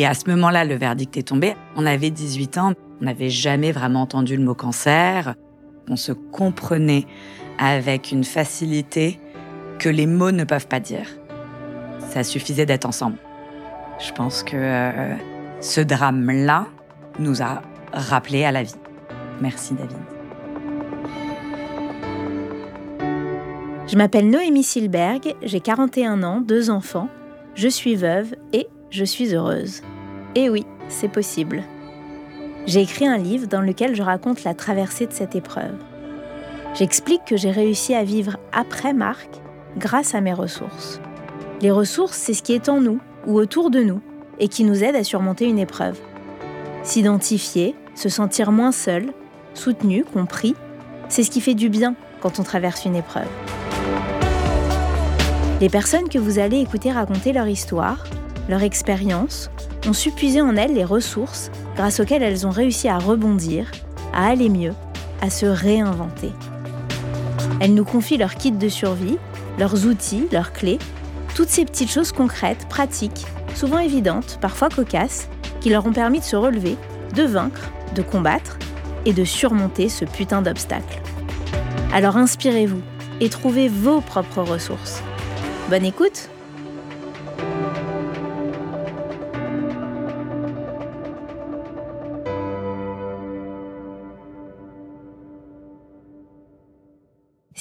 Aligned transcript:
Et 0.00 0.06
à 0.06 0.14
ce 0.14 0.30
moment-là, 0.30 0.64
le 0.64 0.76
verdict 0.76 1.18
est 1.18 1.24
tombé. 1.24 1.54
On 1.76 1.84
avait 1.84 2.08
18 2.08 2.56
ans, 2.56 2.72
on 3.02 3.04
n'avait 3.04 3.28
jamais 3.28 3.70
vraiment 3.70 4.00
entendu 4.00 4.34
le 4.34 4.42
mot 4.42 4.54
cancer. 4.54 5.34
On 5.90 5.96
se 5.96 6.12
comprenait 6.12 7.04
avec 7.58 8.10
une 8.10 8.24
facilité 8.24 9.20
que 9.78 9.90
les 9.90 10.06
mots 10.06 10.30
ne 10.30 10.44
peuvent 10.44 10.68
pas 10.68 10.80
dire. 10.80 11.06
Ça 11.98 12.24
suffisait 12.24 12.64
d'être 12.64 12.86
ensemble. 12.86 13.18
Je 13.98 14.10
pense 14.12 14.42
que 14.42 14.56
euh, 14.56 15.14
ce 15.60 15.82
drame-là 15.82 16.66
nous 17.18 17.42
a 17.42 17.60
rappelé 17.92 18.44
à 18.44 18.52
la 18.52 18.62
vie. 18.62 18.72
Merci 19.42 19.74
David. 19.74 19.98
Je 23.86 23.96
m'appelle 23.98 24.30
Noémie 24.30 24.62
Silberg, 24.62 25.34
j'ai 25.42 25.60
41 25.60 26.22
ans, 26.22 26.40
deux 26.40 26.70
enfants, 26.70 27.10
je 27.54 27.68
suis 27.68 27.96
veuve 27.96 28.34
et 28.54 28.66
je 28.90 29.04
suis 29.04 29.34
heureuse. 29.34 29.82
Et 30.34 30.48
oui, 30.48 30.64
c'est 30.88 31.08
possible. 31.08 31.64
J'ai 32.66 32.82
écrit 32.82 33.06
un 33.06 33.18
livre 33.18 33.46
dans 33.46 33.60
lequel 33.60 33.96
je 33.96 34.02
raconte 34.02 34.44
la 34.44 34.54
traversée 34.54 35.06
de 35.06 35.12
cette 35.12 35.34
épreuve. 35.34 35.74
J'explique 36.74 37.24
que 37.24 37.36
j'ai 37.36 37.50
réussi 37.50 37.94
à 37.94 38.04
vivre 38.04 38.36
après 38.52 38.92
Marc 38.92 39.28
grâce 39.76 40.14
à 40.14 40.20
mes 40.20 40.32
ressources. 40.32 41.00
Les 41.60 41.70
ressources, 41.70 42.16
c'est 42.16 42.34
ce 42.34 42.42
qui 42.42 42.52
est 42.52 42.68
en 42.68 42.80
nous 42.80 43.00
ou 43.26 43.38
autour 43.38 43.70
de 43.70 43.80
nous 43.80 44.00
et 44.38 44.48
qui 44.48 44.64
nous 44.64 44.84
aide 44.84 44.94
à 44.94 45.04
surmonter 45.04 45.46
une 45.46 45.58
épreuve. 45.58 45.98
S'identifier, 46.84 47.74
se 47.94 48.08
sentir 48.08 48.52
moins 48.52 48.72
seul, 48.72 49.12
soutenu, 49.54 50.04
compris, 50.04 50.54
c'est 51.08 51.24
ce 51.24 51.30
qui 51.30 51.40
fait 51.40 51.54
du 51.54 51.68
bien 51.68 51.96
quand 52.20 52.38
on 52.38 52.44
traverse 52.44 52.84
une 52.84 52.96
épreuve. 52.96 53.28
Les 55.60 55.68
personnes 55.68 56.08
que 56.08 56.18
vous 56.18 56.38
allez 56.38 56.60
écouter 56.60 56.92
raconter 56.92 57.32
leur 57.32 57.48
histoire, 57.48 58.04
leur 58.48 58.62
expérience, 58.62 59.50
ont 59.86 59.92
su 59.92 60.10
puiser 60.10 60.40
en 60.40 60.56
elles 60.56 60.74
les 60.74 60.84
ressources 60.84 61.50
grâce 61.76 62.00
auxquelles 62.00 62.22
elles 62.22 62.46
ont 62.46 62.50
réussi 62.50 62.88
à 62.88 62.98
rebondir, 62.98 63.70
à 64.12 64.28
aller 64.28 64.48
mieux, 64.48 64.74
à 65.20 65.30
se 65.30 65.46
réinventer. 65.46 66.32
Elles 67.60 67.74
nous 67.74 67.84
confient 67.84 68.18
leur 68.18 68.34
kit 68.34 68.52
de 68.52 68.68
survie, 68.68 69.18
leurs 69.58 69.86
outils, 69.86 70.26
leurs 70.32 70.52
clés, 70.52 70.78
toutes 71.34 71.48
ces 71.48 71.64
petites 71.64 71.90
choses 71.90 72.12
concrètes, 72.12 72.66
pratiques, 72.68 73.26
souvent 73.54 73.78
évidentes, 73.78 74.38
parfois 74.40 74.68
cocasses, 74.68 75.28
qui 75.60 75.70
leur 75.70 75.86
ont 75.86 75.92
permis 75.92 76.20
de 76.20 76.24
se 76.24 76.36
relever, 76.36 76.76
de 77.14 77.22
vaincre, 77.22 77.70
de 77.94 78.02
combattre 78.02 78.58
et 79.04 79.12
de 79.12 79.24
surmonter 79.24 79.88
ce 79.88 80.04
putain 80.04 80.42
d'obstacle. 80.42 81.00
Alors 81.92 82.16
inspirez-vous 82.16 82.82
et 83.20 83.28
trouvez 83.28 83.68
vos 83.68 84.00
propres 84.00 84.42
ressources. 84.42 85.02
Bonne 85.68 85.84
écoute 85.84 86.30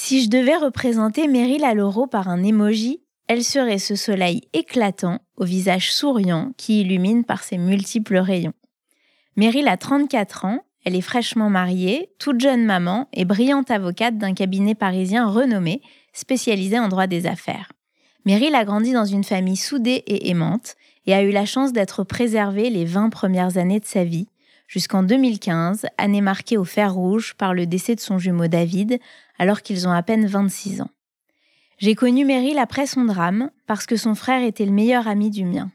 Si 0.09 0.23
je 0.23 0.29
devais 0.29 0.55
représenter 0.55 1.27
Meryl 1.27 1.63
Aloro 1.63 2.07
par 2.07 2.29
un 2.29 2.41
emoji, 2.41 3.03
elle 3.27 3.43
serait 3.43 3.77
ce 3.77 3.95
soleil 3.95 4.41
éclatant 4.53 5.19
au 5.37 5.45
visage 5.45 5.93
souriant 5.93 6.51
qui 6.57 6.81
illumine 6.81 7.23
par 7.23 7.43
ses 7.43 7.59
multiples 7.59 8.17
rayons. 8.17 8.55
Meryl 9.35 9.67
a 9.67 9.77
34 9.77 10.45
ans, 10.45 10.61
elle 10.83 10.95
est 10.95 11.01
fraîchement 11.01 11.51
mariée, 11.51 12.09
toute 12.17 12.39
jeune 12.39 12.65
maman 12.65 13.07
et 13.13 13.23
brillante 13.23 13.69
avocate 13.69 14.17
d'un 14.17 14.33
cabinet 14.33 14.73
parisien 14.73 15.29
renommé 15.29 15.79
spécialisé 16.11 16.79
en 16.79 16.87
droit 16.87 17.05
des 17.05 17.27
affaires. 17.27 17.71
Meryl 18.25 18.55
a 18.55 18.65
grandi 18.65 18.93
dans 18.93 19.05
une 19.05 19.23
famille 19.23 19.57
soudée 19.57 20.03
et 20.07 20.31
aimante 20.31 20.75
et 21.05 21.13
a 21.13 21.21
eu 21.21 21.29
la 21.29 21.45
chance 21.45 21.71
d'être 21.71 22.03
préservée 22.03 22.71
les 22.71 22.85
20 22.85 23.11
premières 23.11 23.57
années 23.57 23.79
de 23.79 23.85
sa 23.85 24.05
vie, 24.05 24.27
jusqu'en 24.65 25.03
2015, 25.03 25.85
année 25.99 26.21
marquée 26.21 26.57
au 26.57 26.63
fer 26.63 26.93
rouge 26.93 27.35
par 27.37 27.53
le 27.53 27.67
décès 27.67 27.93
de 27.93 27.99
son 27.99 28.17
jumeau 28.17 28.47
David, 28.47 28.99
alors 29.39 29.61
qu'ils 29.63 29.87
ont 29.87 29.91
à 29.91 30.03
peine 30.03 30.27
26 30.27 30.81
ans. 30.81 30.91
J'ai 31.79 31.95
connu 31.95 32.25
Meryl 32.25 32.59
après 32.59 32.85
son 32.85 33.05
drame, 33.05 33.51
parce 33.65 33.85
que 33.85 33.95
son 33.95 34.13
frère 34.13 34.43
était 34.43 34.65
le 34.65 34.71
meilleur 34.71 35.07
ami 35.07 35.29
du 35.29 35.45
mien. 35.45 35.71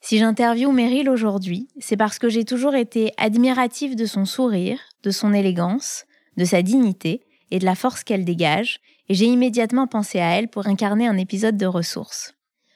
Si 0.00 0.18
j'interviewe 0.18 0.72
Meryl 0.72 1.08
aujourd'hui, 1.08 1.68
c'est 1.78 1.96
parce 1.96 2.18
que 2.18 2.28
j'ai 2.28 2.44
toujours 2.44 2.74
été 2.74 3.12
admirative 3.16 3.96
de 3.96 4.04
son 4.04 4.26
sourire, 4.26 4.80
de 5.02 5.10
son 5.10 5.32
élégance, 5.32 6.04
de 6.36 6.44
sa 6.44 6.62
dignité 6.62 7.24
et 7.50 7.58
de 7.58 7.64
la 7.64 7.76
force 7.76 8.04
qu'elle 8.04 8.24
dégage, 8.24 8.80
et 9.08 9.14
j'ai 9.14 9.26
immédiatement 9.26 9.86
pensé 9.86 10.18
à 10.18 10.36
elle 10.36 10.48
pour 10.48 10.66
incarner 10.66 11.06
un 11.06 11.16
épisode 11.16 11.56
de 11.56 11.66
ressources. 11.66 12.34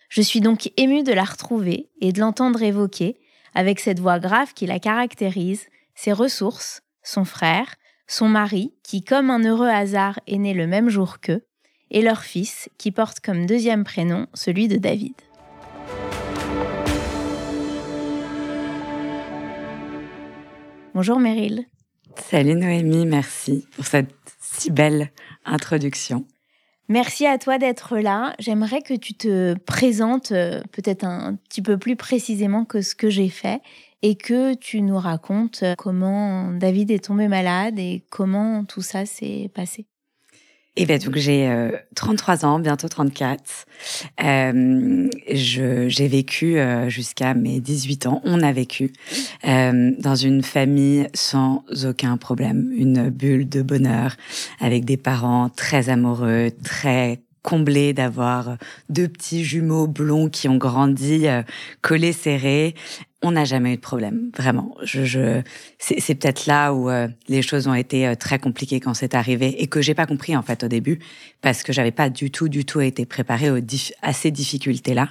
Je 0.08 0.22
suis 0.22 0.40
donc 0.40 0.70
émue 0.76 1.02
de 1.02 1.12
la 1.12 1.24
retrouver 1.24 1.90
et 2.00 2.12
de 2.12 2.20
l'entendre 2.20 2.62
évoquer, 2.62 3.18
avec 3.54 3.80
cette 3.80 3.98
voix 3.98 4.20
grave 4.20 4.54
qui 4.54 4.66
la 4.66 4.78
caractérise, 4.78 5.66
ses 5.94 6.12
ressources, 6.12 6.82
son 7.02 7.24
frère, 7.24 7.74
son 8.08 8.28
mari, 8.28 8.72
qui 8.82 9.04
comme 9.04 9.30
un 9.30 9.44
heureux 9.44 9.68
hasard 9.68 10.18
est 10.26 10.38
né 10.38 10.54
le 10.54 10.66
même 10.66 10.88
jour 10.88 11.20
qu'eux, 11.20 11.44
et 11.90 12.02
leur 12.02 12.22
fils, 12.24 12.68
qui 12.78 12.90
porte 12.90 13.20
comme 13.20 13.46
deuxième 13.46 13.84
prénom 13.84 14.26
celui 14.34 14.66
de 14.66 14.76
David. 14.76 15.14
Bonjour 20.94 21.20
Meryl. 21.20 21.66
Salut 22.16 22.56
Noémie, 22.56 23.06
merci 23.06 23.66
pour 23.76 23.84
cette 23.86 24.10
si 24.40 24.70
belle 24.70 25.12
introduction. 25.44 26.24
Merci 26.88 27.26
à 27.26 27.36
toi 27.36 27.58
d'être 27.58 27.98
là. 27.98 28.34
J'aimerais 28.38 28.80
que 28.80 28.94
tu 28.94 29.12
te 29.12 29.54
présentes 29.54 30.32
euh, 30.32 30.62
peut-être 30.72 31.04
un 31.04 31.34
petit 31.34 31.60
peu 31.60 31.76
plus 31.76 31.96
précisément 31.96 32.64
que 32.64 32.80
ce 32.80 32.94
que 32.94 33.10
j'ai 33.10 33.28
fait 33.28 33.60
et 34.02 34.16
que 34.16 34.54
tu 34.54 34.80
nous 34.80 34.98
racontes 34.98 35.64
comment 35.76 36.52
David 36.52 36.90
est 36.90 37.04
tombé 37.04 37.28
malade 37.28 37.78
et 37.78 38.04
comment 38.10 38.64
tout 38.64 38.82
ça 38.82 39.06
s'est 39.06 39.50
passé. 39.54 39.86
Eh 40.80 40.86
bien, 40.86 40.98
donc 40.98 41.16
j'ai 41.16 41.50
33 41.96 42.44
euh, 42.44 42.48
ans, 42.48 42.60
bientôt 42.60 42.88
34. 42.88 43.42
Euh, 44.22 45.08
j'ai 45.26 46.08
vécu 46.08 46.56
euh, 46.56 46.88
jusqu'à 46.88 47.34
mes 47.34 47.58
18 47.58 48.06
ans. 48.06 48.20
On 48.22 48.44
a 48.44 48.52
vécu 48.52 48.92
euh, 49.44 49.90
dans 49.98 50.14
une 50.14 50.44
famille 50.44 51.08
sans 51.14 51.64
aucun 51.84 52.16
problème, 52.16 52.70
une 52.72 53.10
bulle 53.10 53.48
de 53.48 53.62
bonheur, 53.62 54.14
avec 54.60 54.84
des 54.84 54.96
parents 54.96 55.48
très 55.48 55.88
amoureux, 55.88 56.52
très 56.62 57.22
comblés 57.42 57.92
d'avoir 57.92 58.56
deux 58.88 59.08
petits 59.08 59.42
jumeaux 59.42 59.88
blonds 59.88 60.28
qui 60.28 60.48
ont 60.48 60.58
grandi 60.58 61.26
collés 61.80 62.12
serrés, 62.12 62.74
on 63.22 63.32
n'a 63.32 63.44
jamais 63.44 63.72
eu 63.72 63.76
de 63.76 63.80
problème, 63.80 64.30
vraiment. 64.36 64.76
Je, 64.82 65.04
je 65.04 65.42
c'est 65.78 66.14
peut-être 66.14 66.46
là 66.46 66.72
où 66.72 66.88
euh, 66.88 67.08
les 67.28 67.42
choses 67.42 67.66
ont 67.66 67.74
été 67.74 68.06
euh, 68.06 68.14
très 68.14 68.38
compliquées 68.38 68.78
quand 68.78 68.94
c'est 68.94 69.14
arrivé 69.14 69.60
et 69.60 69.66
que 69.66 69.80
j'ai 69.80 69.94
pas 69.94 70.06
compris 70.06 70.36
en 70.36 70.42
fait 70.42 70.62
au 70.62 70.68
début 70.68 71.00
parce 71.40 71.62
que 71.62 71.72
j'avais 71.72 71.90
pas 71.90 72.10
du 72.10 72.30
tout, 72.30 72.48
du 72.48 72.64
tout 72.64 72.80
été 72.80 73.06
préparée 73.06 73.50
aux 73.50 73.58
à 74.02 74.12
ces 74.12 74.30
difficultés-là. 74.30 75.08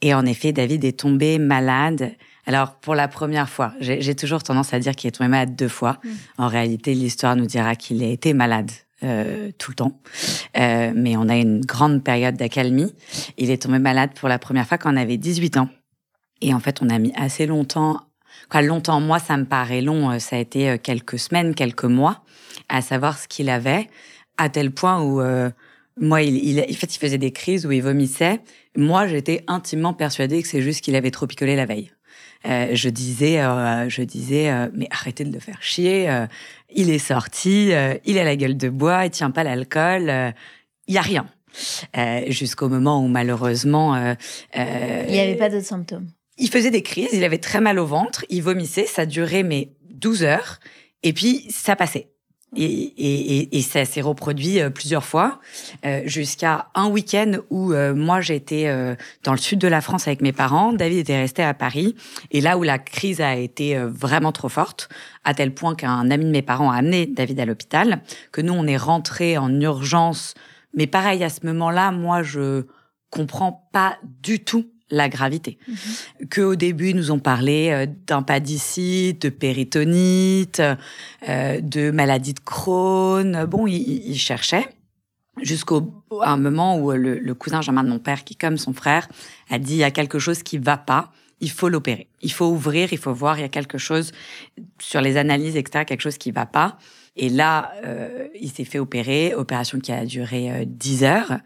Et 0.00 0.14
en 0.14 0.26
effet, 0.26 0.52
David 0.52 0.84
est 0.84 0.98
tombé 0.98 1.38
malade. 1.38 2.12
Alors 2.44 2.74
pour 2.74 2.96
la 2.96 3.06
première 3.06 3.48
fois, 3.48 3.72
j'ai 3.78 4.16
toujours 4.16 4.42
tendance 4.42 4.74
à 4.74 4.80
dire 4.80 4.96
qu'il 4.96 5.06
est 5.06 5.12
tombé 5.12 5.28
malade 5.28 5.54
deux 5.54 5.68
fois. 5.68 5.98
Mmh. 6.02 6.08
En 6.38 6.48
réalité, 6.48 6.92
l'histoire 6.94 7.36
nous 7.36 7.46
dira 7.46 7.76
qu'il 7.76 8.02
a 8.02 8.08
été 8.08 8.34
malade 8.34 8.70
euh, 9.04 9.50
tout 9.58 9.72
le 9.72 9.74
temps. 9.74 10.00
Euh, 10.56 10.92
mais 10.94 11.16
on 11.16 11.28
a 11.28 11.36
une 11.36 11.60
grande 11.60 12.04
période 12.04 12.36
d'accalmie. 12.36 12.94
Il 13.36 13.50
est 13.50 13.62
tombé 13.62 13.80
malade 13.80 14.10
pour 14.14 14.28
la 14.28 14.38
première 14.38 14.66
fois 14.66 14.78
quand 14.78 14.92
on 14.92 14.96
avait 14.96 15.16
18 15.16 15.56
ans. 15.56 15.68
Et 16.42 16.52
en 16.52 16.60
fait, 16.60 16.82
on 16.82 16.90
a 16.90 16.98
mis 16.98 17.12
assez 17.14 17.46
longtemps. 17.46 18.00
Quoi, 18.50 18.62
longtemps, 18.62 19.00
moi, 19.00 19.18
ça 19.20 19.36
me 19.36 19.44
paraît 19.44 19.80
long. 19.80 20.10
Euh, 20.10 20.18
ça 20.18 20.36
a 20.36 20.38
été 20.40 20.70
euh, 20.70 20.76
quelques 20.76 21.18
semaines, 21.18 21.54
quelques 21.54 21.84
mois, 21.84 22.24
à 22.68 22.82
savoir 22.82 23.16
ce 23.16 23.28
qu'il 23.28 23.48
avait, 23.48 23.88
à 24.36 24.48
tel 24.48 24.72
point 24.72 25.00
où 25.00 25.20
euh, 25.20 25.50
moi, 26.00 26.22
il, 26.22 26.36
il, 26.36 26.60
en 26.60 26.74
fait, 26.74 26.94
il 26.94 26.98
faisait 26.98 27.18
des 27.18 27.30
crises 27.30 27.64
où 27.64 27.70
il 27.70 27.82
vomissait. 27.82 28.40
Moi, 28.76 29.06
j'étais 29.06 29.44
intimement 29.46 29.94
persuadée 29.94 30.42
que 30.42 30.48
c'est 30.48 30.62
juste 30.62 30.82
qu'il 30.82 30.96
avait 30.96 31.12
trop 31.12 31.26
picolé 31.26 31.54
la 31.54 31.64
veille. 31.64 31.92
Euh, 32.44 32.70
je 32.72 32.88
disais, 32.88 33.40
euh, 33.40 33.88
je 33.88 34.02
disais, 34.02 34.50
mais 34.74 34.88
arrêtez 34.90 35.22
de 35.22 35.32
le 35.32 35.38
faire 35.38 35.62
chier. 35.62 36.10
il 36.74 36.90
est 36.90 36.98
sorti, 36.98 37.70
il 38.04 38.18
a 38.18 38.24
la 38.24 38.34
gueule 38.36 38.56
de 38.56 38.68
bois, 38.68 39.04
il 39.04 39.10
tient 39.10 39.30
pas 39.30 39.44
l'alcool, 39.44 40.34
il 40.88 40.94
y 40.94 40.98
a 40.98 41.02
rien. 41.02 41.26
Jusqu'au 42.28 42.68
moment 42.68 43.04
où 43.04 43.06
malheureusement, 43.06 43.94
il 44.56 45.12
n'y 45.12 45.20
avait 45.20 45.36
pas 45.36 45.50
d'autres 45.50 45.66
symptômes 45.66 46.08
il 46.42 46.50
faisait 46.50 46.72
des 46.72 46.82
crises, 46.82 47.10
il 47.12 47.22
avait 47.22 47.38
très 47.38 47.60
mal 47.60 47.78
au 47.78 47.86
ventre, 47.86 48.24
il 48.28 48.42
vomissait, 48.42 48.84
ça 48.84 49.06
durait 49.06 49.44
mais 49.44 49.70
12 49.90 50.24
heures, 50.24 50.58
et 51.04 51.12
puis 51.12 51.46
ça 51.50 51.76
passait. 51.76 52.08
Et, 52.54 52.64
et, 52.64 53.56
et, 53.56 53.62
ça 53.62 53.86
s'est 53.86 54.02
reproduit 54.02 54.60
euh, 54.60 54.68
plusieurs 54.68 55.04
fois, 55.04 55.40
euh, 55.86 56.02
jusqu'à 56.04 56.68
un 56.74 56.88
week-end 56.88 57.38
où 57.48 57.72
euh, 57.72 57.94
moi 57.94 58.20
j'étais 58.20 58.66
dans 59.22 59.32
le 59.32 59.38
sud 59.38 59.58
de 59.58 59.68
la 59.68 59.80
France 59.80 60.06
avec 60.06 60.20
mes 60.20 60.32
parents, 60.32 60.74
David 60.74 60.98
était 60.98 61.16
resté 61.16 61.42
à 61.42 61.54
Paris, 61.54 61.94
et 62.30 62.40
là 62.42 62.58
où 62.58 62.64
la 62.64 62.78
crise 62.78 63.20
a 63.20 63.36
été 63.36 63.78
vraiment 63.78 64.32
trop 64.32 64.50
forte, 64.50 64.88
à 65.24 65.34
tel 65.34 65.54
point 65.54 65.76
qu'un 65.76 66.10
ami 66.10 66.24
de 66.24 66.30
mes 66.30 66.42
parents 66.42 66.72
a 66.72 66.76
amené 66.76 67.06
David 67.06 67.38
à 67.40 67.46
l'hôpital, 67.46 68.02
que 68.32 68.40
nous 68.40 68.52
on 68.52 68.66
est 68.66 68.76
rentré 68.76 69.38
en 69.38 69.60
urgence, 69.60 70.34
mais 70.74 70.88
pareil 70.88 71.22
à 71.22 71.30
ce 71.30 71.46
moment-là, 71.46 71.92
moi 71.92 72.22
je 72.24 72.64
comprends 73.10 73.68
pas 73.72 73.96
du 74.20 74.42
tout 74.42 74.71
la 74.92 75.08
gravité. 75.08 75.58
Que 76.30 76.42
au 76.42 76.54
début, 76.54 76.90
ils 76.90 76.96
nous 76.96 77.10
ont 77.10 77.18
parlé 77.18 77.70
euh, 77.70 77.86
d'impádicite, 78.06 79.22
de 79.22 79.28
péritonite, 79.30 80.62
euh, 81.28 81.60
de 81.60 81.90
maladie 81.90 82.34
de 82.34 82.40
Crohn. 82.40 83.46
Bon, 83.46 83.66
ils, 83.66 84.18
cherchaient 84.18 84.68
jusqu'au 85.40 85.90
un 86.22 86.36
moment 86.36 86.78
où 86.78 86.92
le, 86.92 87.34
cousin 87.34 87.62
germain 87.62 87.82
de 87.82 87.88
mon 87.88 87.98
père, 87.98 88.22
qui 88.22 88.36
comme 88.36 88.58
son 88.58 88.74
frère, 88.74 89.08
a 89.50 89.58
dit 89.58 89.72
il 89.72 89.78
y 89.78 89.84
a 89.84 89.90
quelque 89.90 90.18
chose 90.18 90.42
qui 90.42 90.58
va 90.58 90.76
pas. 90.76 91.10
Il 91.40 91.50
faut 91.50 91.68
l'opérer. 91.68 92.06
Il 92.20 92.30
faut 92.30 92.46
ouvrir, 92.46 92.92
il 92.92 92.98
faut 92.98 93.14
voir, 93.14 93.38
il 93.38 93.40
y 93.40 93.44
a 93.44 93.48
quelque 93.48 93.78
chose 93.78 94.12
sur 94.80 95.00
les 95.00 95.16
analyses, 95.16 95.56
etc., 95.56 95.84
quelque 95.86 96.02
chose 96.02 96.18
qui 96.18 96.30
va 96.30 96.46
pas. 96.46 96.78
Et 97.16 97.30
là, 97.30 97.72
euh, 97.84 98.28
il 98.40 98.50
s'est 98.50 98.64
fait 98.64 98.78
opérer, 98.78 99.34
opération 99.34 99.80
qui 99.80 99.90
a 99.90 100.04
duré 100.04 100.66
10 100.66 101.04
heures. 101.04 101.38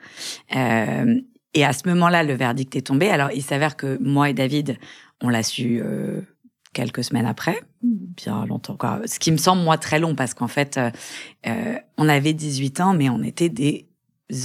Euh, 0.54 1.20
et 1.56 1.64
à 1.64 1.72
ce 1.72 1.88
moment-là, 1.88 2.22
le 2.22 2.34
verdict 2.34 2.76
est 2.76 2.82
tombé. 2.82 3.08
Alors, 3.08 3.30
il 3.32 3.42
s'avère 3.42 3.76
que 3.76 3.98
moi 4.00 4.30
et 4.30 4.34
David, 4.34 4.76
on 5.22 5.30
l'a 5.30 5.42
su 5.42 5.80
euh, 5.82 6.20
quelques 6.74 7.02
semaines 7.02 7.26
après, 7.26 7.58
bien 7.82 8.44
longtemps. 8.44 8.76
Quoi. 8.76 9.00
Ce 9.06 9.18
qui 9.18 9.32
me 9.32 9.38
semble, 9.38 9.62
moi, 9.62 9.78
très 9.78 9.98
long, 9.98 10.14
parce 10.14 10.34
qu'en 10.34 10.48
fait, 10.48 10.76
euh, 10.76 10.90
euh, 11.46 11.76
on 11.96 12.08
avait 12.08 12.34
18 12.34 12.80
ans, 12.80 12.92
mais 12.94 13.08
on 13.08 13.22
était 13.22 13.48
des 13.48 13.86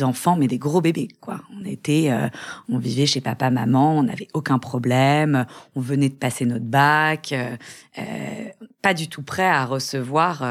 enfants, 0.01 0.35
mais 0.37 0.47
des 0.47 0.57
gros 0.57 0.81
bébés, 0.81 1.07
quoi. 1.19 1.41
On 1.59 1.65
était, 1.65 2.11
euh, 2.11 2.29
on 2.69 2.77
vivait 2.77 3.05
chez 3.05 3.21
papa, 3.21 3.49
maman, 3.49 3.97
on 3.97 4.03
n'avait 4.03 4.27
aucun 4.33 4.59
problème, 4.59 5.45
on 5.75 5.81
venait 5.81 6.09
de 6.09 6.15
passer 6.15 6.45
notre 6.45 6.65
bac, 6.65 7.31
euh, 7.33 7.55
euh, 7.97 8.47
pas 8.81 8.93
du 8.93 9.07
tout 9.09 9.23
prêt 9.23 9.47
à 9.47 9.65
recevoir 9.65 10.43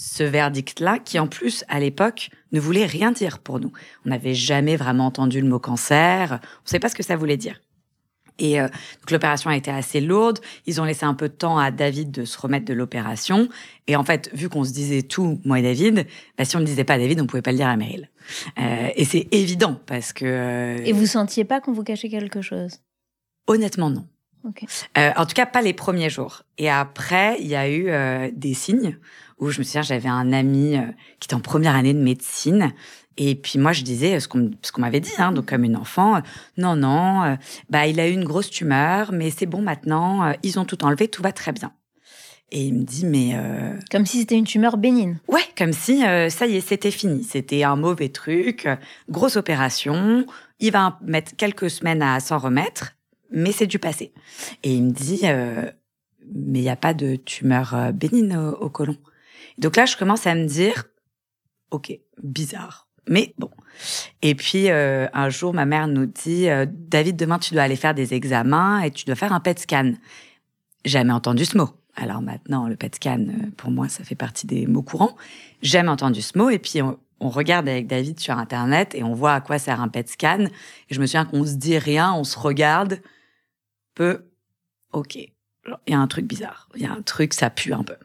ce 0.00 0.22
verdict-là, 0.22 0.98
qui 0.98 1.18
en 1.18 1.26
plus, 1.26 1.62
à 1.68 1.78
l'époque, 1.78 2.30
ne 2.52 2.60
voulait 2.60 2.86
rien 2.86 3.12
dire 3.12 3.38
pour 3.38 3.60
nous. 3.60 3.70
On 4.06 4.08
n'avait 4.08 4.32
jamais 4.32 4.76
vraiment 4.76 5.04
entendu 5.04 5.42
le 5.42 5.46
mot 5.46 5.58
cancer, 5.58 6.32
on 6.32 6.64
ne 6.64 6.68
savait 6.70 6.80
pas 6.80 6.88
ce 6.88 6.94
que 6.94 7.02
ça 7.02 7.16
voulait 7.16 7.36
dire. 7.36 7.60
Et 8.38 8.58
euh, 8.58 8.68
l'opération 9.10 9.50
a 9.50 9.56
été 9.56 9.70
assez 9.70 10.00
lourde. 10.00 10.38
Ils 10.64 10.80
ont 10.80 10.84
laissé 10.84 11.04
un 11.04 11.12
peu 11.12 11.28
de 11.28 11.34
temps 11.34 11.58
à 11.58 11.70
David 11.70 12.10
de 12.12 12.24
se 12.24 12.38
remettre 12.38 12.64
de 12.64 12.72
l'opération. 12.72 13.50
Et 13.88 13.96
en 13.96 14.02
fait, 14.02 14.30
vu 14.32 14.48
qu'on 14.48 14.64
se 14.64 14.72
disait 14.72 15.02
tout, 15.02 15.38
moi 15.44 15.58
et 15.58 15.62
David, 15.62 16.06
bah, 16.38 16.46
si 16.46 16.56
on 16.56 16.60
ne 16.60 16.64
disait 16.64 16.84
pas 16.84 16.94
à 16.94 16.98
David, 16.98 17.20
on 17.20 17.26
pouvait 17.26 17.42
pas 17.42 17.52
le 17.52 17.58
dire 17.58 17.68
à 17.68 17.76
Meryl. 17.76 18.08
Euh, 18.58 18.88
et 18.96 19.04
c'est 19.04 19.28
évident 19.32 19.78
parce 19.84 20.14
que. 20.14 20.24
Euh, 20.24 20.78
et 20.82 20.94
vous 20.94 21.04
sentiez 21.04 21.44
pas 21.44 21.60
qu'on 21.60 21.72
vous 21.72 21.84
cachait 21.84 22.08
quelque 22.08 22.40
chose? 22.40 22.78
Honnêtement, 23.46 23.90
non. 23.90 24.06
Euh, 24.96 25.10
en 25.14 25.26
tout 25.26 25.34
cas, 25.34 25.44
pas 25.44 25.60
les 25.60 25.74
premiers 25.74 26.08
jours. 26.08 26.44
Et 26.56 26.70
après, 26.70 27.36
il 27.40 27.48
y 27.48 27.56
a 27.56 27.70
eu 27.70 28.32
des 28.32 28.54
signes 28.54 28.96
où 29.40 29.50
je 29.50 29.58
me 29.58 29.64
souviens, 29.64 29.82
j'avais 29.82 30.08
un 30.08 30.32
ami 30.32 30.76
euh, 30.76 30.82
qui 31.18 31.26
était 31.26 31.34
en 31.34 31.40
première 31.40 31.74
année 31.74 31.94
de 31.94 32.00
médecine. 32.00 32.72
Et 33.16 33.34
puis 33.34 33.58
moi, 33.58 33.72
je 33.72 33.82
disais 33.82 34.20
ce 34.20 34.28
qu'on 34.28 34.50
ce 34.62 34.72
qu'on 34.72 34.80
m'avait 34.80 35.00
dit, 35.00 35.12
hein, 35.18 35.32
donc 35.32 35.46
comme 35.46 35.64
une 35.64 35.76
enfant, 35.76 36.22
non, 36.56 36.76
non, 36.76 37.36
bah 37.68 37.86
il 37.86 38.00
a 38.00 38.08
eu 38.08 38.12
une 38.12 38.24
grosse 38.24 38.48
tumeur, 38.48 39.12
mais 39.12 39.30
c'est 39.30 39.46
bon 39.46 39.60
maintenant, 39.60 40.32
ils 40.42 40.58
ont 40.58 40.64
tout 40.64 40.84
enlevé, 40.84 41.08
tout 41.08 41.22
va 41.22 41.32
très 41.32 41.52
bien. 41.52 41.72
Et 42.52 42.64
il 42.64 42.74
me 42.74 42.82
dit, 42.82 43.04
mais... 43.04 43.36
Comme 43.90 44.06
si 44.06 44.20
c'était 44.20 44.36
une 44.36 44.46
tumeur 44.46 44.78
bénigne. 44.78 45.18
Ouais, 45.28 45.44
comme 45.58 45.72
si, 45.72 46.00
ça 46.00 46.46
y 46.46 46.56
est, 46.56 46.66
c'était 46.66 46.90
fini. 46.90 47.22
C'était 47.24 47.62
un 47.62 47.76
mauvais 47.76 48.08
truc, 48.08 48.66
grosse 49.10 49.36
opération. 49.36 50.24
Il 50.58 50.72
va 50.72 50.98
mettre 51.02 51.36
quelques 51.36 51.68
semaines 51.68 52.02
à 52.02 52.20
s'en 52.20 52.38
remettre 52.38 52.94
mais 53.30 53.52
c'est 53.52 53.66
du 53.66 53.78
passé. 53.78 54.12
Et 54.62 54.74
il 54.74 54.84
me 54.84 54.90
dit, 54.90 55.20
euh, 55.24 55.70
mais 56.34 56.58
il 56.58 56.62
n'y 56.62 56.70
a 56.70 56.76
pas 56.76 56.94
de 56.94 57.16
tumeur 57.16 57.74
euh, 57.74 57.92
bénigne 57.92 58.36
au, 58.36 58.52
au, 58.52 58.68
côlon. 58.68 58.96
Donc 59.60 59.76
là, 59.76 59.86
je 59.86 59.96
commence 59.96 60.26
à 60.26 60.34
me 60.34 60.46
dire, 60.46 60.84
ok, 61.70 61.92
bizarre. 62.22 62.88
Mais 63.08 63.34
bon. 63.38 63.50
Et 64.22 64.34
puis 64.34 64.70
euh, 64.70 65.06
un 65.12 65.30
jour, 65.30 65.54
ma 65.54 65.64
mère 65.64 65.88
nous 65.88 66.06
dit, 66.06 66.48
David, 66.66 67.16
demain 67.16 67.38
tu 67.38 67.54
dois 67.54 67.62
aller 67.62 67.76
faire 67.76 67.94
des 67.94 68.14
examens 68.14 68.80
et 68.80 68.90
tu 68.90 69.04
dois 69.04 69.14
faire 69.14 69.32
un 69.32 69.40
PET 69.40 69.58
scan. 69.58 69.92
Jamais 70.84 71.12
entendu 71.12 71.44
ce 71.44 71.56
mot. 71.56 71.70
Alors 71.96 72.22
maintenant, 72.22 72.68
le 72.68 72.76
PET 72.76 72.96
scan, 72.96 73.26
pour 73.56 73.70
moi, 73.70 73.88
ça 73.88 74.04
fait 74.04 74.14
partie 74.14 74.46
des 74.46 74.66
mots 74.66 74.82
courants. 74.82 75.16
Jamais 75.62 75.88
entendu 75.88 76.22
ce 76.22 76.36
mot. 76.36 76.50
Et 76.50 76.58
puis 76.58 76.80
on 77.20 77.28
regarde 77.28 77.68
avec 77.68 77.86
David 77.86 78.18
sur 78.18 78.38
Internet 78.38 78.94
et 78.94 79.02
on 79.02 79.12
voit 79.12 79.34
à 79.34 79.40
quoi 79.40 79.58
sert 79.58 79.80
un 79.80 79.88
PET 79.88 80.08
scan. 80.08 80.46
Et 80.88 80.94
je 80.94 81.00
me 81.00 81.06
souviens 81.06 81.26
qu'on 81.26 81.44
se 81.44 81.54
dit 81.54 81.78
rien, 81.78 82.12
on 82.14 82.24
se 82.24 82.38
regarde 82.38 83.00
peu, 83.94 84.24
ok, 84.92 85.16
il 85.16 85.32
y 85.88 85.94
a 85.94 85.98
un 85.98 86.06
truc 86.06 86.26
bizarre, 86.26 86.68
il 86.74 86.82
y 86.82 86.86
a 86.86 86.92
un 86.92 87.02
truc, 87.02 87.34
ça 87.34 87.50
pue 87.50 87.74
un 87.74 87.82
peu. 87.82 87.96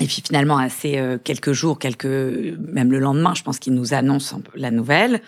Et 0.00 0.06
puis 0.06 0.22
finalement, 0.26 0.58
assez 0.58 0.98
euh, 0.98 1.18
quelques 1.22 1.52
jours, 1.52 1.78
quelques, 1.78 2.04
même 2.04 2.90
le 2.90 2.98
lendemain, 2.98 3.34
je 3.34 3.42
pense 3.42 3.58
qu'il 3.58 3.74
nous 3.74 3.94
annonce 3.94 4.34
la 4.54 4.70
nouvelle, 4.70 5.22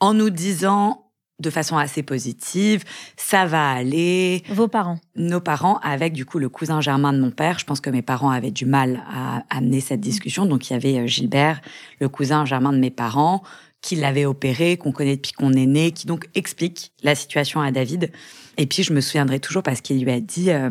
en 0.00 0.14
nous 0.14 0.30
disant 0.30 1.06
de 1.38 1.50
façon 1.50 1.76
assez 1.76 2.02
positive, 2.02 2.84
ça 3.16 3.44
va 3.44 3.70
aller. 3.70 4.42
Vos 4.48 4.68
parents 4.68 4.98
Nos 5.16 5.40
parents, 5.40 5.78
avec 5.82 6.12
du 6.12 6.24
coup 6.24 6.38
le 6.38 6.48
cousin 6.48 6.80
germain 6.80 7.12
de 7.12 7.20
mon 7.20 7.30
père. 7.30 7.58
Je 7.58 7.64
pense 7.64 7.80
que 7.80 7.90
mes 7.90 8.02
parents 8.02 8.30
avaient 8.30 8.50
du 8.50 8.64
mal 8.64 9.02
à 9.12 9.44
amener 9.50 9.80
cette 9.80 10.00
discussion. 10.00 10.46
Donc 10.46 10.70
il 10.70 10.72
y 10.72 10.76
avait 10.76 10.98
euh, 10.98 11.06
Gilbert, 11.06 11.60
le 12.00 12.08
cousin 12.08 12.44
germain 12.44 12.72
de 12.72 12.78
mes 12.78 12.90
parents, 12.90 13.42
qui 13.82 13.96
l'avait 13.96 14.24
opéré, 14.24 14.76
qu'on 14.78 14.92
connaît 14.92 15.16
depuis 15.16 15.32
qu'on 15.32 15.52
est 15.52 15.66
né, 15.66 15.90
qui 15.90 16.06
donc 16.06 16.28
explique 16.34 16.92
la 17.02 17.14
situation 17.14 17.60
à 17.60 17.70
David. 17.70 18.10
Et 18.56 18.66
puis 18.66 18.82
je 18.82 18.92
me 18.92 19.00
souviendrai 19.00 19.38
toujours 19.38 19.62
parce 19.62 19.82
qu'il 19.82 20.02
lui 20.02 20.10
a 20.10 20.20
dit 20.20 20.50
euh, 20.50 20.70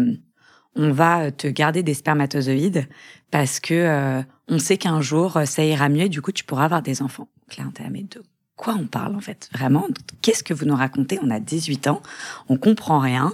on 0.76 0.92
va 0.92 1.32
te 1.32 1.48
garder 1.48 1.84
des 1.84 1.94
spermatozoïdes 1.94 2.88
parce 3.32 3.60
que 3.60 3.74
euh, 3.74 4.22
on 4.48 4.60
sait 4.60 4.78
qu'un 4.78 5.02
jour 5.02 5.40
ça 5.46 5.64
ira 5.64 5.90
mieux 5.90 6.04
et 6.04 6.10
du 6.10 6.22
coup 6.22 6.32
tu 6.32 6.44
pourras 6.44 6.66
avoir 6.66 6.82
des 6.82 7.02
enfants. 7.02 7.28
Claire, 7.50 7.70
t'es 7.74 7.90
mais 7.90 8.04
de 8.04 8.24
quoi 8.56 8.76
on 8.80 8.88
parle 8.88 9.16
en 9.16 9.20
fait? 9.20 9.50
Vraiment? 9.54 9.88
Qu'est-ce 10.22 10.44
que 10.44 10.54
vous 10.54 10.66
nous 10.66 10.76
racontez? 10.76 11.20
On 11.22 11.30
a 11.30 11.40
18 11.40 11.88
ans, 11.88 12.02
on 12.50 12.58
comprend 12.58 13.00
rien 13.00 13.34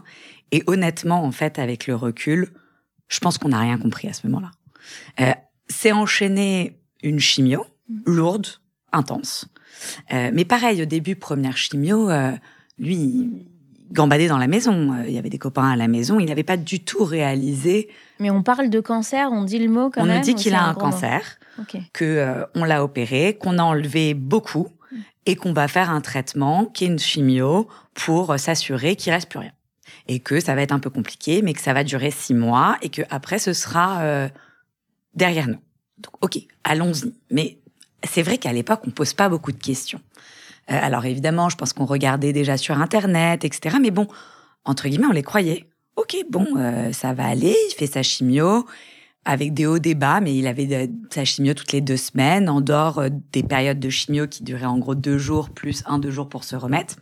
et 0.52 0.64
honnêtement 0.68 1.24
en 1.24 1.32
fait 1.32 1.60
avec 1.60 1.88
le 1.88 1.96
recul, 1.96 2.50
je 3.08 3.20
pense 3.20 3.38
qu'on 3.38 3.50
n'a 3.50 3.60
rien 3.60 3.78
compris 3.78 4.08
à 4.08 4.14
ce 4.14 4.28
moment-là. 4.28 4.52
Euh, 5.20 5.34
c'est 5.68 5.92
enchaîné 5.92 6.80
une 7.04 7.20
chimio 7.20 7.66
lourde, 8.06 8.48
intense. 8.92 9.48
Euh, 10.14 10.32
mais 10.34 10.46
pareil, 10.46 10.82
au 10.82 10.86
début, 10.86 11.16
première 11.16 11.58
chimio, 11.58 12.10
euh, 12.10 12.32
lui, 12.78 13.48
gambadait 13.92 14.28
dans 14.28 14.38
la 14.38 14.48
maison. 14.48 14.94
Euh, 14.94 15.04
il 15.08 15.14
y 15.14 15.18
avait 15.18 15.30
des 15.30 15.38
copains 15.38 15.70
à 15.70 15.76
la 15.76 15.88
maison. 15.88 16.20
Il 16.20 16.28
n'avait 16.28 16.44
pas 16.44 16.58
du 16.58 16.84
tout 16.84 17.04
réalisé. 17.04 17.90
Mais 18.20 18.30
on 18.30 18.44
parle 18.44 18.70
de 18.70 18.80
cancer, 18.80 19.30
on 19.32 19.44
dit 19.44 19.60
le 19.60 19.70
mot 19.70 19.90
quand 19.90 20.02
on 20.02 20.06
même. 20.06 20.16
On 20.16 20.20
nous 20.20 20.26
dit 20.26 20.36
qu'il 20.36 20.54
a 20.54 20.64
un, 20.64 20.74
cancer, 20.74 21.40
que 21.94 22.46
on 22.56 22.64
l'a 22.64 22.84
opéré, 22.84 23.38
qu'on 23.40 23.58
a 23.58 23.64
enlevé 23.64 24.14
beaucoup 24.14 24.70
et 25.26 25.36
qu'on 25.36 25.54
va 25.54 25.68
faire 25.68 25.90
un 25.90 26.02
traitement 26.02 26.66
qui 26.66 26.86
est 26.86 26.88
une 26.88 27.00
chimio 27.00 27.68
pour 27.94 28.38
s'assurer 28.40 28.96
qu'il 28.96 29.14
reste 29.14 29.30
plus 29.30 29.40
rien. 29.40 29.52
Et 30.08 30.20
que 30.20 30.40
ça 30.40 30.56
va 30.56 30.62
être 30.62 30.72
un 30.72 30.80
peu 30.80 30.90
compliqué, 30.90 31.42
mais 31.42 31.54
que 31.54 31.62
ça 31.62 31.74
va 31.74 31.84
durer 31.84 32.12
six 32.12 32.34
mois 32.34 32.78
et 32.82 32.90
que 32.90 33.02
après 33.10 33.40
ce 33.40 33.54
sera 33.54 34.30
derrière 35.16 35.48
nous. 35.48 35.60
Donc, 35.98 36.14
ok, 36.22 36.40
allons-y. 36.64 37.14
Mais 37.30 37.58
c'est 38.04 38.24
vrai 38.24 38.38
qu'à 38.38 38.54
l'époque, 38.54 38.82
on 38.88 38.92
pose 38.92 39.14
pas 39.14 39.30
beaucoup 39.30 39.52
de 39.52 39.62
questions. 39.62 40.02
Euh, 40.72 40.80
alors 40.82 41.06
évidemment, 41.06 41.50
je 41.50 41.58
pense 41.58 41.74
qu'on 41.74 41.86
regardait 41.86 42.34
déjà 42.34 42.58
sur 42.58 42.80
Internet, 42.80 43.44
etc. 43.46 43.78
Mais 43.82 43.92
bon, 43.92 44.08
entre 44.66 44.88
guillemets, 44.88 45.08
on 45.08 45.14
les 45.14 45.24
croyait. 45.24 45.68
Ok, 45.96 46.16
bon, 46.30 46.48
euh, 46.58 46.92
ça 46.94 47.14
va 47.14 47.26
aller. 47.26 47.56
Il 47.70 47.74
fait 47.76 47.88
sa 47.88 48.04
chimio 48.04 48.66
avec 49.26 49.54
des 49.54 49.68
hauts, 49.68 49.80
des 49.80 49.94
bas, 49.94 50.20
mais 50.20 50.36
il 50.36 50.48
avait 50.48 50.90
sa 51.12 51.26
chimio 51.26 51.54
toutes 51.54 51.74
les 51.74 51.82
deux 51.82 51.98
semaines, 51.98 52.50
en 52.50 52.62
dehors 52.62 53.00
euh, 53.00 53.10
des 53.32 53.44
périodes 53.44 53.80
de 53.80 53.90
chimio 53.90 54.28
qui 54.28 54.44
duraient 54.44 54.66
en 54.66 54.80
gros 54.80 54.96
deux 54.96 55.18
jours, 55.18 55.50
plus 55.50 55.84
un, 55.86 56.00
deux 56.00 56.12
jours 56.12 56.30
pour 56.30 56.44
se 56.44 56.56
remettre. 56.56 56.96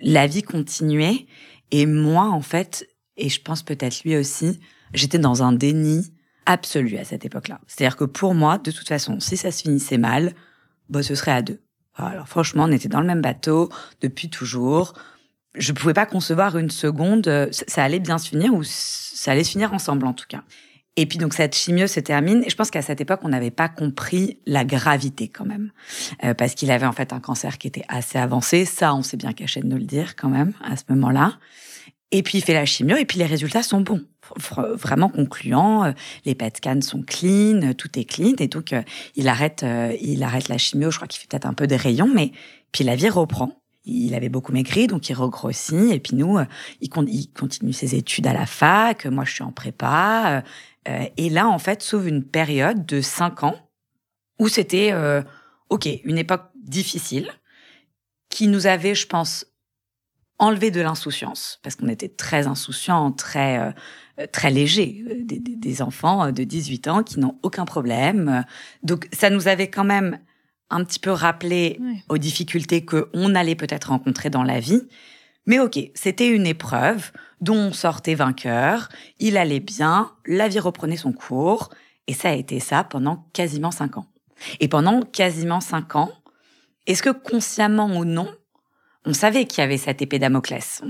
La 0.00 0.26
vie 0.26 0.42
continuait. 0.42 1.26
Et 1.70 1.86
moi, 1.86 2.24
en 2.24 2.42
fait, 2.42 2.86
et 3.16 3.28
je 3.28 3.40
pense 3.40 3.62
peut-être 3.62 4.02
lui 4.04 4.16
aussi, 4.16 4.60
j'étais 4.92 5.18
dans 5.18 5.42
un 5.42 5.52
déni 5.52 6.12
absolu 6.44 6.98
à 6.98 7.04
cette 7.04 7.24
époque-là. 7.24 7.60
C'est-à-dire 7.66 7.96
que 7.96 8.04
pour 8.04 8.34
moi, 8.34 8.58
de 8.58 8.70
toute 8.70 8.88
façon, 8.88 9.20
si 9.20 9.36
ça 9.36 9.50
se 9.50 9.62
finissait 9.62 9.96
mal, 9.96 10.34
bah, 10.90 11.02
ce 11.02 11.14
serait 11.14 11.32
à 11.32 11.40
deux. 11.40 11.60
Alors 11.96 12.28
franchement, 12.28 12.64
on 12.64 12.72
était 12.72 12.88
dans 12.88 13.00
le 13.00 13.06
même 13.06 13.20
bateau 13.20 13.68
depuis 14.00 14.30
toujours. 14.30 14.94
Je 15.54 15.72
pouvais 15.72 15.94
pas 15.94 16.06
concevoir 16.06 16.56
une 16.56 16.70
seconde, 16.70 17.28
euh, 17.28 17.48
ça 17.50 17.84
allait 17.84 18.00
bien 18.00 18.16
se 18.16 18.30
finir 18.30 18.54
ou 18.54 18.62
ça 18.64 19.32
allait 19.32 19.44
se 19.44 19.50
finir 19.50 19.74
ensemble 19.74 20.06
en 20.06 20.14
tout 20.14 20.24
cas. 20.26 20.42
Et 20.96 21.06
puis 21.06 21.18
donc 21.18 21.32
cette 21.32 21.54
chimio 21.54 21.86
se 21.86 22.00
termine 22.00 22.42
et 22.44 22.50
je 22.50 22.56
pense 22.56 22.70
qu'à 22.70 22.82
cette 22.82 23.00
époque 23.00 23.20
on 23.22 23.28
n'avait 23.28 23.50
pas 23.50 23.68
compris 23.68 24.38
la 24.46 24.64
gravité 24.64 25.28
quand 25.28 25.46
même 25.46 25.72
euh, 26.24 26.34
parce 26.34 26.54
qu'il 26.54 26.70
avait 26.70 26.86
en 26.86 26.92
fait 26.92 27.12
un 27.12 27.20
cancer 27.20 27.58
qui 27.58 27.66
était 27.66 27.84
assez 27.88 28.18
avancé. 28.18 28.64
Ça 28.64 28.94
on 28.94 29.02
s'est 29.02 29.16
bien 29.16 29.32
caché 29.32 29.60
de 29.60 29.66
nous 29.66 29.78
le 29.78 29.84
dire 29.84 30.16
quand 30.16 30.28
même 30.28 30.52
à 30.62 30.76
ce 30.76 30.84
moment-là. 30.90 31.38
Et 32.10 32.22
puis 32.22 32.38
il 32.38 32.40
fait 32.42 32.54
la 32.54 32.66
chimio 32.66 32.96
et 32.96 33.06
puis 33.06 33.18
les 33.18 33.26
résultats 33.26 33.62
sont 33.62 33.80
bons, 33.80 34.02
vraiment 34.36 35.08
concluants. 35.08 35.84
Euh, 35.84 35.92
les 36.24 36.34
PET 36.34 36.56
scans 36.58 36.80
sont 36.80 37.02
clean, 37.02 37.62
euh, 37.62 37.74
tout 37.74 37.98
est 37.98 38.04
clean 38.04 38.34
et 38.38 38.48
donc 38.48 38.72
euh, 38.72 38.82
il 39.16 39.28
arrête, 39.28 39.64
il 40.00 40.22
arrête 40.22 40.48
la 40.48 40.58
chimio. 40.58 40.90
Je 40.90 40.96
crois 40.96 41.08
qu'il 41.08 41.20
fait 41.20 41.28
peut-être 41.28 41.46
un 41.46 41.54
peu 41.54 41.66
des 41.66 41.76
rayons, 41.76 42.10
mais 42.12 42.32
puis 42.72 42.84
la 42.84 42.96
vie 42.96 43.08
reprend. 43.08 43.58
Il 43.84 44.14
avait 44.14 44.28
beaucoup 44.28 44.52
maigri, 44.52 44.86
donc 44.86 45.08
il 45.08 45.14
regrossit. 45.14 45.90
Et 45.92 45.98
puis 45.98 46.14
nous, 46.14 46.38
il, 46.80 46.88
continue 46.88 47.72
ses 47.72 47.96
études 47.96 48.28
à 48.28 48.32
la 48.32 48.46
fac. 48.46 49.06
Moi, 49.06 49.24
je 49.24 49.32
suis 49.32 49.42
en 49.42 49.50
prépa. 49.50 50.44
et 50.86 51.30
là, 51.30 51.48
en 51.48 51.58
fait, 51.58 51.82
s'ouvre 51.82 52.06
une 52.06 52.22
période 52.22 52.86
de 52.86 53.00
cinq 53.00 53.42
ans 53.42 53.56
où 54.38 54.46
c'était, 54.46 54.94
ok, 55.68 55.88
une 56.04 56.16
époque 56.16 56.44
difficile 56.54 57.28
qui 58.28 58.46
nous 58.46 58.68
avait, 58.68 58.94
je 58.94 59.08
pense, 59.08 59.46
enlever 60.42 60.72
de 60.72 60.80
l'insouciance, 60.80 61.60
parce 61.62 61.76
qu'on 61.76 61.88
était 61.88 62.08
très 62.08 62.48
insouciants, 62.48 63.12
très 63.12 63.58
euh, 63.58 64.26
très 64.32 64.50
légers, 64.50 65.04
euh, 65.08 65.14
des, 65.20 65.38
des, 65.38 65.82
enfants 65.82 66.32
de 66.32 66.44
18 66.44 66.88
ans 66.88 67.02
qui 67.04 67.20
n'ont 67.20 67.38
aucun 67.42 67.64
problème. 67.64 68.44
Donc 68.82 69.08
ça 69.12 69.30
nous 69.30 69.46
avait 69.46 69.70
quand 69.70 69.84
même 69.84 70.18
un 70.68 70.84
petit 70.84 70.98
peu 70.98 71.12
rappelé 71.12 71.78
aux 72.08 72.18
difficultés 72.18 72.84
que 72.84 73.08
on 73.12 73.34
allait 73.34 73.54
peut-être 73.54 73.90
rencontrer 73.90 74.30
dans 74.30 74.42
la 74.42 74.58
vie. 74.58 74.82
Mais 75.46 75.60
ok, 75.60 75.78
c'était 75.94 76.28
une 76.28 76.46
épreuve 76.46 77.12
dont 77.40 77.56
on 77.56 77.72
sortait 77.72 78.14
vainqueur, 78.14 78.88
il 79.20 79.36
allait 79.36 79.60
bien, 79.60 80.12
la 80.26 80.48
vie 80.48 80.60
reprenait 80.60 80.96
son 80.96 81.12
cours, 81.12 81.70
et 82.06 82.14
ça 82.14 82.30
a 82.30 82.34
été 82.34 82.58
ça 82.58 82.84
pendant 82.84 83.28
quasiment 83.32 83.70
cinq 83.70 83.96
ans. 83.96 84.06
Et 84.60 84.68
pendant 84.68 85.02
quasiment 85.02 85.60
cinq 85.60 85.94
ans, 85.94 86.10
est-ce 86.86 87.02
que 87.02 87.10
consciemment 87.10 87.96
ou 87.96 88.04
non, 88.04 88.28
on 89.04 89.14
savait 89.14 89.46
qu'il 89.46 89.60
y 89.60 89.64
avait 89.64 89.78
cette 89.78 90.00
épée 90.00 90.18
Damoclès. 90.18 90.82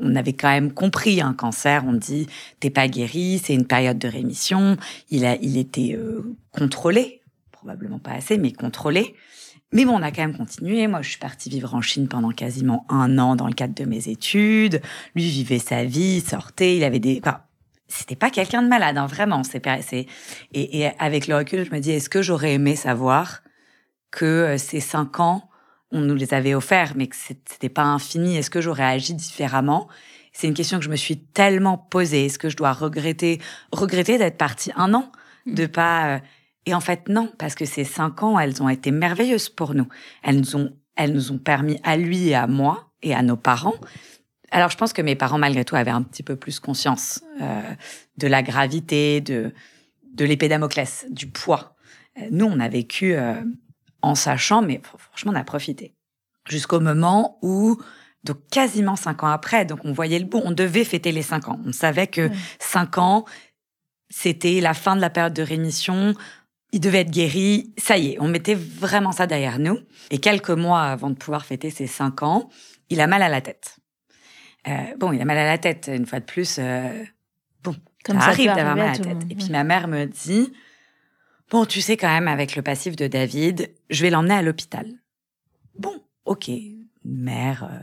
On, 0.00 0.16
avait 0.16 0.32
quand 0.32 0.50
même 0.50 0.72
compris 0.72 1.20
un 1.20 1.32
cancer. 1.32 1.84
On 1.86 1.92
dit 1.92 2.28
t'es 2.60 2.70
pas 2.70 2.88
guéri, 2.88 3.40
c'est 3.42 3.54
une 3.54 3.66
période 3.66 3.98
de 3.98 4.08
rémission. 4.08 4.76
Il 5.10 5.24
a, 5.24 5.36
il 5.36 5.56
était 5.56 5.94
euh, 5.96 6.36
contrôlé, 6.52 7.20
probablement 7.52 7.98
pas 7.98 8.12
assez, 8.12 8.38
mais 8.38 8.52
contrôlé. 8.52 9.14
Mais 9.72 9.84
bon, 9.84 9.98
on 9.98 10.02
a 10.02 10.10
quand 10.12 10.22
même 10.22 10.36
continué. 10.36 10.86
Moi, 10.86 11.02
je 11.02 11.10
suis 11.10 11.18
partie 11.18 11.48
vivre 11.48 11.74
en 11.74 11.80
Chine 11.80 12.06
pendant 12.06 12.30
quasiment 12.30 12.86
un 12.88 13.18
an 13.18 13.34
dans 13.34 13.46
le 13.46 13.54
cadre 13.54 13.74
de 13.74 13.84
mes 13.84 14.08
études. 14.08 14.80
Lui 15.14 15.28
vivait 15.28 15.58
sa 15.58 15.84
vie, 15.84 16.20
sortait. 16.20 16.76
Il 16.76 16.84
avait 16.84 17.00
des, 17.00 17.20
enfin, 17.20 17.40
c'était 17.88 18.16
pas 18.16 18.30
quelqu'un 18.30 18.62
de 18.62 18.68
malade, 18.68 18.96
hein, 18.98 19.06
vraiment. 19.06 19.42
C'est, 19.42 19.66
et, 20.52 20.80
et 20.80 20.90
avec 20.98 21.26
le 21.26 21.36
recul, 21.36 21.64
je 21.64 21.70
me 21.70 21.80
dis, 21.80 21.90
est-ce 21.90 22.08
que 22.08 22.22
j'aurais 22.22 22.54
aimé 22.54 22.76
savoir 22.76 23.42
que 24.10 24.24
euh, 24.24 24.58
ces 24.58 24.80
cinq 24.80 25.18
ans, 25.18 25.48
on 25.92 26.00
nous 26.00 26.14
les 26.14 26.34
avait 26.34 26.54
offerts, 26.54 26.94
mais 26.96 27.06
que 27.06 27.16
c'était 27.16 27.68
pas 27.68 27.84
infini. 27.84 28.36
Est-ce 28.36 28.50
que 28.50 28.60
j'aurais 28.60 28.84
agi 28.84 29.14
différemment? 29.14 29.88
C'est 30.32 30.48
une 30.48 30.54
question 30.54 30.78
que 30.78 30.84
je 30.84 30.90
me 30.90 30.96
suis 30.96 31.18
tellement 31.18 31.78
posée. 31.78 32.26
Est-ce 32.26 32.38
que 32.38 32.48
je 32.48 32.56
dois 32.56 32.72
regretter, 32.72 33.40
regretter 33.72 34.18
d'être 34.18 34.36
partie 34.36 34.72
un 34.76 34.92
an, 34.94 35.12
mmh. 35.46 35.54
de 35.54 35.66
pas 35.66 36.16
euh, 36.16 36.18
Et 36.66 36.74
en 36.74 36.80
fait, 36.80 37.08
non, 37.08 37.32
parce 37.38 37.54
que 37.54 37.64
ces 37.64 37.84
cinq 37.84 38.22
ans, 38.22 38.38
elles 38.38 38.62
ont 38.62 38.68
été 38.68 38.90
merveilleuses 38.90 39.48
pour 39.48 39.74
nous. 39.74 39.86
Elles 40.22 40.38
nous 40.38 40.56
ont, 40.56 40.76
elles 40.96 41.12
nous 41.12 41.30
ont 41.30 41.38
permis 41.38 41.78
à 41.84 41.96
lui 41.96 42.28
et 42.28 42.34
à 42.34 42.46
moi 42.46 42.90
et 43.02 43.14
à 43.14 43.22
nos 43.22 43.36
parents. 43.36 43.76
Alors, 44.50 44.70
je 44.70 44.76
pense 44.76 44.92
que 44.92 45.02
mes 45.02 45.14
parents, 45.14 45.38
malgré 45.38 45.64
tout, 45.64 45.76
avaient 45.76 45.90
un 45.90 46.02
petit 46.02 46.22
peu 46.22 46.36
plus 46.36 46.58
conscience 46.60 47.22
euh, 47.40 47.60
de 48.18 48.26
la 48.26 48.42
gravité, 48.42 49.20
de 49.20 49.52
de 50.14 50.24
l'épée 50.24 50.48
Damoclès, 50.48 51.06
du 51.10 51.26
poids. 51.26 51.76
Euh, 52.18 52.28
nous, 52.30 52.46
on 52.46 52.60
a 52.60 52.68
vécu 52.68 53.14
euh, 53.14 53.34
en 54.04 54.14
sachant, 54.14 54.62
mais 54.62 54.80
franchement, 54.98 55.32
on 55.34 55.38
a 55.38 55.44
profité. 55.44 55.94
Jusqu'au 56.48 56.80
moment 56.80 57.38
où, 57.42 57.78
donc 58.24 58.36
quasiment 58.50 58.96
cinq 58.96 59.22
ans 59.22 59.28
après, 59.28 59.64
donc 59.64 59.80
on 59.84 59.92
voyait 59.92 60.18
le 60.18 60.26
bout, 60.26 60.42
on 60.44 60.52
devait 60.52 60.84
fêter 60.84 61.12
les 61.12 61.22
cinq 61.22 61.48
ans. 61.48 61.58
On 61.66 61.72
savait 61.72 62.06
que 62.06 62.30
cinq 62.58 62.98
ans, 62.98 63.24
c'était 64.10 64.60
la 64.60 64.74
fin 64.74 64.96
de 64.96 65.00
la 65.00 65.10
période 65.10 65.32
de 65.32 65.42
rémission, 65.42 66.14
il 66.72 66.80
devait 66.80 67.00
être 67.00 67.10
guéri, 67.10 67.72
ça 67.78 67.96
y 67.96 68.10
est, 68.10 68.16
on 68.20 68.28
mettait 68.28 68.56
vraiment 68.56 69.12
ça 69.12 69.26
derrière 69.26 69.58
nous. 69.58 69.78
Et 70.10 70.18
quelques 70.18 70.50
mois 70.50 70.82
avant 70.82 71.08
de 71.08 71.14
pouvoir 71.14 71.46
fêter 71.46 71.70
ses 71.70 71.86
cinq 71.86 72.22
ans, 72.22 72.50
il 72.90 73.00
a 73.00 73.06
mal 73.06 73.22
à 73.22 73.28
la 73.28 73.40
tête. 73.40 73.78
Euh, 74.66 74.72
bon, 74.98 75.12
il 75.12 75.20
a 75.20 75.24
mal 75.24 75.38
à 75.38 75.46
la 75.46 75.58
tête, 75.58 75.90
une 75.92 76.06
fois 76.06 76.20
de 76.20 76.24
plus. 76.24 76.56
Euh, 76.58 77.04
bon, 77.62 77.76
Comme 78.04 78.20
ça, 78.20 78.26
arrive 78.26 78.54
d'avoir 78.54 78.76
mal 78.76 78.88
à 78.88 78.92
la 78.92 78.98
tête. 78.98 79.22
Et 79.30 79.34
puis 79.34 79.50
ma 79.50 79.64
mère 79.64 79.88
me 79.88 80.06
dit, 80.06 80.52
Bon, 81.54 81.66
tu 81.66 81.80
sais 81.80 81.96
quand 81.96 82.08
même, 82.08 82.26
avec 82.26 82.56
le 82.56 82.62
passif 82.62 82.96
de 82.96 83.06
David, 83.06 83.70
je 83.88 84.02
vais 84.02 84.10
l'emmener 84.10 84.34
à 84.34 84.42
l'hôpital. 84.42 84.88
Bon, 85.78 86.02
ok, 86.24 86.50
mère, 87.04 87.70
euh, 87.70 87.78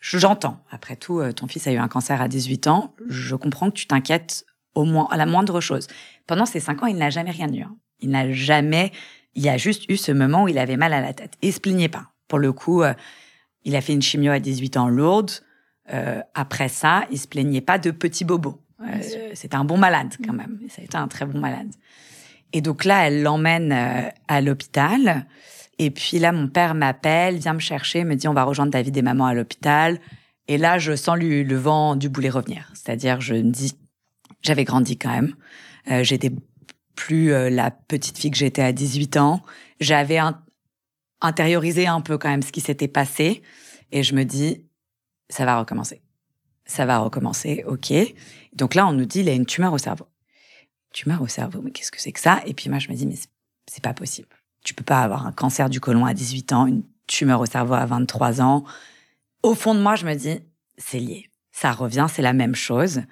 j'entends. 0.00 0.62
Après 0.70 0.96
tout, 0.96 1.20
euh, 1.20 1.32
ton 1.32 1.46
fils 1.46 1.66
a 1.66 1.72
eu 1.72 1.78
un 1.78 1.88
cancer 1.88 2.20
à 2.20 2.28
18 2.28 2.66
ans. 2.66 2.94
Je 3.08 3.34
comprends 3.34 3.70
que 3.70 3.76
tu 3.76 3.86
t'inquiètes 3.86 4.44
au 4.74 4.84
moins 4.84 5.08
à 5.10 5.16
la 5.16 5.24
moindre 5.24 5.62
chose. 5.62 5.86
Pendant 6.26 6.44
ces 6.44 6.60
cinq 6.60 6.82
ans, 6.82 6.86
il 6.88 6.96
n'a 6.96 7.08
jamais 7.08 7.30
rien 7.30 7.50
eu. 7.50 7.62
Hein. 7.62 7.78
Il 8.00 8.10
n'a 8.10 8.30
jamais. 8.34 8.92
Il 9.34 9.42
y 9.42 9.48
a 9.48 9.56
juste 9.56 9.88
eu 9.88 9.96
ce 9.96 10.12
moment 10.12 10.42
où 10.42 10.48
il 10.48 10.58
avait 10.58 10.76
mal 10.76 10.92
à 10.92 11.00
la 11.00 11.14
tête. 11.14 11.38
Et 11.40 11.48
il 11.48 11.52
se 11.54 11.60
plaignait 11.60 11.88
pas. 11.88 12.12
Pour 12.28 12.38
le 12.38 12.52
coup, 12.52 12.82
euh, 12.82 12.92
il 13.64 13.76
a 13.76 13.80
fait 13.80 13.94
une 13.94 14.02
chimio 14.02 14.30
à 14.30 14.40
18 14.40 14.76
ans 14.76 14.88
lourde. 14.90 15.30
après 16.34 16.68
ça, 16.68 17.06
il 17.10 17.18
se 17.18 17.28
plaignait 17.28 17.62
pas 17.62 17.78
de 17.78 17.92
petits 17.92 18.26
bobos. 18.26 18.60
C'était 19.32 19.56
un 19.56 19.64
bon 19.64 19.78
malade 19.78 20.16
quand 20.22 20.34
mm. 20.34 20.36
même. 20.36 20.60
Ça 20.68 20.82
a 20.82 20.84
été 20.84 20.98
un 20.98 21.08
très 21.08 21.24
bon 21.24 21.38
malade. 21.38 21.72
Et 22.52 22.60
donc 22.60 22.84
là, 22.84 23.06
elle 23.06 23.22
l'emmène 23.22 23.72
euh, 23.72 24.08
à 24.28 24.40
l'hôpital. 24.40 25.26
Et 25.78 25.90
puis 25.90 26.18
là, 26.18 26.32
mon 26.32 26.48
père 26.48 26.74
m'appelle, 26.74 27.38
vient 27.38 27.54
me 27.54 27.60
chercher, 27.60 28.04
me 28.04 28.14
dit 28.14 28.28
on 28.28 28.34
va 28.34 28.44
rejoindre 28.44 28.72
David 28.72 28.96
et 28.96 29.02
maman 29.02 29.26
à 29.26 29.34
l'hôpital. 29.34 30.00
Et 30.48 30.58
là, 30.58 30.78
je 30.78 30.94
sens 30.94 31.18
le 31.18 31.56
vent 31.56 31.96
du 31.96 32.08
boulet 32.08 32.30
revenir. 32.30 32.70
C'est-à-dire, 32.74 33.20
je 33.20 33.34
me 33.34 33.50
dis, 33.50 33.76
j'avais 34.42 34.64
grandi 34.64 34.96
quand 34.96 35.10
même. 35.10 35.34
Euh, 35.90 36.04
j'étais 36.04 36.30
plus 36.94 37.32
euh, 37.32 37.50
la 37.50 37.70
petite 37.70 38.16
fille 38.18 38.30
que 38.30 38.36
j'étais 38.36 38.62
à 38.62 38.72
18 38.72 39.16
ans. 39.16 39.42
J'avais 39.80 40.18
intériorisé 41.20 41.86
un 41.86 42.00
peu 42.00 42.16
quand 42.16 42.28
même 42.28 42.42
ce 42.42 42.52
qui 42.52 42.60
s'était 42.60 42.88
passé. 42.88 43.42
Et 43.92 44.02
je 44.02 44.14
me 44.14 44.24
dis, 44.24 44.64
ça 45.28 45.44
va 45.44 45.58
recommencer. 45.58 46.00
Ça 46.64 46.86
va 46.86 46.98
recommencer, 46.98 47.64
ok. 47.66 47.92
Donc 48.54 48.74
là, 48.74 48.86
on 48.86 48.92
nous 48.92 49.04
dit, 49.04 49.20
il 49.20 49.28
a 49.28 49.32
une 49.32 49.46
tumeur 49.46 49.72
au 49.72 49.78
cerveau 49.78 50.06
tumeur 50.96 51.20
au 51.20 51.28
cerveau. 51.28 51.60
Mais 51.62 51.70
qu'est-ce 51.70 51.92
que 51.92 52.00
c'est 52.00 52.12
que 52.12 52.20
ça? 52.20 52.40
Et 52.46 52.54
puis 52.54 52.70
moi, 52.70 52.78
je 52.78 52.88
me 52.88 52.94
dis, 52.94 53.06
mais 53.06 53.16
c'est 53.66 53.82
pas 53.82 53.92
possible. 53.92 54.28
Tu 54.64 54.74
peux 54.74 54.84
pas 54.84 55.02
avoir 55.02 55.26
un 55.26 55.32
cancer 55.32 55.68
du 55.68 55.78
côlon 55.78 56.06
à 56.06 56.14
18 56.14 56.52
ans, 56.52 56.66
une 56.66 56.82
tumeur 57.06 57.40
au 57.40 57.46
cerveau 57.46 57.74
à 57.74 57.84
23 57.84 58.40
ans. 58.40 58.64
Au 59.42 59.54
fond 59.54 59.74
de 59.74 59.80
moi, 59.80 59.94
je 59.94 60.06
me 60.06 60.14
dis, 60.14 60.40
c'est 60.78 60.98
lié. 60.98 61.28
Ça 61.52 61.72
revient, 61.72 62.06
c'est 62.10 62.22
la 62.22 62.32
même 62.32 62.54
chose. 62.54 63.02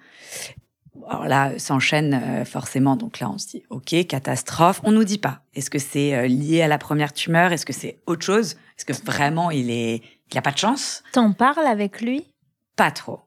Alors 1.09 1.27
là, 1.27 1.59
s'enchaîne 1.59 2.15
euh, 2.15 2.45
forcément. 2.47 2.97
Donc 2.97 3.21
là, 3.21 3.31
on 3.31 3.37
se 3.37 3.49
dit, 3.49 3.63
OK, 3.69 3.95
catastrophe. 4.07 4.81
On 4.85 4.91
nous 4.91 5.05
dit 5.05 5.19
pas. 5.19 5.43
Est-ce 5.55 5.69
que 5.69 5.79
c'est 5.79 6.15
euh, 6.15 6.27
lié 6.27 6.63
à 6.63 6.69
la 6.69 6.79
première 6.79 7.13
tumeur? 7.13 7.53
Est-ce 7.53 7.67
que 7.67 7.75
c'est 7.75 8.01
autre 8.07 8.25
chose? 8.25 8.57
Est-ce 8.79 8.87
que 8.87 9.05
vraiment 9.05 9.51
il 9.51 9.71
est, 9.71 10.03
il 10.33 10.39
a 10.39 10.43
pas 10.43 10.53
de 10.53 10.59
chance? 10.59 11.03
T'en 11.13 11.33
parles 11.33 11.67
avec 11.67 12.01
lui? 12.01 12.27
Pas 12.77 12.91
trop. 12.91 13.21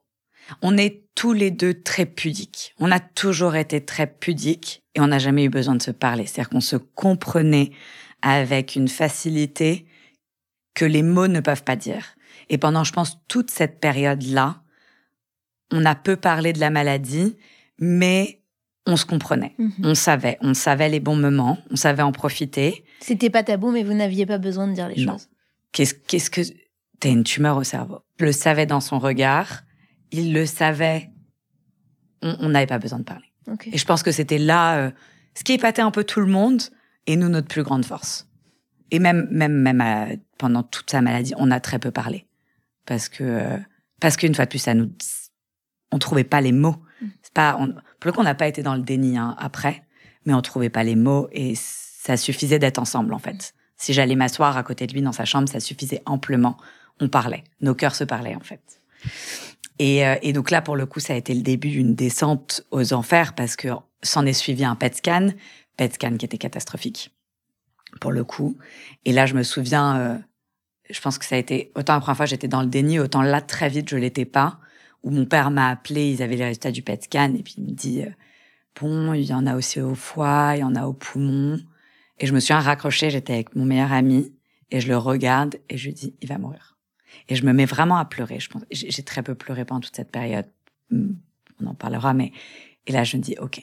On 0.62 0.76
est 0.76 1.07
tous 1.18 1.32
les 1.32 1.50
deux 1.50 1.74
très 1.74 2.06
pudiques. 2.06 2.76
On 2.78 2.92
a 2.92 3.00
toujours 3.00 3.56
été 3.56 3.84
très 3.84 4.06
pudiques 4.06 4.84
et 4.94 5.00
on 5.00 5.08
n'a 5.08 5.18
jamais 5.18 5.42
eu 5.42 5.48
besoin 5.48 5.74
de 5.74 5.82
se 5.82 5.90
parler. 5.90 6.26
C'est-à-dire 6.26 6.48
qu'on 6.48 6.60
se 6.60 6.76
comprenait 6.76 7.72
avec 8.22 8.76
une 8.76 8.86
facilité 8.86 9.84
que 10.74 10.84
les 10.84 11.02
mots 11.02 11.26
ne 11.26 11.40
peuvent 11.40 11.64
pas 11.64 11.74
dire. 11.74 12.14
Et 12.50 12.56
pendant, 12.56 12.84
je 12.84 12.92
pense, 12.92 13.18
toute 13.26 13.50
cette 13.50 13.80
période-là, 13.80 14.62
on 15.72 15.84
a 15.84 15.96
peu 15.96 16.14
parlé 16.14 16.52
de 16.52 16.60
la 16.60 16.70
maladie, 16.70 17.36
mais 17.80 18.40
on 18.86 18.96
se 18.96 19.04
comprenait. 19.04 19.56
Mhm. 19.58 19.72
On 19.82 19.94
savait. 19.96 20.38
On 20.40 20.54
savait 20.54 20.88
les 20.88 21.00
bons 21.00 21.16
moments. 21.16 21.58
On 21.72 21.76
savait 21.76 22.04
en 22.04 22.12
profiter. 22.12 22.84
C'était 23.00 23.28
pas 23.28 23.42
tabou, 23.42 23.72
mais 23.72 23.82
vous 23.82 23.94
n'aviez 23.94 24.24
pas 24.24 24.38
besoin 24.38 24.68
de 24.68 24.74
dire 24.74 24.88
les 24.88 25.04
choses. 25.04 25.28
Qu'est-ce, 25.72 25.94
qu'est-ce 25.94 26.30
que, 26.30 26.42
t'as 27.00 27.08
une 27.08 27.24
tumeur 27.24 27.56
au 27.56 27.64
cerveau. 27.64 28.02
Je 28.20 28.24
le 28.24 28.32
savais 28.32 28.66
dans 28.66 28.80
son 28.80 29.00
regard 29.00 29.62
il 30.12 30.32
le 30.32 30.46
savait. 30.46 31.10
On 32.22 32.48
n'avait 32.48 32.66
pas 32.66 32.78
besoin 32.78 32.98
de 32.98 33.04
parler. 33.04 33.28
Et 33.66 33.78
je 33.78 33.84
pense 33.84 34.02
que 34.02 34.12
c'était 34.12 34.38
là 34.38 34.76
euh, 34.76 34.90
ce 35.34 35.44
qui 35.44 35.52
épatait 35.52 35.82
un 35.82 35.90
peu 35.90 36.04
tout 36.04 36.20
le 36.20 36.26
monde 36.26 36.62
et 37.06 37.16
nous 37.16 37.28
notre 37.28 37.48
plus 37.48 37.62
grande 37.62 37.84
force. 37.84 38.28
Et 38.90 38.98
même 38.98 39.28
même 39.30 39.54
même 39.54 39.80
euh, 39.80 40.16
pendant 40.38 40.62
toute 40.62 40.90
sa 40.90 41.00
maladie, 41.00 41.34
on 41.36 41.50
a 41.50 41.60
très 41.60 41.78
peu 41.78 41.90
parlé 41.90 42.26
parce 42.86 43.08
que 43.08 43.24
euh, 43.24 43.56
parce 44.00 44.16
qu'une 44.16 44.34
fois 44.34 44.44
de 44.44 44.50
plus, 44.50 44.58
ça 44.58 44.74
nous 44.74 44.90
on 45.90 45.98
trouvait 45.98 46.24
pas 46.24 46.40
les 46.40 46.52
mots. 46.52 46.76
Mm. 47.00 47.06
C'est 47.22 47.32
pas 47.32 47.56
on, 47.58 47.68
pour 47.68 48.06
le 48.06 48.12
coup, 48.12 48.20
on 48.20 48.24
n'a 48.24 48.34
pas 48.34 48.48
été 48.48 48.62
dans 48.62 48.74
le 48.74 48.82
déni 48.82 49.16
hein, 49.16 49.34
après, 49.38 49.84
mais 50.24 50.34
on 50.34 50.42
trouvait 50.42 50.70
pas 50.70 50.84
les 50.84 50.96
mots 50.96 51.28
et 51.32 51.54
ça 51.54 52.16
suffisait 52.16 52.58
d'être 52.58 52.78
ensemble 52.78 53.14
en 53.14 53.18
fait. 53.18 53.54
Si 53.76 53.92
j'allais 53.92 54.16
m'asseoir 54.16 54.56
à 54.56 54.62
côté 54.62 54.86
de 54.86 54.92
lui 54.92 55.02
dans 55.02 55.12
sa 55.12 55.24
chambre, 55.24 55.48
ça 55.48 55.60
suffisait 55.60 56.02
amplement. 56.04 56.56
On 57.00 57.08
parlait, 57.08 57.44
nos 57.60 57.74
cœurs 57.74 57.94
se 57.94 58.04
parlaient 58.04 58.34
en 58.34 58.40
fait. 58.40 58.80
Et, 59.78 60.06
euh, 60.06 60.16
et, 60.22 60.32
donc 60.32 60.50
là, 60.50 60.60
pour 60.60 60.76
le 60.76 60.86
coup, 60.86 61.00
ça 61.00 61.12
a 61.12 61.16
été 61.16 61.34
le 61.34 61.42
début 61.42 61.70
d'une 61.70 61.94
descente 61.94 62.66
aux 62.70 62.92
enfers 62.92 63.34
parce 63.34 63.56
que 63.56 63.68
s'en 64.02 64.26
est 64.26 64.32
suivi 64.32 64.64
un 64.64 64.74
PET 64.74 64.96
scan, 64.96 65.28
PET 65.76 65.94
scan 65.94 66.16
qui 66.16 66.24
était 66.24 66.38
catastrophique 66.38 67.12
pour 68.00 68.12
le 68.12 68.24
coup. 68.24 68.56
Et 69.04 69.12
là, 69.12 69.26
je 69.26 69.34
me 69.34 69.42
souviens, 69.42 69.96
euh, 69.98 70.18
je 70.90 71.00
pense 71.00 71.18
que 71.18 71.24
ça 71.24 71.36
a 71.36 71.38
été 71.38 71.72
autant 71.74 71.94
la 71.94 72.00
première 72.00 72.16
fois 72.16 72.26
j'étais 72.26 72.48
dans 72.48 72.62
le 72.62 72.68
déni, 72.68 72.98
autant 72.98 73.22
là 73.22 73.40
très 73.40 73.68
vite 73.68 73.88
je 73.88 73.96
l'étais 73.96 74.24
pas. 74.24 74.58
Où 75.04 75.10
mon 75.10 75.26
père 75.26 75.52
m'a 75.52 75.68
appelé, 75.68 76.10
ils 76.10 76.22
avaient 76.22 76.36
les 76.36 76.44
résultats 76.44 76.72
du 76.72 76.82
PET 76.82 77.04
scan 77.04 77.34
et 77.38 77.42
puis 77.42 77.54
il 77.58 77.64
me 77.64 77.70
dit 77.70 78.02
euh, 78.02 78.10
bon, 78.80 79.12
il 79.14 79.24
y 79.24 79.32
en 79.32 79.46
a 79.46 79.56
aussi 79.56 79.80
au 79.80 79.94
foie, 79.94 80.54
il 80.56 80.60
y 80.60 80.64
en 80.64 80.74
a 80.74 80.86
au 80.86 80.92
poumon. 80.92 81.60
Et 82.18 82.26
je 82.26 82.34
me 82.34 82.40
suis 82.40 82.52
raccroché, 82.52 83.10
j'étais 83.10 83.34
avec 83.34 83.54
mon 83.54 83.64
meilleur 83.64 83.92
ami 83.92 84.32
et 84.70 84.80
je 84.80 84.88
le 84.88 84.96
regarde 84.96 85.56
et 85.68 85.78
je 85.78 85.86
lui 85.86 85.94
dis 85.94 86.14
il 86.20 86.28
va 86.28 86.38
mourir. 86.38 86.77
Et 87.28 87.36
je 87.36 87.44
me 87.44 87.52
mets 87.52 87.64
vraiment 87.64 87.96
à 87.96 88.04
pleurer. 88.04 88.40
Je 88.40 88.48
pense, 88.48 88.62
j'ai 88.70 89.02
très 89.02 89.22
peu 89.22 89.34
pleuré 89.34 89.64
pendant 89.64 89.80
toute 89.80 89.96
cette 89.96 90.10
période. 90.10 90.46
Hmm, 90.90 91.12
on 91.60 91.66
en 91.66 91.74
parlera, 91.74 92.14
mais 92.14 92.32
et 92.86 92.92
là 92.92 93.04
je 93.04 93.16
me 93.16 93.22
dis 93.22 93.36
ok, 93.38 93.60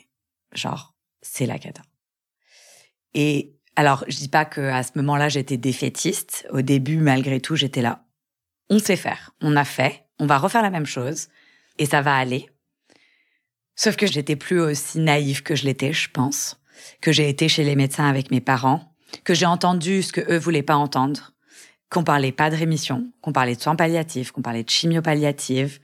genre 0.54 0.94
c'est 1.22 1.46
la 1.46 1.58
cata. 1.58 1.82
Et 3.14 3.56
alors 3.76 4.04
je 4.08 4.18
dis 4.18 4.30
pas 4.30 4.46
que 4.46 4.62
à 4.62 4.84
ce 4.84 4.92
moment-là 4.96 5.30
j'étais 5.30 5.58
défaitiste. 5.58 6.48
Au 6.52 6.62
début, 6.62 6.98
malgré 6.98 7.40
tout, 7.40 7.56
j'étais 7.56 7.82
là. 7.82 8.06
On 8.70 8.80
sait 8.80 8.96
faire, 8.96 9.32
on 9.42 9.56
a 9.56 9.66
fait. 9.66 10.06
on 10.20 10.26
va 10.26 10.38
refaire 10.38 10.62
la 10.62 10.70
même 10.70 10.86
chose 10.86 11.28
et 11.78 11.86
ça 11.86 12.02
va 12.02 12.16
aller. 12.16 12.50
Sauf 13.76 13.96
que 13.96 14.08
j'étais 14.08 14.36
plus 14.36 14.60
aussi 14.62 15.00
naïve 15.00 15.44
que 15.44 15.56
je 15.56 15.66
l'étais, 15.66 15.92
je 15.92 16.10
pense, 16.10 16.62
que 17.02 17.12
j'ai 17.12 17.30
été 17.30 17.50
chez 17.50 17.64
les 17.64 17.76
médecins 17.76 18.08
avec 18.08 18.32
mes 18.32 18.40
parents, 18.40 18.96
que 19.24 19.34
j'ai 19.34 19.46
entendu 19.46 20.02
ce 20.02 20.14
que 20.14 20.22
eux 20.32 20.38
voulaient 20.38 20.64
pas 20.64 20.78
entendre, 20.78 21.34
qu'on 21.89 22.04
parlait 22.04 22.32
pas 22.32 22.50
de 22.50 22.56
rémission, 22.56 23.08
qu'on 23.22 23.32
parlait 23.32 23.56
de 23.56 23.62
soins 23.62 23.75
palliatifs, 23.75 24.32
qu'on 24.32 24.42
parlait 24.42 24.63
de 24.63 24.70
chimio 24.70 25.01
palliative. 25.01 25.80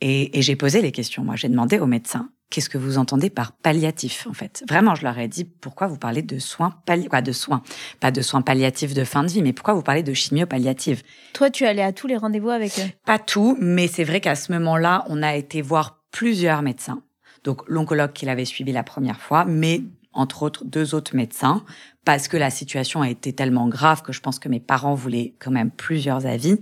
Et, 0.00 0.38
et 0.38 0.42
j'ai 0.42 0.56
posé 0.56 0.80
les 0.82 0.92
questions. 0.92 1.24
Moi, 1.24 1.36
j'ai 1.36 1.48
demandé 1.48 1.78
aux 1.78 1.86
médecins 1.86 2.30
qu'est-ce 2.50 2.68
que 2.68 2.78
vous 2.78 2.98
entendez 2.98 3.30
par 3.30 3.52
palliatif 3.52 4.26
en 4.28 4.34
fait? 4.34 4.64
Vraiment, 4.68 4.94
je 4.94 5.04
leur 5.04 5.18
ai 5.18 5.28
dit 5.28 5.44
pourquoi 5.44 5.86
vous 5.86 5.96
parlez 5.96 6.22
de 6.22 6.38
soins 6.38 6.74
palliatifs, 6.84 7.10
quoi, 7.10 7.22
de 7.22 7.32
soins, 7.32 7.62
pas 8.00 8.10
de 8.10 8.20
soins 8.20 8.42
palliatifs 8.42 8.92
de 8.92 9.04
fin 9.04 9.22
de 9.22 9.28
vie, 9.28 9.42
mais 9.42 9.52
pourquoi 9.52 9.74
vous 9.74 9.82
parlez 9.82 10.02
de 10.02 10.12
chimio 10.12 10.46
palliative? 10.46 11.02
Toi, 11.32 11.50
tu 11.50 11.64
allais 11.64 11.82
à 11.82 11.92
tous 11.92 12.06
les 12.06 12.16
rendez-vous 12.16 12.50
avec 12.50 12.78
eux 12.78 12.90
Pas 13.06 13.18
tout, 13.18 13.56
mais 13.60 13.86
c'est 13.86 14.04
vrai 14.04 14.20
qu'à 14.20 14.34
ce 14.34 14.52
moment-là, 14.52 15.04
on 15.08 15.22
a 15.22 15.36
été 15.36 15.62
voir 15.62 16.02
plusieurs 16.10 16.62
médecins. 16.62 17.02
Donc 17.44 17.62
l'oncologue 17.68 18.12
qui 18.12 18.26
l'avait 18.26 18.44
suivi 18.44 18.72
la 18.72 18.82
première 18.82 19.20
fois, 19.20 19.44
mais 19.44 19.82
entre 20.12 20.42
autres 20.42 20.64
deux 20.64 20.94
autres 20.94 21.14
médecins, 21.14 21.64
parce 22.04 22.28
que 22.28 22.36
la 22.36 22.50
situation 22.50 23.02
a 23.02 23.10
été 23.10 23.32
tellement 23.32 23.68
grave 23.68 24.02
que 24.02 24.12
je 24.12 24.20
pense 24.20 24.38
que 24.38 24.48
mes 24.48 24.60
parents 24.60 24.94
voulaient 24.94 25.34
quand 25.38 25.50
même 25.50 25.70
plusieurs 25.70 26.26
avis. 26.26 26.58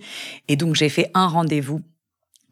Et 0.48 0.56
donc 0.56 0.74
j'ai 0.74 0.88
fait 0.88 1.10
un 1.14 1.26
rendez-vous 1.26 1.80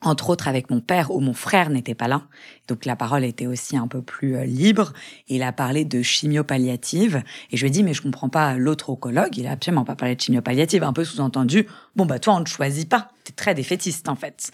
entre 0.02 0.30
autres 0.30 0.46
avec 0.46 0.70
mon 0.70 0.80
père 0.80 1.10
où 1.10 1.20
mon 1.20 1.32
frère 1.32 1.70
n'était 1.70 1.94
pas 1.94 2.08
là. 2.08 2.22
Donc 2.68 2.84
la 2.84 2.96
parole 2.96 3.24
était 3.24 3.46
aussi 3.46 3.76
un 3.76 3.88
peu 3.88 4.02
plus 4.02 4.36
euh, 4.36 4.44
libre. 4.44 4.92
Il 5.28 5.42
a 5.42 5.52
parlé 5.52 5.84
de 5.84 6.02
chimio 6.02 6.44
palliative 6.44 7.22
et 7.50 7.56
je 7.56 7.62
lui 7.62 7.68
ai 7.68 7.70
dit 7.70 7.82
mais 7.82 7.94
je 7.94 8.02
comprends 8.02 8.28
pas 8.28 8.56
l'autre 8.56 8.90
oncologue, 8.90 9.36
il 9.36 9.46
a 9.46 9.52
absolument 9.52 9.84
pas 9.84 9.96
parlé 9.96 10.14
de 10.14 10.20
chimio 10.20 10.42
palliative, 10.42 10.82
un 10.82 10.92
peu 10.92 11.04
sous-entendu. 11.04 11.66
Bon 11.96 12.06
bah 12.06 12.18
toi 12.18 12.34
on 12.34 12.40
ne 12.40 12.46
choisit 12.46 12.88
pas, 12.88 13.08
t'es 13.24 13.32
très 13.32 13.54
défaitiste 13.54 14.08
en 14.08 14.16
fait. 14.16 14.50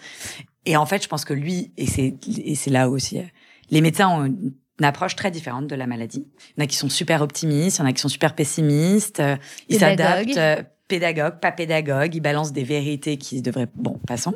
Et 0.65 0.77
en 0.77 0.85
fait 0.85 1.03
je 1.03 1.09
pense 1.09 1.25
que 1.25 1.33
lui 1.33 1.71
et 1.77 1.87
c'est 1.87 2.15
et 2.27 2.55
c'est 2.55 2.71
là 2.71 2.89
aussi 2.89 3.19
euh, 3.19 3.23
les 3.69 3.81
médecins 3.81 4.09
ont 4.09 4.25
une 4.25 4.53
approche 4.81 5.15
très 5.15 5.31
différente 5.31 5.67
de 5.67 5.75
la 5.75 5.87
maladie. 5.87 6.25
Il 6.49 6.59
y 6.59 6.61
en 6.61 6.65
a 6.65 6.67
qui 6.67 6.75
sont 6.75 6.89
super 6.89 7.21
optimistes, 7.21 7.77
il 7.77 7.81
y 7.81 7.83
en 7.83 7.87
a 7.87 7.93
qui 7.93 8.01
sont 8.01 8.09
super 8.09 8.33
pessimistes, 8.33 9.19
euh, 9.19 9.35
ils 9.69 9.79
s'adaptent, 9.79 10.39
pédagogue, 10.87 11.39
pas 11.39 11.51
pédagogue, 11.51 12.15
ils 12.15 12.21
balancent 12.21 12.53
des 12.53 12.63
vérités 12.63 13.17
qui 13.17 13.41
devraient 13.41 13.69
bon 13.75 13.99
passons. 14.07 14.35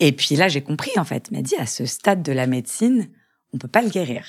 Et 0.00 0.12
puis 0.12 0.36
là, 0.36 0.48
j'ai 0.48 0.62
compris, 0.62 0.90
en 0.96 1.04
fait. 1.04 1.28
Il 1.30 1.36
m'a 1.36 1.42
dit, 1.42 1.56
à 1.56 1.66
ce 1.66 1.86
stade 1.86 2.22
de 2.22 2.32
la 2.32 2.46
médecine, 2.46 3.08
on 3.52 3.58
peut 3.58 3.68
pas 3.68 3.82
le 3.82 3.88
guérir. 3.88 4.24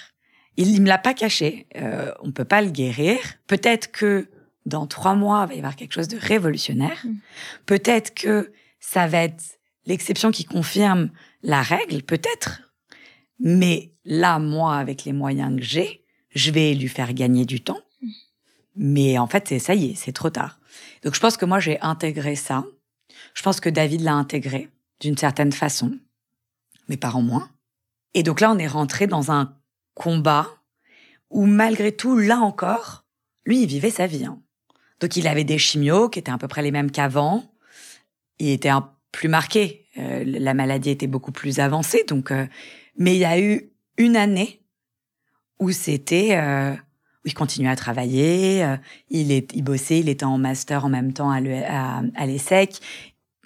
Il, 0.57 0.69
il 0.69 0.81
me 0.81 0.87
l'a 0.87 0.97
pas 0.97 1.13
caché. 1.13 1.67
Euh, 1.75 2.11
on 2.21 2.31
peut 2.31 2.45
pas 2.45 2.61
le 2.61 2.69
guérir. 2.69 3.17
Peut-être 3.47 3.91
que 3.91 4.29
dans 4.65 4.87
trois 4.87 5.15
mois, 5.15 5.45
il 5.45 5.47
va 5.47 5.55
y 5.55 5.57
avoir 5.57 5.75
quelque 5.75 5.93
chose 5.93 6.07
de 6.07 6.17
révolutionnaire. 6.17 7.03
Mm. 7.03 7.15
Peut-être 7.65 8.13
que 8.13 8.51
ça 8.79 9.07
va 9.07 9.23
être 9.23 9.43
l'exception 9.85 10.31
qui 10.31 10.45
confirme 10.45 11.09
la 11.43 11.61
règle, 11.61 12.03
peut-être. 12.03 12.61
Mais 13.39 13.91
là, 14.05 14.39
moi, 14.39 14.77
avec 14.77 15.03
les 15.05 15.13
moyens 15.13 15.57
que 15.57 15.63
j'ai, 15.63 16.03
je 16.29 16.51
vais 16.51 16.73
lui 16.73 16.87
faire 16.87 17.13
gagner 17.13 17.45
du 17.45 17.61
temps. 17.61 17.79
Mm. 18.01 18.09
Mais 18.75 19.17
en 19.17 19.27
fait, 19.27 19.59
ça 19.59 19.75
y 19.75 19.91
est, 19.91 19.95
c'est 19.95 20.11
trop 20.11 20.29
tard. 20.29 20.59
Donc 21.03 21.15
je 21.15 21.19
pense 21.19 21.37
que 21.37 21.45
moi, 21.45 21.59
j'ai 21.59 21.79
intégré 21.81 22.35
ça. 22.35 22.65
Je 23.33 23.41
pense 23.41 23.59
que 23.59 23.69
David 23.69 24.01
l'a 24.01 24.13
intégré 24.13 24.69
d'une 24.99 25.17
certaine 25.17 25.51
façon, 25.51 25.97
mes 26.89 26.97
parents 26.97 27.21
moins. 27.21 27.49
Et 28.13 28.23
donc 28.23 28.39
là, 28.39 28.51
on 28.51 28.57
est 28.57 28.67
rentré 28.67 29.07
dans 29.07 29.31
un 29.31 29.57
combat 29.93 30.47
où 31.29 31.45
malgré 31.45 31.91
tout, 31.91 32.17
là 32.17 32.39
encore, 32.39 33.05
lui, 33.45 33.63
il 33.63 33.67
vivait 33.67 33.89
sa 33.89 34.07
vie. 34.07 34.25
Hein. 34.25 34.41
Donc 34.99 35.17
il 35.17 35.27
avait 35.27 35.43
des 35.43 35.57
chimios 35.57 36.09
qui 36.09 36.19
étaient 36.19 36.31
à 36.31 36.37
peu 36.37 36.47
près 36.47 36.61
les 36.61 36.71
mêmes 36.71 36.91
qu'avant. 36.91 37.43
Il 38.39 38.49
était 38.49 38.69
un 38.69 38.91
plus 39.11 39.29
marqué. 39.29 39.87
Euh, 39.97 40.23
la 40.25 40.53
maladie 40.53 40.89
était 40.89 41.07
beaucoup 41.07 41.31
plus 41.31 41.59
avancée. 41.59 42.03
Donc, 42.07 42.31
euh, 42.31 42.45
mais 42.97 43.15
il 43.15 43.19
y 43.19 43.25
a 43.25 43.39
eu 43.39 43.69
une 43.97 44.15
année 44.15 44.61
où 45.59 45.71
c'était 45.71 46.37
euh, 46.37 46.73
où 46.73 47.27
il 47.27 47.33
continuait 47.33 47.69
à 47.69 47.75
travailler. 47.75 48.65
il 49.09 49.31
est, 49.31 49.51
il 49.53 49.63
bossait, 49.63 49.99
il 49.99 50.09
était 50.09 50.25
en 50.25 50.37
master 50.37 50.85
en 50.85 50.89
même 50.89 51.13
temps 51.13 51.31
à 51.31 52.25
l'ESSEC 52.25 52.81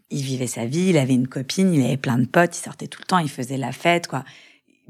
il 0.10 0.24
vivait 0.24 0.48
sa 0.48 0.66
vie, 0.66 0.90
il 0.90 0.98
avait 0.98 1.14
une 1.14 1.28
copine, 1.28 1.74
il 1.74 1.84
avait 1.86 1.98
plein 1.98 2.18
de 2.18 2.26
potes, 2.26 2.58
il 2.58 2.62
sortait 2.62 2.88
tout 2.88 3.02
le 3.02 3.06
temps, 3.06 3.20
il 3.20 3.30
faisait 3.30 3.58
la 3.58 3.72
fête, 3.72 4.08
quoi. 4.08 4.24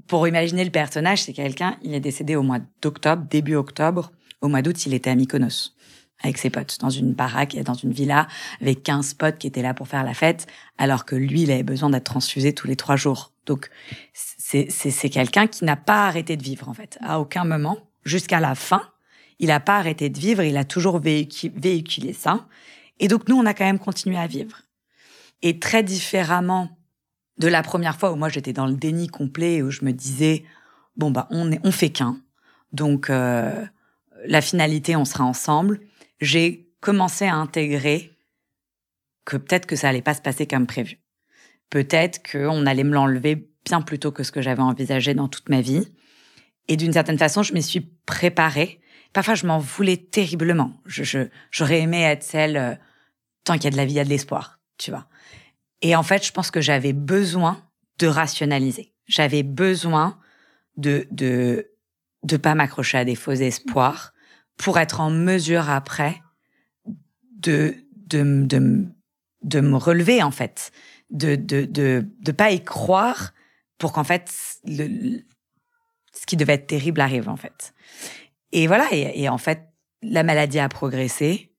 Pour 0.07 0.27
imaginer 0.27 0.63
le 0.63 0.71
personnage, 0.71 1.23
c'est 1.23 1.33
quelqu'un, 1.33 1.77
il 1.83 1.93
est 1.93 1.99
décédé 1.99 2.35
au 2.35 2.41
mois 2.41 2.59
d'octobre, 2.81 3.25
début 3.29 3.55
octobre. 3.55 4.11
Au 4.41 4.47
mois 4.47 4.61
d'août, 4.61 4.85
il 4.85 4.93
était 4.93 5.09
à 5.09 5.15
Mykonos 5.15 5.75
avec 6.21 6.37
ses 6.37 6.49
potes 6.49 6.79
dans 6.81 6.89
une 6.89 7.13
baraque, 7.13 7.55
dans 7.63 7.75
une 7.75 7.93
villa 7.93 8.27
avec 8.59 8.83
15 8.83 9.13
potes 9.13 9.37
qui 9.37 9.47
étaient 9.47 9.61
là 9.61 9.73
pour 9.73 9.87
faire 9.87 10.03
la 10.03 10.13
fête, 10.13 10.47
alors 10.77 11.05
que 11.05 11.15
lui, 11.15 11.43
il 11.43 11.51
avait 11.51 11.63
besoin 11.63 11.89
d'être 11.89 12.05
transfusé 12.05 12.53
tous 12.53 12.67
les 12.67 12.75
trois 12.75 12.97
jours. 12.97 13.31
Donc, 13.45 13.69
c'est 14.69 15.09
quelqu'un 15.09 15.47
qui 15.47 15.63
n'a 15.63 15.75
pas 15.75 16.07
arrêté 16.07 16.35
de 16.37 16.43
vivre, 16.43 16.69
en 16.69 16.73
fait. 16.73 16.97
À 17.01 17.19
aucun 17.19 17.43
moment, 17.43 17.77
jusqu'à 18.03 18.39
la 18.39 18.55
fin, 18.55 18.81
il 19.39 19.47
n'a 19.47 19.59
pas 19.59 19.77
arrêté 19.77 20.09
de 20.09 20.19
vivre, 20.19 20.43
il 20.43 20.57
a 20.57 20.65
toujours 20.65 20.99
véhiculé 20.99 22.13
ça. 22.13 22.47
Et 22.99 23.07
donc, 23.07 23.27
nous, 23.27 23.35
on 23.35 23.45
a 23.45 23.53
quand 23.53 23.65
même 23.65 23.79
continué 23.79 24.17
à 24.17 24.27
vivre 24.27 24.63
et 25.41 25.59
très 25.59 25.83
différemment 25.83 26.77
de 27.37 27.47
la 27.47 27.63
première 27.63 27.97
fois 27.97 28.11
où 28.11 28.15
moi 28.15 28.29
j'étais 28.29 28.53
dans 28.53 28.65
le 28.65 28.75
déni 28.75 29.07
complet 29.07 29.61
où 29.61 29.71
je 29.71 29.85
me 29.85 29.91
disais 29.91 30.43
bon 30.97 31.11
bah 31.11 31.27
on 31.31 31.51
est 31.51 31.59
on 31.63 31.71
fait 31.71 31.89
qu'un 31.89 32.19
donc 32.73 33.09
euh, 33.09 33.65
la 34.25 34.41
finalité 34.41 34.95
on 34.95 35.05
sera 35.05 35.23
ensemble 35.23 35.79
j'ai 36.19 36.69
commencé 36.81 37.25
à 37.25 37.35
intégrer 37.35 38.11
que 39.25 39.37
peut-être 39.37 39.65
que 39.65 39.75
ça 39.75 39.89
allait 39.89 40.01
pas 40.01 40.13
se 40.13 40.21
passer 40.21 40.45
comme 40.45 40.67
prévu 40.67 40.99
peut-être 41.69 42.21
qu'on 42.29 42.65
allait 42.65 42.83
me 42.83 42.93
l'enlever 42.93 43.48
bien 43.65 43.81
plus 43.81 43.99
tôt 43.99 44.11
que 44.11 44.23
ce 44.23 44.31
que 44.31 44.41
j'avais 44.41 44.61
envisagé 44.61 45.13
dans 45.13 45.27
toute 45.27 45.49
ma 45.49 45.61
vie. 45.61 45.91
Et 46.67 46.77
d'une 46.77 46.93
certaine 46.93 47.17
façon 47.17 47.43
je 47.43 47.53
m'y 47.53 47.63
suis 47.63 47.81
préparée. 48.05 48.79
Parfois 49.13 49.35
je 49.35 49.45
m'en 49.45 49.59
voulais 49.59 49.97
terriblement. 49.97 50.73
Je 50.85 51.27
j'aurais 51.51 51.81
aimé 51.81 52.01
être 52.01 52.23
celle 52.23 52.57
euh, 52.57 52.75
tant 53.43 53.55
qu'il 53.55 53.65
y 53.65 53.67
a 53.67 53.71
de 53.71 53.77
la 53.77 53.85
vie 53.85 53.93
il 53.93 53.97
y 53.97 53.99
a 53.99 54.05
de 54.05 54.09
l'espoir 54.09 54.59
tu 54.79 54.89
vois. 54.89 55.07
Et 55.81 55.95
en 55.95 56.03
fait, 56.03 56.25
je 56.25 56.31
pense 56.31 56.49
que 56.49 56.61
j'avais 56.61 56.93
besoin 56.93 57.61
de 57.99 58.07
rationaliser. 58.07 58.93
J'avais 59.05 59.43
besoin 59.43 60.17
de 60.77 61.07
de 61.11 61.69
de 62.23 62.37
pas 62.37 62.55
m'accrocher 62.55 62.97
à 62.97 63.05
des 63.05 63.15
faux 63.15 63.33
espoirs 63.33 64.13
pour 64.57 64.79
être 64.79 64.99
en 64.99 65.11
mesure 65.11 65.69
après 65.69 66.21
de 67.37 67.75
de 67.93 68.45
de, 68.45 68.87
de 69.43 69.61
me 69.61 69.77
relever 69.77 70.23
en 70.23 70.31
fait, 70.31 70.71
de 71.11 71.35
de 71.35 71.65
de 71.65 72.07
de 72.19 72.31
pas 72.31 72.51
y 72.51 72.63
croire 72.63 73.33
pour 73.79 73.93
qu'en 73.93 74.03
fait 74.03 74.31
le, 74.65 75.21
ce 76.13 76.25
qui 76.27 76.37
devait 76.37 76.53
être 76.53 76.67
terrible 76.67 77.01
arrive 77.01 77.27
en 77.27 77.37
fait. 77.37 77.73
Et 78.51 78.67
voilà 78.67 78.87
et, 78.91 79.27
en 79.29 79.39
fait 79.39 79.65
la 80.03 80.23
maladie 80.23 80.59
a 80.59 80.69
progressé 80.69 81.51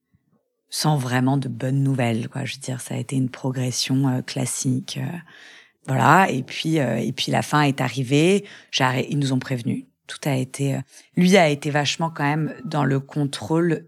sans 0.69 0.97
vraiment 0.97 1.37
de 1.37 1.49
bonnes 1.49 1.83
nouvelles. 1.83 2.29
Quoi. 2.29 2.45
Je 2.45 2.55
veux 2.55 2.61
dire, 2.61 2.79
ça 2.81 2.95
a 2.95 2.97
été 2.97 3.15
une 3.15 3.29
progression 3.29 4.07
euh, 4.07 4.21
classique. 4.21 4.97
Euh, 5.01 5.17
voilà. 5.85 6.29
Et 6.31 6.43
puis, 6.43 6.79
euh, 6.79 6.95
et 6.95 7.11
puis 7.11 7.31
la 7.31 7.41
fin 7.41 7.61
est 7.63 7.81
arrivée. 7.81 8.45
Ils 8.79 9.19
nous 9.19 9.33
ont 9.33 9.39
prévenus. 9.39 9.85
Tout 10.07 10.17
a 10.25 10.35
été. 10.35 10.79
lui 11.15 11.37
a 11.37 11.49
été 11.49 11.69
vachement 11.69 12.09
quand 12.09 12.23
même 12.23 12.55
dans 12.65 12.83
le 12.83 12.99
contrôle. 12.99 13.85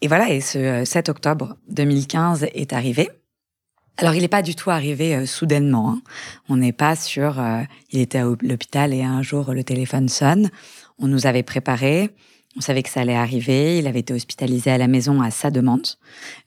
Et 0.00 0.08
voilà. 0.08 0.30
Et 0.30 0.40
ce 0.40 0.84
7 0.84 1.08
octobre 1.08 1.56
2015 1.68 2.46
est 2.54 2.72
arrivé. 2.72 3.10
Alors, 3.96 4.14
il 4.14 4.22
n'est 4.22 4.28
pas 4.28 4.42
du 4.42 4.54
tout 4.54 4.70
arrivé 4.70 5.26
soudainement. 5.26 5.90
Hein. 5.90 6.02
On 6.48 6.56
n'est 6.56 6.72
pas 6.72 6.96
sur. 6.96 7.42
il 7.90 8.00
était 8.00 8.18
à 8.18 8.24
l'hôpital 8.24 8.94
et 8.94 9.02
un 9.02 9.22
jour 9.22 9.52
le 9.52 9.62
téléphone 9.62 10.08
sonne. 10.08 10.50
On 10.98 11.06
nous 11.06 11.26
avait 11.26 11.42
préparé. 11.42 12.10
On 12.56 12.60
savait 12.60 12.82
que 12.82 12.88
ça 12.88 13.00
allait 13.00 13.14
arriver. 13.14 13.78
Il 13.78 13.86
avait 13.86 14.00
été 14.00 14.12
hospitalisé 14.12 14.70
à 14.70 14.78
la 14.78 14.88
maison 14.88 15.22
à 15.22 15.30
sa 15.30 15.50
demande 15.50 15.86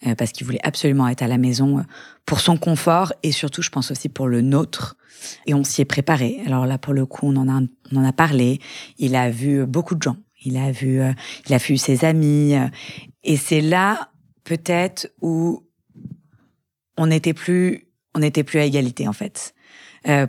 euh, 0.05 0.15
parce 0.15 0.31
qu'il 0.31 0.45
voulait 0.45 0.59
absolument 0.63 1.07
être 1.07 1.21
à 1.21 1.27
la 1.27 1.37
maison 1.37 1.79
euh, 1.79 1.83
pour 2.25 2.41
son 2.41 2.57
confort 2.57 3.13
et 3.23 3.31
surtout, 3.31 3.61
je 3.61 3.69
pense 3.69 3.89
aussi 3.89 4.09
pour 4.09 4.27
le 4.27 4.41
nôtre. 4.41 4.97
Et 5.45 5.53
on 5.53 5.63
s'y 5.63 5.81
est 5.81 5.85
préparé. 5.85 6.41
Alors 6.45 6.65
là, 6.65 6.77
pour 6.77 6.93
le 6.93 7.05
coup, 7.05 7.27
on 7.27 7.35
en 7.37 7.47
a, 7.47 7.61
on 7.91 7.95
en 7.95 8.03
a 8.03 8.11
parlé. 8.11 8.59
Il 8.97 9.15
a 9.15 9.29
vu 9.29 9.65
beaucoup 9.65 9.95
de 9.95 10.01
gens. 10.01 10.17
Il 10.43 10.57
a 10.57 10.71
vu, 10.73 10.99
euh, 10.99 11.13
il 11.47 11.53
a 11.53 11.57
vu 11.57 11.77
ses 11.77 12.03
amis. 12.03 12.53
et 13.23 13.37
c'est 13.37 13.61
là, 13.61 14.09
peut-être, 14.43 15.09
où 15.21 15.63
on 16.97 17.07
n'était 17.07 17.33
plus, 17.33 17.87
on 18.15 18.19
n'était 18.19 18.43
plus 18.43 18.59
à 18.59 18.65
égalité 18.65 19.07
en 19.07 19.13
fait. 19.13 19.53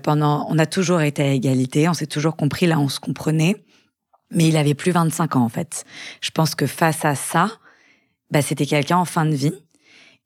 pendant, 0.03 0.47
on 0.49 0.59
a 0.59 0.67
toujours 0.67 1.01
été 1.01 1.23
à 1.23 1.33
égalité. 1.33 1.89
On 1.89 1.95
s'est 1.95 2.07
toujours 2.07 2.37
compris. 2.37 2.67
Là, 2.67 2.79
on 2.79 2.89
se 2.89 3.01
comprenait. 3.01 3.57
Mais 4.31 4.49
il 4.49 4.57
avait 4.57 4.75
plus 4.75 4.93
25 4.93 5.37
ans 5.37 5.45
en 5.45 5.49
fait. 5.49 5.85
Je 6.21 6.31
pense 6.31 6.55
que 6.55 6.67
face 6.67 7.05
à 7.05 7.15
ça, 7.15 7.51
bah, 8.31 8.43
c'était 8.43 8.67
quelqu'un 8.67 8.97
en 8.97 9.05
fin 9.05 9.27
de 9.27 9.35
vie 9.35 9.55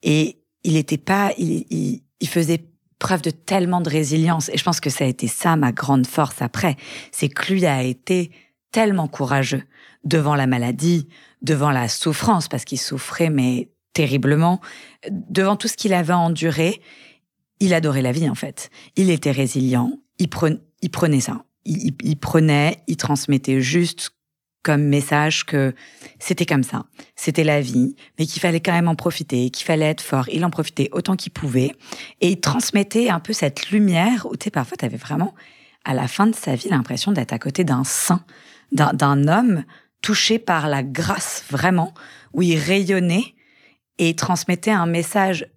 et 0.01 0.39
il 0.63 0.77
était 0.77 0.97
pas, 0.97 1.31
il, 1.37 1.65
il, 1.69 2.01
il, 2.19 2.27
faisait 2.27 2.65
preuve 2.97 3.21
de 3.21 3.29
tellement 3.29 3.81
de 3.81 3.89
résilience 3.89 4.49
et 4.49 4.57
je 4.57 4.63
pense 4.63 4.79
que 4.79 4.89
ça 4.89 5.03
a 5.03 5.07
été 5.07 5.27
ça 5.27 5.55
ma 5.55 5.71
grande 5.71 6.07
force 6.07 6.41
après, 6.41 6.75
c'est 7.11 7.29
que 7.29 7.53
lui 7.53 7.65
a 7.65 7.83
été 7.83 8.31
tellement 8.71 9.07
courageux 9.07 9.63
devant 10.03 10.35
la 10.35 10.47
maladie, 10.47 11.07
devant 11.41 11.71
la 11.71 11.87
souffrance 11.87 12.47
parce 12.47 12.65
qu'il 12.65 12.79
souffrait 12.79 13.29
mais 13.29 13.69
terriblement, 13.93 14.61
devant 15.09 15.55
tout 15.55 15.67
ce 15.67 15.77
qu'il 15.77 15.93
avait 15.93 16.13
enduré 16.13 16.81
il 17.59 17.73
adorait 17.73 18.01
la 18.01 18.11
vie 18.11 18.29
en 18.29 18.35
fait. 18.35 18.69
Il 18.95 19.09
était 19.09 19.31
résilient, 19.31 19.99
il, 20.17 20.29
prenait 20.29 21.19
ça. 21.19 21.43
Il, 21.65 21.93
il, 22.03 22.17
prenait, 22.17 22.77
il 22.87 22.97
transmettait 22.97 23.61
juste 23.61 24.11
comme 24.63 24.83
message 24.83 25.45
que 25.45 25.73
c'était 26.19 26.45
comme 26.45 26.63
ça, 26.63 26.85
c'était 27.15 27.43
la 27.43 27.61
vie, 27.61 27.95
mais 28.17 28.25
qu'il 28.25 28.41
fallait 28.41 28.59
quand 28.59 28.73
même 28.73 28.87
en 28.87 28.95
profiter, 28.95 29.49
qu'il 29.49 29.65
fallait 29.65 29.85
être 29.85 30.01
fort. 30.01 30.27
Il 30.29 30.43
en 30.43 30.49
profitait 30.49 30.89
autant 30.91 31.15
qu'il 31.15 31.31
pouvait. 31.31 31.71
Et 32.21 32.29
il 32.29 32.39
transmettait 32.39 33.09
un 33.09 33.19
peu 33.19 33.33
cette 33.33 33.71
lumière 33.71 34.27
où, 34.29 34.35
tu 34.35 34.45
sais, 34.45 34.51
parfois, 34.51 34.75
tu 34.77 34.85
avais 34.85 34.97
vraiment, 34.97 35.33
à 35.85 35.93
la 35.93 36.07
fin 36.07 36.27
de 36.27 36.35
sa 36.35 36.55
vie, 36.55 36.69
l'impression 36.69 37.13
d'être 37.13 37.31
à 37.31 37.39
côté 37.39 37.63
d'un 37.63 37.85
saint, 37.85 38.23
d'un 38.71 39.27
homme 39.27 39.63
touché 40.01 40.39
par 40.39 40.67
la 40.67 40.83
grâce, 40.83 41.43
vraiment, 41.49 41.93
où 42.33 42.41
il 42.41 42.57
rayonnait 42.57 43.33
et 43.99 44.15
transmettait 44.15 44.71
un 44.71 44.87
message 44.87 45.47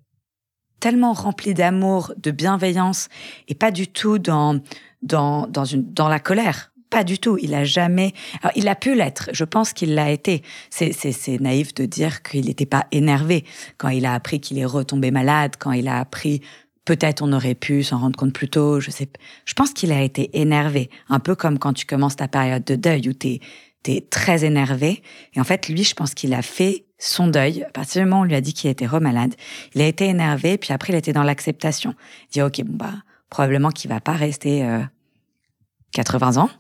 tellement 0.81 1.13
rempli 1.13 1.55
d'amour, 1.55 2.13
de 2.17 2.33
bienveillance, 2.33 3.09
et 3.49 3.55
pas 3.55 3.71
du 3.71 3.87
tout 3.87 4.19
dans, 4.19 4.61
dans, 5.03 5.47
dans, 5.47 5.65
une, 5.65 5.91
dans 5.93 6.09
la 6.09 6.19
colère. 6.19 6.73
Pas 6.91 7.05
du 7.05 7.19
tout. 7.19 7.39
Il 7.41 7.55
a 7.55 7.65
jamais. 7.65 8.13
Alors, 8.43 8.53
il 8.57 8.69
a 8.69 8.75
pu 8.75 8.95
l'être. 8.95 9.31
Je 9.33 9.45
pense 9.45 9.73
qu'il 9.73 9.95
l'a 9.95 10.11
été. 10.11 10.43
C'est, 10.69 10.93
c'est, 10.93 11.41
naïf 11.41 11.73
de 11.73 11.87
dire 11.87 12.23
qu'il 12.23 12.47
n'était 12.47 12.67
pas 12.67 12.87
énervé 12.93 13.45
quand 13.79 13.89
il 13.89 14.05
a 14.05 14.13
appris 14.13 14.41
qu'il 14.41 14.59
est 14.59 14.67
retombé 14.67 15.11
malade, 15.11 15.53
quand 15.59 15.73
il 15.73 15.89
a 15.89 15.99
appris. 15.99 16.43
Peut-être 16.85 17.23
on 17.23 17.33
aurait 17.33 17.55
pu 17.55 17.85
s'en 17.85 17.99
rendre 17.99 18.19
compte 18.19 18.35
plus 18.35 18.49
tôt. 18.49 18.81
Je 18.81 18.91
sais. 18.91 19.09
Je 19.47 19.55
pense 19.55 19.73
qu'il 19.73 19.93
a 19.93 20.03
été 20.03 20.39
énervé, 20.39 20.91
un 21.09 21.21
peu 21.21 21.35
comme 21.35 21.59
quand 21.59 21.73
tu 21.73 21.87
commences 21.87 22.17
ta 22.17 22.29
période 22.29 22.65
de 22.65 22.75
deuil 22.75 23.09
où 23.09 23.13
t'es 23.15 23.41
t'es 23.83 24.07
très 24.09 24.45
énervé. 24.45 25.03
Et 25.35 25.41
en 25.41 25.45
fait, 25.45 25.69
lui, 25.69 25.85
je 25.85 25.95
pense 25.95 26.15
qu'il 26.15 26.35
a 26.35 26.43
fait 26.43 26.85
son 27.05 27.29
deuil. 27.29 27.65
À 27.65 27.71
partir 27.71 28.03
du 28.03 28.09
moment 28.09 28.21
où 28.21 28.25
on 28.25 28.29
lui 28.29 28.35
a 28.35 28.41
dit 28.41 28.53
qu'il 28.53 28.71
était 28.71 28.87
remalade, 28.87 29.35
il 29.75 29.83
a 29.83 29.87
été 29.87 30.07
énervé. 30.07 30.59
Puis 30.59 30.73
après, 30.73 30.93
il 30.93 30.97
était 30.97 31.13
dans 31.13 31.23
l'acceptation. 31.23 31.95
Il 32.29 32.33
dit 32.33 32.43
ok, 32.43 32.63
bon 32.65 32.77
bah 32.77 32.95
probablement 33.31 33.71
qu'il 33.71 33.91
va 33.91 34.01
pas 34.01 34.13
rester. 34.13 34.65
Euh, 34.65 34.83
80 35.93 36.39
ans. 36.39 36.51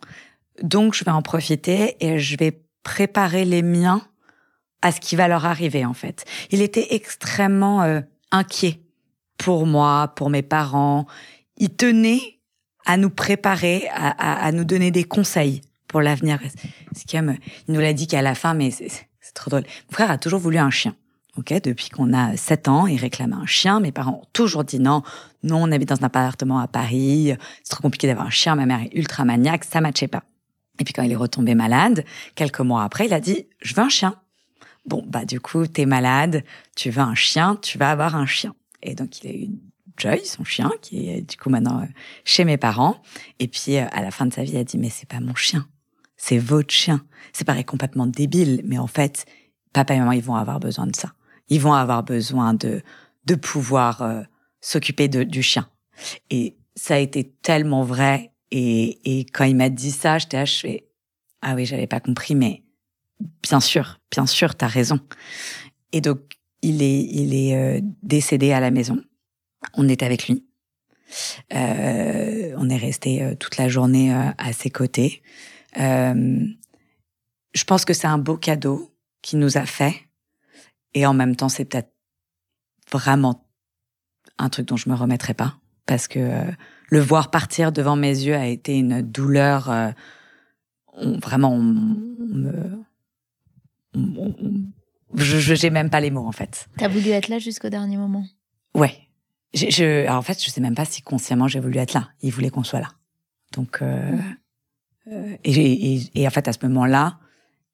Donc, 0.62 0.94
je 0.94 1.05
vais 1.05 1.11
en 1.11 1.22
profiter 1.22 1.96
et 2.00 2.18
je 2.18 2.37
vais 2.37 2.62
préparer 2.83 3.44
les 3.44 3.62
miens 3.62 4.02
à 4.83 4.92
ce 4.92 5.00
qui 5.00 5.16
va 5.16 5.28
leur 5.28 5.46
arriver, 5.46 5.85
en 5.85 5.94
fait. 5.94 6.24
Il 6.50 6.61
était 6.61 6.94
extrêmement 6.94 7.83
euh, 7.83 8.00
inquiet 8.31 8.81
pour 9.38 9.66
moi, 9.66 10.12
pour 10.16 10.31
mes 10.31 10.42
parents. 10.42 11.07
Il 11.57 11.70
tenait 11.70 12.40
à 12.85 12.96
nous 12.96 13.11
préparer, 13.11 13.88
à, 13.94 14.11
à, 14.44 14.52
nous 14.52 14.64
donner 14.64 14.90
des 14.90 15.05
conseils 15.05 15.62
pour 15.87 16.00
l'avenir. 16.00 16.40
il 17.12 17.38
nous 17.68 17.81
l'a 17.81 17.92
dit 17.92 18.09
qu'à 18.09 18.22
la 18.22 18.35
fin, 18.35 18.55
mais 18.55 18.70
c'est 18.72 18.90
trop 19.35 19.51
drôle. 19.51 19.64
Mon 19.90 19.95
frère 19.95 20.11
a 20.11 20.18
toujours 20.18 20.40
voulu 20.40 20.59
un 20.59 20.71
chien. 20.71 20.95
Ok, 21.38 21.55
depuis 21.62 21.88
qu'on 21.88 22.12
a 22.12 22.37
7 22.37 22.68
ans, 22.68 22.87
il 22.87 22.99
réclamait 22.99 23.37
un 23.37 23.47
chien. 23.47 23.81
Mes 23.81 23.90
parents 23.90 24.21
ont 24.23 24.29
toujours 24.35 24.64
dit 24.64 24.79
non. 24.79 25.03
Non, 25.42 25.62
on 25.62 25.73
habite 25.73 25.88
dans 25.88 26.01
un 26.03 26.07
appartement 26.07 26.59
à 26.59 26.68
Paris. 26.68 27.35
C'est 27.62 27.71
trop 27.71 27.83
compliqué 27.83 28.07
d'avoir 28.07 28.27
un 28.27 28.31
chien. 28.31 28.55
Ma 28.55 28.66
mère 28.66 28.83
est 28.83 28.95
ultra 28.95 29.25
maniaque. 29.25 29.64
Ça 29.64 29.81
matchait 29.81 30.09
pas. 30.09 30.25
Et 30.79 30.85
puis 30.85 30.92
quand 30.92 31.03
il 31.03 31.12
est 31.12 31.16
retombé 31.16 31.55
malade, 31.55 32.05
quelques 32.35 32.61
mois 32.61 32.85
après, 32.85 33.07
il 33.07 33.14
a 33.14 33.21
dit, 33.21 33.47
je 33.62 33.75
veux 33.75 33.83
un 33.83 33.88
chien. 33.88 34.16
Bon, 34.85 35.03
bah, 35.07 35.25
du 35.25 35.40
coup, 35.40 35.66
t'es 35.66 35.87
malade. 35.87 36.45
Tu 36.77 36.90
veux 36.90 37.01
un 37.01 37.14
chien. 37.14 37.57
Tu 37.62 37.79
vas 37.79 37.90
avoir 37.90 38.14
un 38.14 38.27
chien. 38.27 38.55
Et 38.83 38.95
donc, 38.95 39.23
il 39.23 39.31
a 39.31 39.33
eu 39.33 39.49
Joy, 39.97 40.25
son 40.25 40.45
chien, 40.45 40.71
qui 40.81 41.09
est 41.09 41.23
du 41.23 41.37
coup 41.37 41.51
maintenant 41.51 41.81
euh, 41.81 41.87
chez 42.25 42.45
mes 42.45 42.57
parents. 42.57 43.01
Et 43.38 43.49
puis, 43.49 43.77
euh, 43.77 43.85
à 43.92 44.03
la 44.03 44.11
fin 44.11 44.27
de 44.27 44.33
sa 44.33 44.42
vie, 44.42 44.53
il 44.53 44.59
a 44.59 44.64
dit, 44.64 44.79
mais 44.79 44.90
c'est 44.90 45.09
pas 45.09 45.21
mon 45.21 45.35
chien. 45.35 45.66
C'est 46.23 46.39
votre 46.39 46.73
chien. 46.73 47.05
C'est 47.33 47.45
paraît 47.45 47.65
complètement 47.65 48.07
débile, 48.07 48.63
mais 48.65 48.79
en 48.79 48.87
fait, 48.87 49.27
papa 49.73 49.95
et 49.95 49.99
maman, 49.99 50.13
ils 50.13 50.23
vont 50.23 50.37
avoir 50.37 50.61
besoin 50.61 50.87
de 50.87 50.95
ça 50.95 51.13
ils 51.53 51.61
vont 51.61 51.75
avoir 51.75 52.03
besoin 52.03 52.55
de, 52.55 52.83
de 53.27 53.35
pouvoir 53.35 54.01
euh, 54.01 54.23
s'occuper 54.63 55.09
du 55.09 55.43
chien. 55.43 55.69
Et 56.31 56.57
ça 56.75 56.95
a 56.95 56.99
été 56.99 57.25
tellement 57.43 57.85
vrai. 57.85 58.33
Et, 58.51 59.19
et 59.19 59.25
quand 59.27 59.45
il 59.45 59.57
m'a 59.57 59.69
dit 59.69 59.91
ça, 59.91 60.17
j'étais 60.17 60.39
là, 60.39 60.45
je 60.47 60.55
fais, 60.55 60.89
ah 61.43 61.55
oui, 61.55 61.67
j'avais 61.67 61.87
pas 61.87 62.01
compris, 62.01 62.35
mais 62.35 62.63
bien 63.43 63.61
sûr, 63.61 64.01
bien 64.11 64.25
sûr, 64.25 64.55
t'as 64.55 64.67
raison. 64.67 64.99
Et 65.93 66.01
donc, 66.01 66.21
il 66.63 66.83
est, 66.83 67.03
il 67.03 67.35
est 67.35 67.55
euh, 67.55 67.81
décédé 68.03 68.53
à 68.53 68.61
la 68.61 68.71
maison. 68.71 69.03
On 69.75 69.89
est 69.89 70.03
avec 70.03 70.29
lui. 70.29 70.47
Euh, 71.53 72.55
on 72.57 72.71
est 72.71 72.77
resté 72.79 73.23
euh, 73.23 73.35
toute 73.35 73.59
la 73.59 73.69
journée 73.69 74.11
à 74.13 74.53
ses 74.55 74.71
côtés. 74.71 75.23
Je 75.77 77.65
pense 77.67 77.85
que 77.85 77.95
c'est 77.95 78.07
un 78.07 78.19
beau 78.19 78.37
cadeau 78.37 78.95
qu'il 79.23 79.39
nous 79.39 79.57
a 79.57 79.67
fait 79.67 79.95
et 80.95 81.07
en 81.07 81.15
même 81.15 81.37
temps, 81.37 81.49
c'est 81.49 81.65
peut-être 81.65 81.93
vraiment 82.91 83.47
un 84.39 84.49
truc 84.49 84.67
dont 84.67 84.77
je 84.77 84.89
me 84.89 84.95
remettrai 84.95 85.35
pas. 85.35 85.57
Parce 85.87 86.09
que 86.09 86.19
euh, 86.19 86.51
le 86.89 87.01
voir 87.01 87.31
partir 87.31 87.73
devant 87.73 87.97
mes 87.97 88.09
yeux 88.09 88.37
a 88.37 88.47
été 88.47 88.77
une 88.77 89.03
douleur. 89.03 89.71
Euh, 89.71 89.91
vraiment, 91.03 91.53
on, 91.53 91.63
me. 91.63 92.85
je 95.15 95.55
j'ai 95.55 95.71
même 95.71 95.91
pas 95.91 96.01
les 96.01 96.11
mots, 96.11 96.27
en 96.27 96.33
fait. 96.33 96.69
T'as 96.77 96.89
voulu 96.89 97.09
être 97.09 97.29
là 97.29 97.39
jusqu'au 97.39 97.69
dernier 97.69 97.97
moment 97.97 98.25
Ouais. 98.75 99.09
Je, 99.55 99.69
je, 99.69 100.09
en 100.09 100.23
fait, 100.23 100.43
je 100.43 100.51
sais 100.51 100.61
même 100.61 100.75
pas 100.75 100.87
si 100.87 101.03
consciemment 101.03 101.47
j'ai 101.47 101.61
voulu 101.61 101.79
être 101.79 101.93
là. 101.93 102.11
Il 102.23 102.33
voulait 102.33 102.51
qu'on 102.51 102.65
soit 102.65 102.81
là. 102.81 102.89
Donc, 103.53 103.83
euh, 103.83 104.13
euh 104.13 104.19
et, 105.45 106.01
et, 106.15 106.27
en 106.27 106.31
fait, 106.31 106.49
à 106.49 106.53
ce 106.53 106.59
moment-là, 106.62 107.19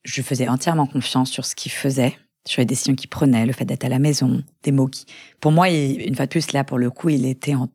je 0.04 0.22
faisais 0.22 0.48
entièrement 0.48 0.86
confiance 0.86 1.30
sur 1.30 1.44
ce 1.44 1.54
qu'il 1.54 1.72
faisait 1.72 2.16
sur 2.48 2.60
les 2.60 2.66
décisions 2.66 2.94
qu'il 2.94 3.10
prenait, 3.10 3.44
le 3.44 3.52
fait 3.52 3.66
d'être 3.66 3.84
à 3.84 3.88
la 3.88 3.98
maison, 3.98 4.42
des 4.62 4.72
mots 4.72 4.86
qui, 4.86 5.04
pour 5.40 5.52
moi, 5.52 5.68
une 5.70 6.14
fois 6.14 6.24
de 6.24 6.30
plus, 6.30 6.52
là, 6.52 6.64
pour 6.64 6.78
le 6.78 6.90
coup, 6.90 7.10
il 7.10 7.26
était 7.26 7.54
en, 7.54 7.68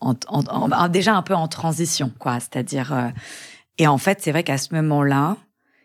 en, 0.00 0.88
déjà 0.88 1.14
un 1.14 1.22
peu 1.22 1.34
en 1.34 1.46
transition, 1.46 2.12
quoi. 2.18 2.40
C'est-à-dire, 2.40 2.92
euh, 2.92 3.08
et 3.78 3.86
en 3.86 3.98
fait, 3.98 4.20
c'est 4.20 4.32
vrai 4.32 4.42
qu'à 4.42 4.58
ce 4.58 4.74
moment-là, 4.74 5.36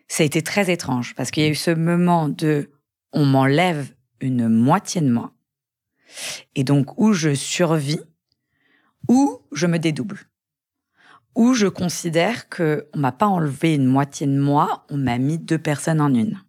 ça 0.08 0.22
a 0.22 0.26
été 0.26 0.42
très 0.42 0.70
étrange 0.70 1.14
parce 1.14 1.30
qu'il 1.30 1.44
y 1.44 1.46
a 1.46 1.48
eu 1.48 1.54
ce 1.54 1.70
moment 1.70 2.28
de, 2.28 2.70
on 3.12 3.24
m'enlève 3.24 3.94
une 4.20 4.48
moitié 4.48 5.00
de 5.00 5.10
moi, 5.10 5.32
et 6.54 6.64
donc 6.64 6.98
où 6.98 7.12
je 7.12 7.34
survis, 7.34 8.00
ou 9.08 9.38
je 9.52 9.66
me 9.66 9.78
dédouble, 9.78 10.18
où 11.34 11.54
je 11.54 11.66
considère 11.66 12.48
que 12.48 12.86
on 12.94 12.98
m'a 12.98 13.12
pas 13.12 13.26
enlevé 13.26 13.74
une 13.74 13.86
moitié 13.86 14.26
de 14.26 14.38
moi, 14.38 14.84
on 14.90 14.96
m'a 14.96 15.18
mis 15.18 15.38
deux 15.38 15.58
personnes 15.58 16.00
en 16.00 16.14
une. 16.14 16.40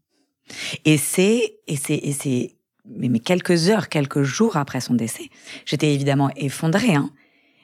Et 0.86 0.98
c'est, 0.98 1.58
et 1.68 1.76
c'est, 1.76 1.96
et 1.96 2.14
c'est, 2.14 2.56
mais, 2.86 3.20
quelques 3.20 3.70
heures, 3.70 3.90
quelques 3.90 4.24
jours 4.24 4.58
après 4.58 4.82
son 4.82 4.94
décès, 4.94 5.30
j'étais 5.66 5.94
évidemment 5.94 6.30
effondrée, 6.36 6.94
hein, 6.94 7.10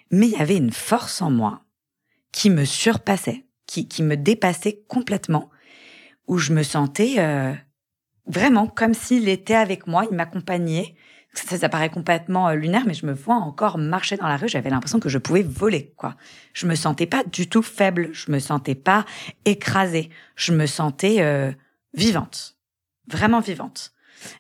mais 0.10 0.28
il 0.28 0.34
y 0.34 0.42
avait 0.42 0.58
une 0.58 0.72
force 0.72 1.22
en 1.22 1.30
moi 1.30 1.64
qui 2.32 2.50
me 2.50 2.66
surpassait, 2.66 3.46
qui, 3.68 3.88
qui 3.88 4.04
me 4.04 4.18
dépassait 4.18 4.84
complètement, 4.88 5.50
où 6.28 6.38
je 6.38 6.54
me 6.54 6.64
sentais 6.64 7.16
euh, 7.20 7.54
vraiment 8.26 8.68
comme 8.68 8.94
s'il 8.94 9.30
était 9.30 9.56
avec 9.56 9.88
moi, 9.88 10.06
il 10.10 10.16
m'accompagnait. 10.16 10.96
Ça, 11.34 11.70
paraît 11.70 11.90
complètement 11.90 12.50
euh, 12.50 12.56
lunaire, 12.56 12.84
mais 12.86 12.94
je 12.94 13.06
me 13.06 13.14
vois 13.14 13.36
encore 13.36 13.78
marcher 13.78 14.18
dans 14.18 14.28
la 14.28 14.36
rue. 14.36 14.50
J'avais 14.50 14.70
l'impression 14.70 15.00
que 15.00 15.08
je 15.08 15.18
pouvais 15.18 15.44
voler, 15.44 15.94
quoi. 15.96 16.16
Je 16.54 16.68
me 16.68 16.76
sentais 16.76 17.06
pas 17.06 17.24
du 17.24 17.48
tout 17.48 17.62
faible. 17.62 18.10
Je 18.12 18.32
me 18.32 18.40
sentais 18.40 18.76
pas 18.76 19.06
écrasée. 19.46 20.10
Je 20.36 20.52
me 20.52 20.66
sentais 20.66 21.22
euh, 21.22 21.52
vivante 21.94 22.58
vraiment 23.08 23.42
vivante. 23.42 23.92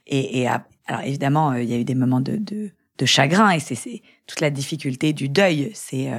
Et, 0.07 0.47
alors 0.47 1.01
évidemment, 1.03 1.51
euh, 1.51 1.61
il 1.61 1.69
y 1.69 1.73
a 1.73 1.77
eu 1.77 1.83
des 1.83 1.95
moments 1.95 2.21
de, 2.21 2.37
de, 2.37 2.71
chagrin 3.05 3.49
et 3.49 3.59
c'est 3.59 4.01
toute 4.27 4.39
la 4.39 4.51
difficulté 4.51 5.11
du 5.11 5.27
deuil. 5.27 5.71
C'est 5.73 6.09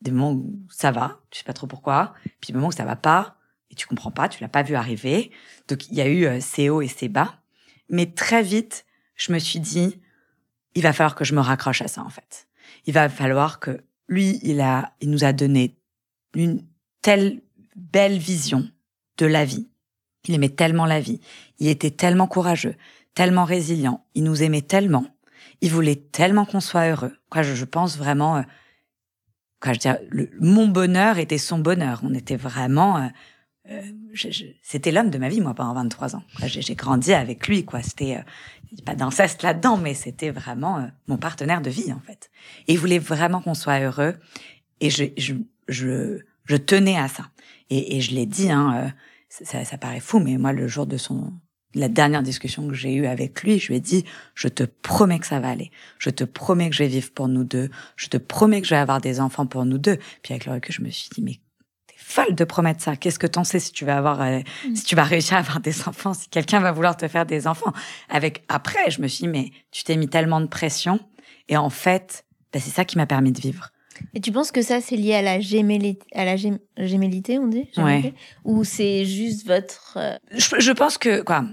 des 0.00 0.12
moments 0.12 0.32
où 0.32 0.60
ça 0.70 0.92
va, 0.92 1.20
tu 1.30 1.40
sais 1.40 1.44
pas 1.44 1.52
trop 1.52 1.66
pourquoi, 1.66 2.14
puis 2.40 2.52
des 2.52 2.54
moments 2.54 2.68
où 2.68 2.72
ça 2.72 2.84
va 2.84 2.96
pas 2.96 3.36
et 3.70 3.74
tu 3.74 3.86
comprends 3.86 4.10
pas, 4.10 4.28
tu 4.28 4.42
l'as 4.42 4.48
pas 4.48 4.62
vu 4.62 4.74
arriver. 4.74 5.30
Donc 5.68 5.88
il 5.88 5.94
y 5.94 6.00
a 6.00 6.06
eu 6.06 6.26
euh, 6.26 6.40
ces 6.40 6.68
hauts 6.68 6.82
et 6.82 6.88
ces 6.88 7.08
bas, 7.08 7.40
mais 7.88 8.06
très 8.06 8.42
vite, 8.42 8.84
je 9.16 9.32
me 9.32 9.38
suis 9.38 9.60
dit, 9.60 10.00
il 10.74 10.82
va 10.82 10.92
falloir 10.92 11.14
que 11.14 11.24
je 11.24 11.34
me 11.34 11.40
raccroche 11.40 11.82
à 11.82 11.88
ça 11.88 12.02
en 12.02 12.10
fait. 12.10 12.48
Il 12.86 12.94
va 12.94 13.08
falloir 13.08 13.60
que 13.60 13.82
lui, 14.08 14.38
il 14.42 14.60
a, 14.60 14.92
il 15.00 15.10
nous 15.10 15.24
a 15.24 15.32
donné 15.32 15.76
une 16.34 16.64
telle 17.02 17.40
belle 17.76 18.18
vision 18.18 18.68
de 19.18 19.26
la 19.26 19.44
vie 19.44 19.70
il 20.28 20.34
aimait 20.34 20.50
tellement 20.50 20.86
la 20.86 21.00
vie. 21.00 21.20
Il 21.58 21.68
était 21.68 21.90
tellement 21.90 22.26
courageux, 22.26 22.74
tellement 23.14 23.44
résilient. 23.44 24.04
Il 24.14 24.24
nous 24.24 24.42
aimait 24.42 24.62
tellement. 24.62 25.06
Il 25.60 25.70
voulait 25.70 25.96
tellement 25.96 26.44
qu'on 26.44 26.60
soit 26.60 26.88
heureux. 26.88 27.12
Quoi, 27.30 27.42
je, 27.42 27.64
pense 27.64 27.96
vraiment. 27.96 28.38
Euh, 28.38 28.42
je 29.64 29.90
mon 30.40 30.68
bonheur 30.68 31.18
était 31.18 31.38
son 31.38 31.58
bonheur. 31.58 32.00
On 32.02 32.14
était 32.14 32.36
vraiment. 32.36 32.98
Euh, 32.98 33.08
euh 33.70 33.82
c'était 34.62 34.90
l'homme 34.90 35.10
de 35.10 35.18
ma 35.18 35.28
vie, 35.28 35.40
moi, 35.40 35.54
pendant 35.54 35.74
23 35.74 36.16
ans. 36.16 36.22
J'ai 36.44 36.74
grandi 36.74 37.12
avec 37.12 37.46
lui, 37.46 37.64
quoi. 37.64 37.82
C'était 37.82 38.16
euh, 38.16 38.22
pas 38.84 38.94
d'inceste 38.94 39.42
là-dedans, 39.42 39.76
mais 39.76 39.94
c'était 39.94 40.30
vraiment 40.30 40.78
euh, 40.78 40.86
mon 41.08 41.16
partenaire 41.16 41.60
de 41.60 41.70
vie, 41.70 41.92
en 41.92 42.00
fait. 42.00 42.30
Et 42.68 42.74
il 42.74 42.78
voulait 42.78 42.98
vraiment 42.98 43.40
qu'on 43.40 43.54
soit 43.54 43.80
heureux. 43.80 44.14
Et 44.80 44.90
je, 44.90 45.04
je, 45.16 45.34
je, 45.68 46.20
je 46.44 46.56
tenais 46.56 46.96
à 46.96 47.08
ça. 47.08 47.30
Et, 47.70 48.00
je 48.00 48.14
l'ai 48.14 48.26
dit, 48.26 48.50
hein, 48.50 48.92
ça, 49.28 49.64
ça, 49.64 49.78
paraît 49.78 50.00
fou, 50.00 50.18
mais 50.18 50.36
moi, 50.38 50.52
le 50.52 50.66
jour 50.66 50.86
de 50.86 50.96
son, 50.96 51.32
la 51.74 51.88
dernière 51.88 52.22
discussion 52.22 52.66
que 52.66 52.74
j'ai 52.74 52.94
eue 52.94 53.06
avec 53.06 53.42
lui, 53.42 53.60
je 53.60 53.68
lui 53.68 53.76
ai 53.76 53.80
dit, 53.80 54.04
je 54.34 54.48
te 54.48 54.64
promets 54.64 55.20
que 55.20 55.26
ça 55.26 55.38
va 55.38 55.50
aller. 55.50 55.70
Je 55.98 56.10
te 56.10 56.24
promets 56.24 56.68
que 56.68 56.74
je 56.74 56.82
vais 56.82 56.88
vivre 56.88 57.12
pour 57.12 57.28
nous 57.28 57.44
deux. 57.44 57.70
Je 57.94 58.08
te 58.08 58.16
promets 58.16 58.60
que 58.60 58.66
je 58.66 58.74
vais 58.74 58.80
avoir 58.80 59.00
des 59.00 59.20
enfants 59.20 59.46
pour 59.46 59.64
nous 59.64 59.78
deux. 59.78 59.98
Puis 60.22 60.34
avec 60.34 60.46
le 60.46 60.52
recul, 60.52 60.74
je 60.74 60.82
me 60.82 60.90
suis 60.90 61.10
dit, 61.10 61.22
mais 61.22 61.38
folle 62.10 62.34
de 62.34 62.44
promettre 62.44 62.82
ça. 62.82 62.96
Qu'est-ce 62.96 63.18
que 63.18 63.26
t'en 63.26 63.44
sais 63.44 63.58
si 63.58 63.72
tu 63.72 63.84
vas 63.84 63.96
avoir, 63.96 64.20
euh, 64.22 64.40
mm. 64.66 64.76
si 64.76 64.84
tu 64.84 64.94
vas 64.94 65.04
réussir 65.04 65.36
à 65.36 65.40
avoir 65.40 65.60
des 65.60 65.88
enfants, 65.88 66.14
si 66.14 66.28
quelqu'un 66.28 66.60
va 66.60 66.72
vouloir 66.72 66.96
te 66.96 67.06
faire 67.08 67.26
des 67.26 67.46
enfants? 67.46 67.72
Avec, 68.08 68.42
après, 68.48 68.90
je 68.90 69.00
me 69.00 69.08
suis 69.08 69.22
dit, 69.22 69.28
mais 69.28 69.50
tu 69.70 69.84
t'es 69.84 69.96
mis 69.96 70.08
tellement 70.08 70.40
de 70.40 70.46
pression. 70.46 71.00
Et 71.48 71.56
en 71.56 71.70
fait, 71.70 72.24
bah, 72.52 72.60
c'est 72.60 72.70
ça 72.70 72.84
qui 72.84 72.96
m'a 72.96 73.06
permis 73.06 73.32
de 73.32 73.40
vivre. 73.40 73.70
Et 74.14 74.20
tu 74.20 74.32
penses 74.32 74.50
que 74.50 74.62
ça, 74.62 74.80
c'est 74.80 74.96
lié 74.96 75.14
à 75.14 75.22
la 75.22 75.40
gémellité, 75.40 76.06
à 76.14 76.24
la 76.24 76.36
gémellité 76.78 77.38
on 77.38 77.48
dit? 77.48 77.68
Ouais. 77.76 78.14
Ou 78.44 78.64
c'est 78.64 79.04
juste 79.04 79.46
votre... 79.46 79.94
Euh, 79.96 80.16
je, 80.32 80.58
je, 80.58 80.72
pense 80.72 80.96
que, 80.96 81.20
quoi, 81.20 81.44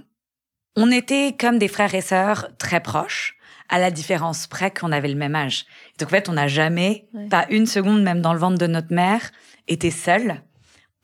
on 0.77 0.89
était 0.91 1.35
comme 1.37 1.59
des 1.59 1.67
frères 1.67 1.93
et 1.93 2.01
sœurs 2.01 2.47
très 2.57 2.79
proches, 2.79 3.37
à 3.69 3.79
la 3.79 3.91
différence 3.91 4.47
près 4.47 4.71
qu'on 4.71 4.91
avait 4.91 5.09
le 5.09 5.15
même 5.15 5.35
âge. 5.35 5.65
Donc 5.99 6.09
en 6.09 6.11
fait, 6.11 6.29
on 6.29 6.33
n'a 6.33 6.47
jamais, 6.47 7.07
pas 7.29 7.45
une 7.49 7.65
seconde, 7.65 8.01
même 8.01 8.21
dans 8.21 8.33
le 8.33 8.39
ventre 8.39 8.57
de 8.57 8.67
notre 8.67 8.93
mère, 8.93 9.31
été 9.67 9.91
seuls. 9.91 10.41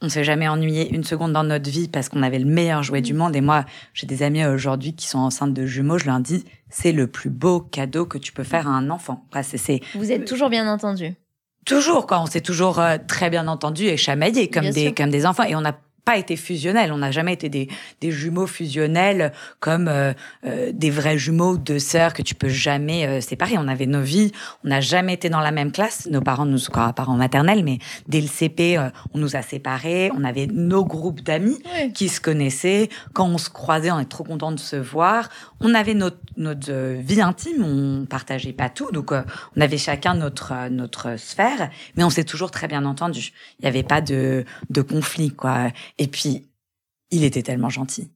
On 0.04 0.10
s'est 0.10 0.26
jamais 0.26 0.50
ennuyé 0.50 0.94
une 0.94 1.06
seconde 1.06 1.32
dans 1.32 1.46
notre 1.46 1.70
vie 1.70 1.88
parce 1.88 2.10
qu'on 2.10 2.24
avait 2.24 2.38
le 2.38 2.46
meilleur 2.46 2.84
jouet 2.84 3.02
du 3.02 3.14
mm. 3.14 3.18
monde. 3.18 3.36
Et 3.38 3.42
moi, 3.42 3.64
j'ai 3.94 4.06
des 4.06 4.22
amis 4.22 4.46
aujourd'hui 4.46 4.94
qui 4.94 5.08
sont 5.08 5.20
enceintes 5.20 5.54
de 5.54 5.66
jumeaux. 5.66 5.98
Je 5.98 6.06
leur 6.06 6.20
dis, 6.20 6.44
c'est 6.70 6.92
le 6.92 7.08
plus 7.08 7.30
beau 7.30 7.62
cadeau 7.62 8.06
que 8.06 8.18
tu 8.18 8.34
peux 8.34 8.44
faire 8.44 8.68
à 8.68 8.72
un 8.72 8.90
enfant. 8.90 9.26
c'est, 9.42 9.80
Vous 9.96 10.12
êtes 10.12 10.26
toujours 10.26 10.50
bien 10.50 10.70
entendu. 10.72 11.16
Toujours, 11.66 12.06
quoi. 12.06 12.20
On 12.22 12.26
s'est 12.26 12.42
toujours 12.42 12.80
euh, 12.80 12.98
très 13.08 13.30
bien 13.30 13.48
entendu 13.48 13.86
et 13.86 13.96
chamaillé 13.96 14.50
comme 14.50 14.70
des, 14.72 14.94
comme 14.94 15.10
des 15.10 15.26
enfants. 15.26 15.44
Et 15.44 15.56
on 15.56 15.64
a 15.64 15.74
pas 16.06 16.18
été 16.18 16.36
fusionnels. 16.36 16.92
On 16.92 16.98
n'a 16.98 17.12
jamais 17.12 17.34
été 17.34 17.50
des, 17.50 17.70
des, 18.02 18.12
jumeaux 18.12 18.48
fusionnels 18.48 19.32
comme 19.60 19.88
euh, 19.88 20.14
euh, 20.46 20.72
des 20.74 20.90
vrais 20.90 21.18
jumeaux 21.18 21.58
de 21.58 21.80
sœurs 21.80 22.14
que 22.14 22.22
tu 22.22 22.36
peux 22.36 22.50
jamais 22.50 23.08
euh, 23.08 23.22
séparer. 23.22 23.56
On 23.58 23.68
avait 23.68 23.86
nos 23.86 24.02
vies. 24.02 24.32
On 24.64 24.70
n'a 24.70 24.82
jamais 24.82 25.14
été 25.14 25.30
dans 25.30 25.40
la 25.40 25.52
même 25.52 25.72
classe. 25.72 26.08
Nos 26.10 26.22
parents 26.22 26.46
nous, 26.46 26.60
quoi, 26.72 26.94
parents 26.94 27.16
maternels, 27.16 27.64
mais 27.64 27.80
dès 28.08 28.22
le 28.22 28.28
CP, 28.28 28.78
on 29.14 29.18
nous 29.18 29.36
a 29.36 29.42
séparés. 29.42 30.12
On 30.16 30.24
avait 30.24 30.48
nos 30.48 30.86
groupes 30.86 31.22
d'amis 31.22 31.60
qui 31.94 32.10
se 32.10 32.20
connaissaient. 32.20 32.90
Quand 33.14 33.28
on 33.28 33.38
se 33.38 33.50
croisait, 33.50 33.92
on 33.92 34.00
est 34.00 34.10
trop 34.10 34.24
content 34.24 34.52
de 34.52 34.60
se 34.60 34.76
voir. 34.76 35.30
On 35.64 35.74
avait 35.74 35.94
notre, 35.96 36.20
notre 36.38 36.72
vie 37.00 37.22
intime. 37.22 37.64
On 37.64 38.06
partageait 38.06 38.54
pas 38.54 38.70
tout, 38.70 38.92
donc 38.92 39.12
on 39.12 39.62
avait 39.62 39.78
chacun 39.78 40.14
notre 40.14 40.70
notre 40.70 41.18
sphère, 41.18 41.72
mais 41.96 42.04
on 42.04 42.10
s'est 42.10 42.26
toujours 42.26 42.52
très 42.52 42.68
bien 42.68 42.86
entendu. 42.86 43.32
Il 43.60 43.64
n'y 43.64 43.70
avait 43.70 43.84
pas 43.84 44.02
de 44.02 44.46
de 44.70 44.82
conflit, 44.82 45.32
quoi. 45.32 45.72
Et 45.98 46.08
puis, 46.08 46.48
il 47.12 47.24
était 47.24 47.44
tellement 47.44 47.70
gentil. 47.70 48.12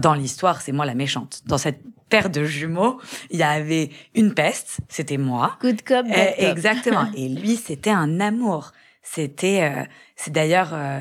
Dans 0.00 0.14
l'histoire, 0.14 0.62
c'est 0.62 0.72
moi 0.72 0.86
la 0.86 0.94
méchante. 0.94 1.42
Dans 1.46 1.58
cette 1.58 1.80
paire 2.08 2.30
de 2.30 2.44
jumeaux, 2.44 3.00
il 3.30 3.38
y 3.38 3.42
avait 3.42 3.90
une 4.14 4.34
peste, 4.34 4.78
c'était 4.88 5.16
moi. 5.16 5.56
Good 5.60 5.82
cop, 5.82 6.06
bad 6.06 6.36
cop. 6.36 6.44
Exactement. 6.44 7.06
Et 7.16 7.28
lui, 7.28 7.56
c'était 7.56 7.90
un 7.90 8.20
amour. 8.20 8.70
C'était, 9.02 9.62
euh, 9.62 9.84
c'est 10.14 10.32
d'ailleurs, 10.32 10.72
euh, 10.74 11.00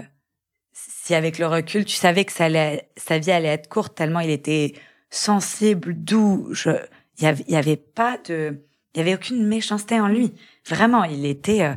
si 0.73 1.13
avec 1.13 1.37
le 1.37 1.45
recul, 1.45 1.85
tu 1.85 1.95
savais 1.95 2.25
que 2.25 2.31
ça 2.31 2.45
allait, 2.45 2.89
sa 2.97 3.19
vie 3.19 3.31
allait 3.31 3.49
être 3.49 3.69
courte 3.69 3.95
tellement 3.95 4.21
il 4.21 4.31
était 4.31 4.73
sensible, 5.13 5.93
doux. 5.93 6.49
Je, 6.51 6.71
il 7.19 7.23
y 7.23 7.27
avait, 7.27 7.45
y 7.47 7.55
avait 7.55 7.77
pas 7.77 8.17
de, 8.27 8.59
il 8.93 8.99
y 8.99 9.01
avait 9.01 9.15
aucune 9.15 9.45
méchanceté 9.45 9.99
en 9.99 10.07
lui. 10.07 10.33
Vraiment, 10.67 11.03
il 11.03 11.25
était 11.25 11.63
euh, 11.63 11.73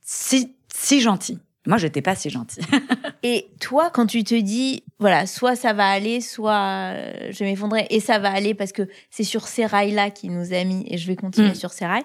si, 0.00 0.56
si 0.72 1.00
gentil. 1.00 1.38
Moi, 1.66 1.78
j'étais 1.78 2.02
pas 2.02 2.16
si 2.16 2.28
gentille. 2.28 2.64
et 3.22 3.50
toi, 3.60 3.90
quand 3.90 4.06
tu 4.06 4.24
te 4.24 4.34
dis, 4.34 4.82
voilà, 4.98 5.26
soit 5.26 5.54
ça 5.54 5.72
va 5.72 5.88
aller, 5.88 6.20
soit 6.20 6.92
euh, 6.92 7.30
je 7.30 7.44
m'effondrer, 7.44 7.86
et 7.90 8.00
ça 8.00 8.18
va 8.18 8.32
aller 8.32 8.52
parce 8.54 8.72
que 8.72 8.88
c'est 9.10 9.22
sur 9.22 9.46
ces 9.46 9.64
rails-là 9.64 10.10
qui 10.10 10.28
nous 10.28 10.52
a 10.52 10.64
mis, 10.64 10.84
et 10.88 10.98
je 10.98 11.06
vais 11.06 11.14
continuer 11.14 11.50
mm. 11.50 11.54
sur 11.54 11.72
ces 11.72 11.86
rails. 11.86 12.04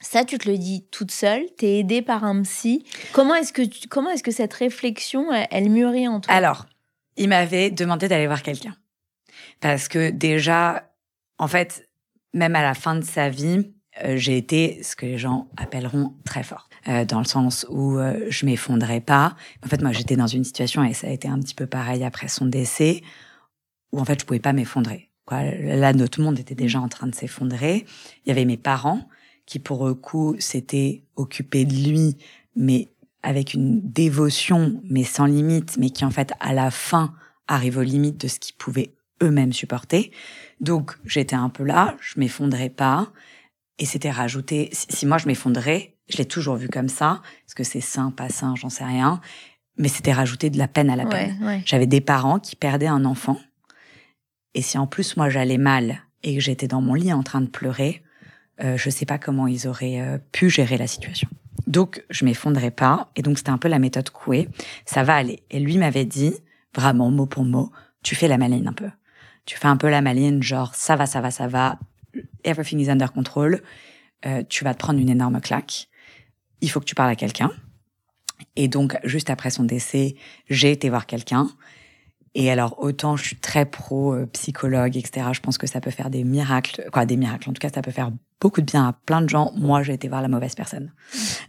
Ça, 0.00 0.24
tu 0.24 0.38
te 0.38 0.48
le 0.48 0.58
dis 0.58 0.86
toute 0.90 1.12
seule, 1.12 1.42
tu 1.56 1.66
es 1.66 1.78
aidée 1.80 2.02
par 2.02 2.24
un 2.24 2.42
psy. 2.42 2.84
Comment 3.12 3.34
est-ce 3.36 3.52
que, 3.52 3.62
comment 3.88 4.10
est-ce 4.10 4.22
que 4.22 4.30
cette 4.30 4.54
réflexion, 4.54 5.32
elle, 5.50 5.70
mûrit 5.70 6.08
en 6.08 6.20
toi? 6.20 6.34
Alors, 6.34 6.66
il 7.16 7.28
m'avait 7.28 7.70
demandé 7.70 8.08
d'aller 8.08 8.26
voir 8.26 8.42
quelqu'un. 8.42 8.76
Parce 9.60 9.88
que 9.88 10.10
déjà, 10.10 10.90
en 11.38 11.48
fait, 11.48 11.88
même 12.34 12.56
à 12.56 12.62
la 12.62 12.74
fin 12.74 12.94
de 12.94 13.04
sa 13.04 13.28
vie, 13.28 13.72
euh, 14.04 14.16
j'ai 14.16 14.36
été 14.36 14.82
ce 14.82 14.94
que 14.96 15.06
les 15.06 15.18
gens 15.18 15.48
appelleront 15.56 16.14
très 16.24 16.42
forte, 16.42 16.70
euh, 16.88 17.04
dans 17.04 17.18
le 17.18 17.24
sens 17.24 17.66
où 17.68 17.98
euh, 17.98 18.26
je 18.28 18.46
m'effondrais 18.46 19.00
pas. 19.00 19.36
En 19.64 19.68
fait, 19.68 19.82
moi, 19.82 19.92
j'étais 19.92 20.16
dans 20.16 20.26
une 20.26 20.44
situation 20.44 20.84
et 20.84 20.94
ça 20.94 21.08
a 21.08 21.10
été 21.10 21.28
un 21.28 21.38
petit 21.38 21.54
peu 21.54 21.66
pareil 21.66 22.04
après 22.04 22.28
son 22.28 22.46
décès, 22.46 23.02
où 23.92 24.00
en 24.00 24.04
fait, 24.04 24.20
je 24.20 24.26
pouvais 24.26 24.40
pas 24.40 24.52
m'effondrer. 24.52 25.10
Là, 25.30 25.92
notre 25.92 26.22
monde 26.22 26.38
était 26.38 26.54
déjà 26.54 26.80
en 26.80 26.88
train 26.88 27.06
de 27.06 27.14
s'effondrer. 27.14 27.84
Il 28.24 28.28
y 28.28 28.32
avait 28.32 28.46
mes 28.46 28.56
parents 28.56 29.08
qui, 29.44 29.58
pour 29.58 29.86
le 29.86 29.92
coup, 29.92 30.36
s'étaient 30.38 31.02
occupés 31.16 31.66
de 31.66 31.74
lui, 31.74 32.16
mais 32.56 32.88
avec 33.22 33.52
une 33.52 33.80
dévotion, 33.82 34.80
mais 34.84 35.04
sans 35.04 35.26
limite, 35.26 35.76
mais 35.76 35.90
qui 35.90 36.06
en 36.06 36.10
fait, 36.10 36.32
à 36.40 36.54
la 36.54 36.70
fin, 36.70 37.12
arrive 37.46 37.76
aux 37.76 37.82
limites 37.82 38.18
de 38.18 38.28
ce 38.28 38.38
qu'ils 38.38 38.56
pouvaient 38.56 38.92
eux-mêmes 39.22 39.52
supporter. 39.52 40.10
Donc, 40.60 40.96
j'étais 41.04 41.36
un 41.36 41.48
peu 41.48 41.64
là, 41.64 41.96
je 42.00 42.18
m'effondrais 42.18 42.70
pas. 42.70 43.12
Et 43.78 43.86
c'était 43.86 44.10
rajouté, 44.10 44.70
si 44.72 45.06
moi 45.06 45.18
je 45.18 45.26
m'effondrais, 45.28 45.94
je 46.08 46.16
l'ai 46.16 46.24
toujours 46.24 46.56
vu 46.56 46.68
comme 46.68 46.88
ça, 46.88 47.22
est-ce 47.46 47.54
que 47.54 47.62
c'est 47.62 47.80
sain, 47.80 48.10
pas 48.10 48.28
sain, 48.28 48.54
j'en 48.56 48.70
sais 48.70 48.84
rien, 48.84 49.20
mais 49.76 49.88
c'était 49.88 50.12
rajouter 50.12 50.50
de 50.50 50.58
la 50.58 50.66
peine 50.66 50.90
à 50.90 50.96
la 50.96 51.06
peine. 51.06 51.62
J'avais 51.64 51.86
des 51.86 52.00
parents 52.00 52.40
qui 52.40 52.56
perdaient 52.56 52.88
un 52.88 53.04
enfant, 53.04 53.38
et 54.54 54.62
si 54.62 54.78
en 54.78 54.88
plus 54.88 55.16
moi 55.16 55.28
j'allais 55.30 55.58
mal 55.58 56.00
et 56.24 56.34
que 56.34 56.40
j'étais 56.40 56.66
dans 56.66 56.80
mon 56.80 56.94
lit 56.94 57.12
en 57.12 57.22
train 57.22 57.40
de 57.40 57.46
pleurer, 57.46 58.02
euh, 58.60 58.76
je 58.76 58.90
sais 58.90 59.06
pas 59.06 59.18
comment 59.18 59.46
ils 59.46 59.68
auraient 59.68 60.00
euh, 60.00 60.18
pu 60.32 60.50
gérer 60.50 60.76
la 60.76 60.88
situation. 60.88 61.28
Donc 61.68 62.04
je 62.10 62.24
m'effondrais 62.24 62.72
pas, 62.72 63.10
et 63.14 63.22
donc 63.22 63.38
c'était 63.38 63.50
un 63.50 63.58
peu 63.58 63.68
la 63.68 63.78
méthode 63.78 64.10
Coué, 64.10 64.48
ça 64.86 65.04
va 65.04 65.14
aller. 65.14 65.44
Et 65.50 65.60
lui 65.60 65.78
m'avait 65.78 66.04
dit, 66.04 66.34
vraiment 66.74 67.10
mot 67.10 67.26
pour 67.26 67.44
mot, 67.44 67.70
tu 68.02 68.16
fais 68.16 68.26
la 68.26 68.38
maline 68.38 68.66
un 68.66 68.72
peu. 68.72 68.88
Tu 69.48 69.56
fais 69.56 69.66
un 69.66 69.78
peu 69.78 69.88
la 69.88 70.02
maline, 70.02 70.42
genre 70.42 70.74
ça 70.74 70.94
va, 70.94 71.06
ça 71.06 71.22
va, 71.22 71.30
ça 71.30 71.48
va, 71.48 71.78
everything 72.44 72.80
is 72.80 72.90
under 72.90 73.10
control, 73.10 73.62
euh, 74.26 74.42
tu 74.46 74.62
vas 74.62 74.74
te 74.74 74.78
prendre 74.78 75.00
une 75.00 75.08
énorme 75.08 75.40
claque. 75.40 75.88
Il 76.60 76.70
faut 76.70 76.80
que 76.80 76.84
tu 76.84 76.94
parles 76.94 77.08
à 77.08 77.16
quelqu'un. 77.16 77.50
Et 78.56 78.68
donc, 78.68 78.98
juste 79.04 79.30
après 79.30 79.48
son 79.48 79.64
décès, 79.64 80.16
j'ai 80.50 80.70
été 80.70 80.90
voir 80.90 81.06
quelqu'un. 81.06 81.48
Et 82.34 82.50
alors, 82.50 82.78
autant 82.78 83.16
je 83.16 83.24
suis 83.24 83.36
très 83.36 83.64
pro 83.64 84.12
euh, 84.12 84.26
psychologue, 84.26 84.98
etc. 84.98 85.28
Je 85.32 85.40
pense 85.40 85.56
que 85.56 85.66
ça 85.66 85.80
peut 85.80 85.90
faire 85.90 86.10
des 86.10 86.24
miracles, 86.24 86.86
quoi, 86.92 87.06
des 87.06 87.16
miracles. 87.16 87.48
En 87.48 87.54
tout 87.54 87.60
cas, 87.60 87.70
ça 87.70 87.80
peut 87.80 87.90
faire 87.90 88.12
beaucoup 88.42 88.60
de 88.60 88.66
bien 88.66 88.86
à 88.86 88.92
plein 88.92 89.22
de 89.22 89.30
gens. 89.30 89.52
Moi, 89.56 89.82
j'ai 89.82 89.94
été 89.94 90.08
voir 90.08 90.20
la 90.20 90.28
mauvaise 90.28 90.56
personne. 90.56 90.92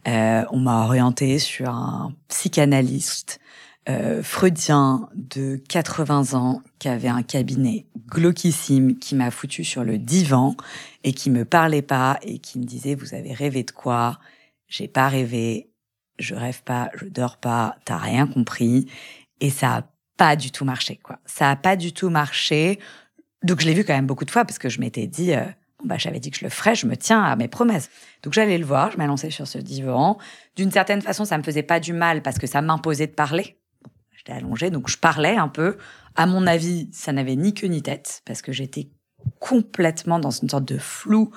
Euh, 0.08 0.46
on 0.52 0.60
m'a 0.60 0.86
orienté 0.86 1.38
sur 1.38 1.68
un 1.68 2.14
psychanalyste 2.30 3.42
euh, 3.90 4.22
freudien 4.22 5.10
de 5.16 5.56
80 5.68 6.34
ans 6.34 6.62
qui 6.78 6.90
avait 6.90 7.08
un 7.08 7.24
cabinet 7.24 7.88
glauquissime 8.08 9.00
qui 9.00 9.16
m'a 9.16 9.32
foutu 9.32 9.64
sur 9.64 9.84
le 9.84 9.98
divan 9.98 10.56
et 11.04 11.12
qui 11.12 11.32
me 11.32 11.44
parlait 11.44 11.82
pas 11.82 12.20
et 12.22 12.38
qui 12.38 12.60
me 12.60 12.66
disait 12.66 12.94
vous 12.94 13.16
avez 13.16 13.34
rêvé 13.34 13.64
de 13.64 13.72
quoi? 13.72 14.20
J'ai 14.68 14.88
pas 14.88 15.10
rêvé, 15.10 15.72
je 16.20 16.36
rêve 16.36 16.62
pas, 16.64 16.92
je 16.96 17.06
dors 17.06 17.38
pas, 17.38 17.78
t'as 17.84 17.98
rien 17.98 18.28
compris 18.28 18.92
et 19.42 19.50
ça 19.50 19.78
a 19.78 19.84
pas 20.18 20.36
du 20.36 20.52
tout 20.52 20.66
marché 20.66 21.00
quoi. 21.02 21.18
Ça 21.26 21.50
a 21.50 21.56
pas 21.56 21.76
du 21.76 21.92
tout 21.92 22.10
marché. 22.10 22.80
Donc 23.44 23.62
je 23.62 23.66
l'ai 23.66 23.74
vu 23.74 23.84
quand 23.84 23.96
même 23.96 24.08
beaucoup 24.08 24.26
de 24.26 24.32
fois 24.32 24.46
parce 24.46 24.60
que 24.60 24.70
je 24.70 24.82
m'étais 24.82 25.08
dit 25.08 25.34
euh, 25.34 25.46
bah, 25.84 25.96
j'avais 25.98 26.20
dit 26.20 26.30
que 26.30 26.38
je 26.38 26.46
le 26.46 26.52
ferais, 26.52 26.76
je 26.76 26.86
me 26.86 26.96
tiens 26.96 27.24
à 27.24 27.36
mes 27.36 27.48
promesses. 27.48 27.90
Donc 28.22 28.34
j'allais 28.34 28.58
le 28.58 28.66
voir, 28.66 28.92
je 28.92 28.98
m'allonçais 28.98 29.32
sur 29.32 29.48
ce 29.48 29.58
divan. 29.58 30.18
D'une 30.56 30.72
certaine 30.72 31.02
façon, 31.02 31.26
ça 31.26 31.38
me 31.38 31.44
faisait 31.44 31.64
pas 31.64 31.80
du 31.80 31.94
mal 31.94 32.22
parce 32.22 32.38
que 32.38 32.48
ça 32.48 32.62
m'imposait 32.62 33.08
de 33.08 33.14
parler. 33.14 33.59
J'étais 34.30 34.38
allongée, 34.38 34.70
donc 34.70 34.90
je 34.90 34.98
parlais 34.98 35.36
un 35.36 35.48
peu. 35.48 35.78
À 36.16 36.26
mon 36.26 36.46
avis, 36.46 36.90
ça 36.92 37.12
n'avait 37.12 37.36
ni 37.36 37.54
queue 37.54 37.68
ni 37.68 37.82
tête 37.82 38.22
parce 38.26 38.42
que 38.42 38.52
j'étais 38.52 38.90
complètement 39.40 40.20
dans 40.20 40.32
une 40.32 40.50
sorte 40.50 40.66
de 40.66 40.78
flou, 40.78 41.32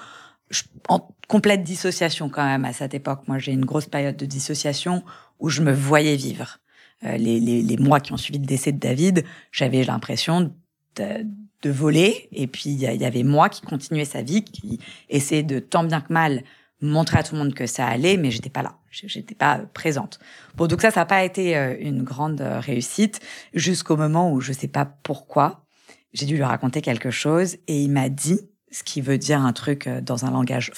en 0.89 1.09
complète 1.29 1.63
dissociation 1.63 2.29
quand 2.29 2.45
même 2.45 2.65
à 2.65 2.73
cette 2.73 2.95
époque. 2.95 3.23
Moi, 3.29 3.39
j'ai 3.39 3.53
une 3.53 3.65
grosse 3.65 3.87
période 3.87 4.17
de 4.17 4.27
dissociation 4.27 5.03
où 5.41 5.49
je 5.49 5.63
me 5.63 5.73
voyais 5.73 6.17
vivre. 6.17 6.59
Euh, 7.05 7.17
les, 7.17 7.41
les, 7.41 7.77
mois 7.79 8.01
qui 8.01 8.13
ont 8.13 8.17
suivi 8.17 8.39
le 8.39 8.47
décès 8.47 8.71
de 8.71 8.79
David, 8.79 9.25
j'avais 9.51 9.83
l'impression 9.83 10.53
de, 10.97 11.27
voler. 11.65 12.29
Et 12.33 12.47
puis, 12.47 12.71
il 12.71 12.79
y, 12.79 13.05
avait 13.05 13.23
moi 13.23 13.49
qui 13.49 13.63
continuais 13.63 14.05
sa 14.05 14.23
vie, 14.23 14.45
qui 14.45 14.81
essayait 15.09 15.43
de 15.43 15.59
tant 15.61 15.85
bien 15.85 16.01
que 16.01 16.13
mal 16.13 16.43
montrer 16.83 17.19
à 17.19 17.23
tout 17.23 17.35
le 17.35 17.41
monde 17.41 17.55
que 17.55 17.67
ça 17.67 17.87
allait, 17.87 18.17
mais 18.17 18.31
j'étais 18.31 18.51
pas 18.51 18.63
là, 18.63 18.77
j'étais 18.91 19.35
pas 19.35 19.59
présente. 19.73 20.19
Bon, 20.57 20.67
donc 20.67 20.83
ça, 20.83 20.91
ça 20.91 21.01
n'a 21.01 21.07
pas 21.07 21.25
été 21.25 21.57
euh, 21.57 21.77
une 21.81 22.03
grande 22.03 22.41
euh, 22.41 22.61
réussite 22.61 23.21
jusqu'au 23.55 23.97
moment 23.97 24.33
où 24.33 24.41
je 24.41 24.53
sais 24.53 24.69
pas 24.69 24.85
pourquoi 24.85 25.65
j'ai 26.13 26.27
dû 26.27 26.37
lui 26.37 26.43
raconter 26.43 26.83
quelque 26.83 27.11
chose 27.11 27.57
et 27.69 27.83
il 27.83 27.91
m'a 27.91 28.09
dit 28.09 28.41
ce 28.71 28.83
qui 28.83 29.01
veut 29.01 29.19
dire 29.19 29.41
un 29.41 29.53
truc 29.53 29.87
euh, 29.87 30.01
dans 30.01 30.25
un 30.25 30.31
langage 30.31 30.73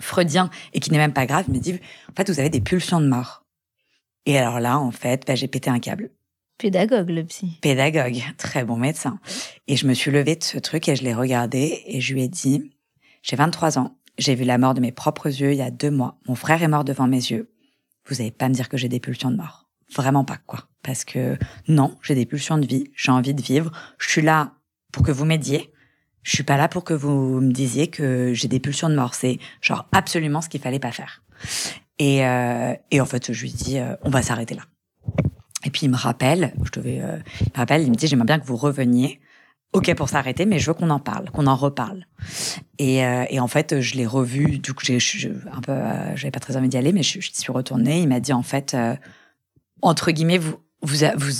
freudien 0.00 0.50
et 0.72 0.80
qui 0.80 0.90
n'est 0.90 0.98
même 0.98 1.12
pas 1.12 1.26
grave. 1.26 1.44
Il 1.48 1.54
m'a 1.54 1.60
dit 1.60 1.78
en 2.10 2.14
fait 2.16 2.28
vous 2.30 2.40
avez 2.40 2.50
des 2.50 2.60
pulsions 2.60 3.00
de 3.00 3.06
mort. 3.06 3.44
Et 4.24 4.38
alors 4.38 4.60
là, 4.60 4.78
en 4.78 4.92
fait, 4.92 5.24
bah, 5.26 5.34
j'ai 5.34 5.48
pété 5.48 5.68
un 5.68 5.80
câble. 5.80 6.10
Pédagogue, 6.58 7.10
le 7.10 7.24
psy. 7.24 7.58
Pédagogue, 7.60 8.22
très 8.38 8.64
bon 8.64 8.76
médecin. 8.76 9.18
Et 9.66 9.76
je 9.76 9.86
me 9.86 9.94
suis 9.94 10.12
levée 10.12 10.36
de 10.36 10.44
ce 10.44 10.58
truc 10.58 10.88
et 10.88 10.94
je 10.94 11.02
l'ai 11.02 11.14
regardé 11.14 11.82
et 11.86 12.00
je 12.00 12.14
lui 12.14 12.22
ai 12.22 12.28
dit, 12.28 12.70
j'ai 13.22 13.34
23 13.34 13.80
ans, 13.80 13.96
j'ai 14.18 14.34
vu 14.34 14.44
la 14.44 14.58
mort 14.58 14.74
de 14.74 14.80
mes 14.80 14.92
propres 14.92 15.28
yeux 15.28 15.52
il 15.52 15.58
y 15.58 15.62
a 15.62 15.70
deux 15.70 15.90
mois. 15.90 16.18
Mon 16.26 16.34
frère 16.34 16.62
est 16.62 16.68
mort 16.68 16.84
devant 16.84 17.06
mes 17.06 17.16
yeux. 17.16 17.50
Vous 18.06 18.16
n'allez 18.16 18.30
pas 18.30 18.48
me 18.48 18.54
dire 18.54 18.68
que 18.68 18.76
j'ai 18.76 18.88
des 18.88 19.00
pulsions 19.00 19.30
de 19.30 19.36
mort. 19.36 19.68
Vraiment 19.94 20.24
pas, 20.24 20.38
quoi. 20.46 20.68
Parce 20.82 21.04
que 21.04 21.38
non, 21.68 21.96
j'ai 22.02 22.14
des 22.14 22.26
pulsions 22.26 22.58
de 22.58 22.66
vie, 22.66 22.90
j'ai 22.94 23.12
envie 23.12 23.34
de 23.34 23.42
vivre. 23.42 23.70
Je 23.98 24.08
suis 24.08 24.22
là 24.22 24.52
pour 24.92 25.04
que 25.04 25.12
vous 25.12 25.24
m'aidiez. 25.24 25.72
Je 26.22 26.34
suis 26.34 26.44
pas 26.44 26.56
là 26.56 26.68
pour 26.68 26.84
que 26.84 26.94
vous 26.94 27.40
me 27.40 27.52
disiez 27.52 27.88
que 27.88 28.32
j'ai 28.32 28.48
des 28.48 28.60
pulsions 28.60 28.88
de 28.88 28.94
mort. 28.94 29.14
C'est 29.14 29.38
genre 29.60 29.88
absolument 29.92 30.40
ce 30.40 30.48
qu'il 30.48 30.60
fallait 30.60 30.78
pas 30.78 30.92
faire. 30.92 31.22
Et, 31.98 32.24
euh, 32.24 32.74
et 32.90 33.00
en 33.00 33.06
fait, 33.06 33.32
je 33.32 33.42
lui 33.42 33.52
dis, 33.52 33.78
euh, 33.78 33.94
on 34.02 34.10
va 34.10 34.22
s'arrêter 34.22 34.54
là. 34.54 34.62
Et 35.64 35.70
puis 35.70 35.82
il 35.84 35.90
me 35.90 35.96
rappelle, 35.96 36.52
je 36.64 36.70
devais, 36.72 37.00
euh, 37.00 37.18
il 37.40 37.48
me 37.52 37.56
rappelle, 37.56 37.82
il 37.82 37.90
me 37.90 37.94
dit, 37.94 38.06
j'aimerais 38.06 38.26
bien 38.26 38.38
que 38.38 38.46
vous 38.46 38.56
reveniez. 38.56 39.20
Ok 39.72 39.94
pour 39.94 40.10
s'arrêter, 40.10 40.44
mais 40.44 40.58
je 40.58 40.66
veux 40.66 40.74
qu'on 40.74 40.90
en 40.90 41.00
parle, 41.00 41.30
qu'on 41.30 41.46
en 41.46 41.56
reparle. 41.56 42.06
Et, 42.78 43.06
euh, 43.06 43.24
et 43.30 43.40
en 43.40 43.48
fait, 43.48 43.80
je 43.80 43.94
l'ai 43.94 44.04
revu. 44.04 44.58
Du 44.58 44.74
coup, 44.74 44.84
j'ai 44.84 44.98
euh, 44.98 46.12
j'avais 46.14 46.30
pas 46.30 46.40
très 46.40 46.56
envie 46.58 46.68
d'y 46.68 46.76
aller, 46.76 46.92
mais 46.92 47.02
je, 47.02 47.20
je 47.20 47.30
suis 47.32 47.52
retournée. 47.52 48.00
Il 48.00 48.08
m'a 48.08 48.20
dit 48.20 48.34
en 48.34 48.42
fait, 48.42 48.74
euh, 48.74 48.94
entre 49.80 50.10
guillemets, 50.10 50.36
vous, 50.36 50.58
vous, 50.82 51.04
a- 51.04 51.14
vous, 51.16 51.30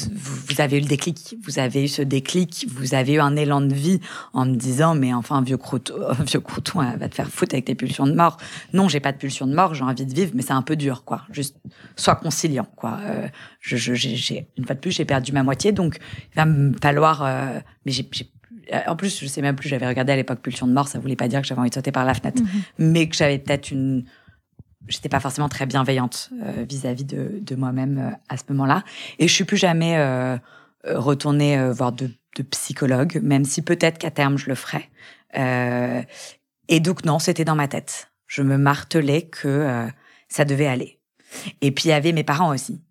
vous 0.48 0.61
avez 0.61 0.78
eu 0.78 0.81
le 0.81 0.87
déclic, 0.87 1.37
vous 1.44 1.59
avez 1.59 1.83
eu 1.85 1.88
ce 1.88 2.00
déclic, 2.02 2.66
vous 2.70 2.94
avez 2.94 3.14
eu 3.14 3.20
un 3.20 3.35
élan 3.35 3.61
de 3.61 3.74
vie 3.74 4.00
en 4.33 4.46
me 4.46 4.55
disant, 4.55 4.94
mais 4.94 5.12
enfin, 5.12 5.42
vieux 5.42 5.57
crouton, 5.57 5.94
vieux 6.26 6.40
crouton, 6.40 6.81
va 6.96 7.09
te 7.09 7.14
faire 7.14 7.28
foutre 7.28 7.55
avec 7.55 7.64
tes 7.64 7.74
pulsions 7.74 8.07
de 8.07 8.12
mort. 8.14 8.37
Non, 8.72 8.88
j'ai 8.88 9.00
pas 9.00 9.11
de 9.12 9.18
pulsions 9.18 9.46
de 9.46 9.55
mort, 9.55 9.74
j'ai 9.74 9.83
envie 9.85 10.07
de 10.07 10.14
vivre, 10.14 10.31
mais 10.35 10.42
c'est 10.42 10.52
un 10.52 10.62
peu 10.62 10.76
dur, 10.76 11.05
quoi. 11.05 11.22
Juste, 11.33 11.57
sois 11.96 12.14
conciliant, 12.16 12.66
quoi. 12.76 12.98
Euh, 13.02 13.26
je, 13.61 13.76
je, 13.76 13.94
j'ai, 13.94 14.46
une 14.57 14.64
fois 14.64 14.74
de 14.76 14.81
plus, 14.81 14.92
j'ai 14.92 15.05
perdu 15.05 15.33
ma 15.33 15.42
moitié, 15.42 15.72
donc 15.72 15.98
il 16.33 16.37
va 16.37 16.44
me 16.46 16.72
falloir, 16.81 17.22
euh, 17.24 17.59
mais 17.85 17.92
j'ai, 17.92 18.09
j'ai- 18.12 18.31
en 18.87 18.94
plus, 18.94 19.20
je 19.20 19.26
sais 19.26 19.42
même 19.42 19.57
plus, 19.57 19.68
j'avais 19.68 19.88
regardé 19.88 20.12
à 20.12 20.16
l'époque 20.16 20.40
pulsion 20.40 20.68
de 20.68 20.72
mort, 20.72 20.87
ça 20.87 21.00
voulait 21.00 21.16
pas 21.16 21.26
dire 21.26 21.42
que 21.42 21.46
j'avais 21.48 21.61
envie 21.61 21.70
de 21.70 21.74
sauter 21.74 21.90
par 21.90 22.05
la 22.05 22.14
fenêtre, 22.14 22.40
mais 22.78 23.09
que 23.09 23.16
j'avais 23.16 23.38
peut-être 23.38 23.72
une, 23.72 24.05
j'étais 24.88 25.09
pas 25.09 25.21
forcément 25.21 25.49
très 25.49 25.66
bienveillante 25.66 26.31
euh, 26.42 26.64
vis-à-vis 26.68 27.05
de, 27.05 27.38
de 27.40 27.55
moi-même 27.55 27.99
euh, 27.99 28.11
à 28.29 28.37
ce 28.37 28.45
moment-là. 28.51 28.85
Et 29.18 29.29
je 29.29 29.33
suis 29.35 29.45
plus 29.45 29.57
jamais 29.57 29.97
euh, 29.97 30.37
retournée 30.85 31.71
voir 31.71 31.92
de, 31.92 32.11
de 32.37 32.42
psychologue, 32.42 33.21
même 33.23 33.45
si 33.45 33.62
peut-être 33.62 33.99
qu'à 33.99 34.11
terme 34.11 34.37
je 34.38 34.49
le 34.49 34.55
ferai. 34.55 34.88
Et 36.68 36.81
donc 36.81 37.05
non, 37.05 37.18
c'était 37.18 37.45
dans 37.45 37.57
ma 37.57 37.68
tête. 37.68 38.11
Je 38.27 38.42
me 38.42 38.57
martelais 38.57 39.23
que 39.23 39.87
ça 40.29 40.45
devait 40.45 40.66
aller. 40.66 41.01
Et 41.61 41.71
puis 41.71 41.85
il 41.87 41.88
y 41.88 41.92
avait 41.92 42.12
mes 42.12 42.25
parents 42.25 42.53
aussi, 42.53 42.83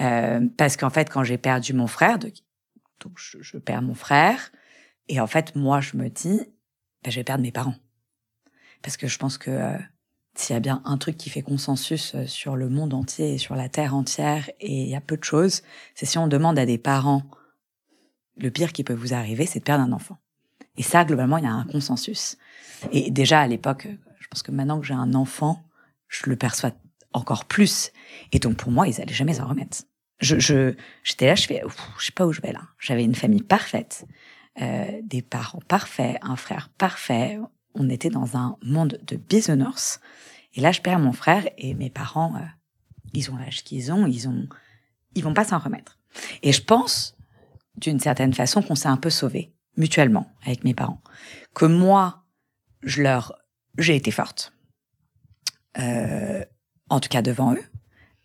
Euh, 0.00 0.40
parce 0.56 0.76
qu'en 0.76 0.90
fait 0.90 1.10
quand 1.10 1.24
j'ai 1.24 1.38
perdu 1.38 1.72
mon 1.72 1.88
frère, 1.88 2.18
donc 2.18 2.32
je, 3.16 3.38
je 3.40 3.58
perds 3.58 3.82
mon 3.82 3.94
frère, 3.94 4.52
et 5.08 5.20
en 5.20 5.26
fait 5.26 5.56
moi 5.56 5.80
je 5.80 5.96
me 5.96 6.08
dis, 6.08 6.40
ben, 7.02 7.10
je 7.10 7.16
vais 7.16 7.24
perdre 7.24 7.42
mes 7.42 7.52
parents, 7.52 7.74
parce 8.82 8.96
que 8.96 9.08
je 9.08 9.18
pense 9.18 9.38
que 9.38 9.50
euh, 9.50 9.78
s'il 10.34 10.54
y 10.54 10.56
a 10.56 10.60
bien 10.60 10.82
un 10.84 10.98
truc 10.98 11.16
qui 11.16 11.30
fait 11.30 11.42
consensus 11.42 12.14
euh, 12.14 12.26
sur 12.26 12.56
le 12.56 12.68
monde 12.68 12.94
entier 12.94 13.34
et 13.34 13.38
sur 13.38 13.56
la 13.56 13.68
terre 13.68 13.94
entière, 13.94 14.50
et 14.60 14.82
il 14.82 14.88
y 14.88 14.94
a 14.94 15.00
peu 15.00 15.16
de 15.16 15.24
choses, 15.24 15.62
c'est 15.94 16.06
si 16.06 16.18
on 16.18 16.28
demande 16.28 16.58
à 16.58 16.66
des 16.66 16.78
parents, 16.78 17.22
le 18.36 18.50
pire 18.50 18.72
qui 18.72 18.84
peut 18.84 18.94
vous 18.94 19.14
arriver, 19.14 19.46
c'est 19.46 19.58
de 19.58 19.64
perdre 19.64 19.84
un 19.84 19.92
enfant. 19.92 20.18
Et 20.76 20.82
ça, 20.82 21.04
globalement, 21.04 21.38
il 21.38 21.44
y 21.44 21.48
a 21.48 21.52
un 21.52 21.64
consensus. 21.64 22.38
Et 22.92 23.10
déjà, 23.10 23.40
à 23.40 23.46
l'époque, 23.48 23.88
je 24.20 24.28
pense 24.28 24.42
que 24.42 24.52
maintenant 24.52 24.80
que 24.80 24.86
j'ai 24.86 24.94
un 24.94 25.14
enfant, 25.14 25.64
je 26.06 26.30
le 26.30 26.36
perçois 26.36 26.70
encore 27.12 27.46
plus. 27.46 27.92
Et 28.32 28.38
donc, 28.38 28.56
pour 28.56 28.70
moi, 28.70 28.86
ils 28.86 29.00
allaient 29.00 29.12
jamais 29.12 29.34
s'en 29.34 29.48
remettre. 29.48 29.78
Je, 30.20 30.38
je, 30.38 30.74
j'étais 31.02 31.26
là, 31.26 31.34
je 31.34 31.46
fais, 31.46 31.64
Ouf, 31.64 31.76
je 31.98 32.06
sais 32.06 32.12
pas 32.12 32.26
où 32.26 32.32
je 32.32 32.40
vais 32.40 32.52
là. 32.52 32.62
J'avais 32.78 33.04
une 33.04 33.14
famille 33.14 33.42
parfaite, 33.42 34.06
euh, 34.60 35.00
des 35.02 35.22
parents 35.22 35.62
parfaits, 35.66 36.18
un 36.22 36.36
frère 36.36 36.70
parfait. 36.78 37.38
On 37.74 37.88
était 37.88 38.10
dans 38.10 38.36
un 38.36 38.56
monde 38.62 38.98
de 39.06 39.16
bisounours. 39.16 40.00
Et 40.54 40.60
là, 40.60 40.72
je 40.72 40.80
perds 40.80 40.98
mon 40.98 41.12
frère 41.12 41.48
et 41.58 41.74
mes 41.74 41.90
parents, 41.90 42.34
euh, 42.36 42.46
ils 43.14 43.30
ont 43.30 43.36
l'âge 43.36 43.64
qu'ils 43.64 43.92
ont, 43.92 44.06
ils 44.06 44.28
ont, 44.28 44.48
ils 45.14 45.22
vont 45.22 45.34
pas 45.34 45.44
s'en 45.44 45.58
remettre. 45.58 45.98
Et 46.42 46.52
je 46.52 46.62
pense, 46.62 47.16
d'une 47.76 48.00
certaine 48.00 48.34
façon, 48.34 48.62
qu'on 48.62 48.74
s'est 48.74 48.88
un 48.88 48.96
peu 48.96 49.10
sauvés 49.10 49.52
mutuellement 49.76 50.30
avec 50.44 50.64
mes 50.64 50.74
parents. 50.74 51.00
Que 51.54 51.66
moi, 51.66 52.24
je 52.82 53.02
leur, 53.02 53.38
j'ai 53.78 53.96
été 53.96 54.10
forte, 54.10 54.52
euh, 55.78 56.44
en 56.88 57.00
tout 57.00 57.08
cas 57.08 57.22
devant 57.22 57.54
eux, 57.54 57.64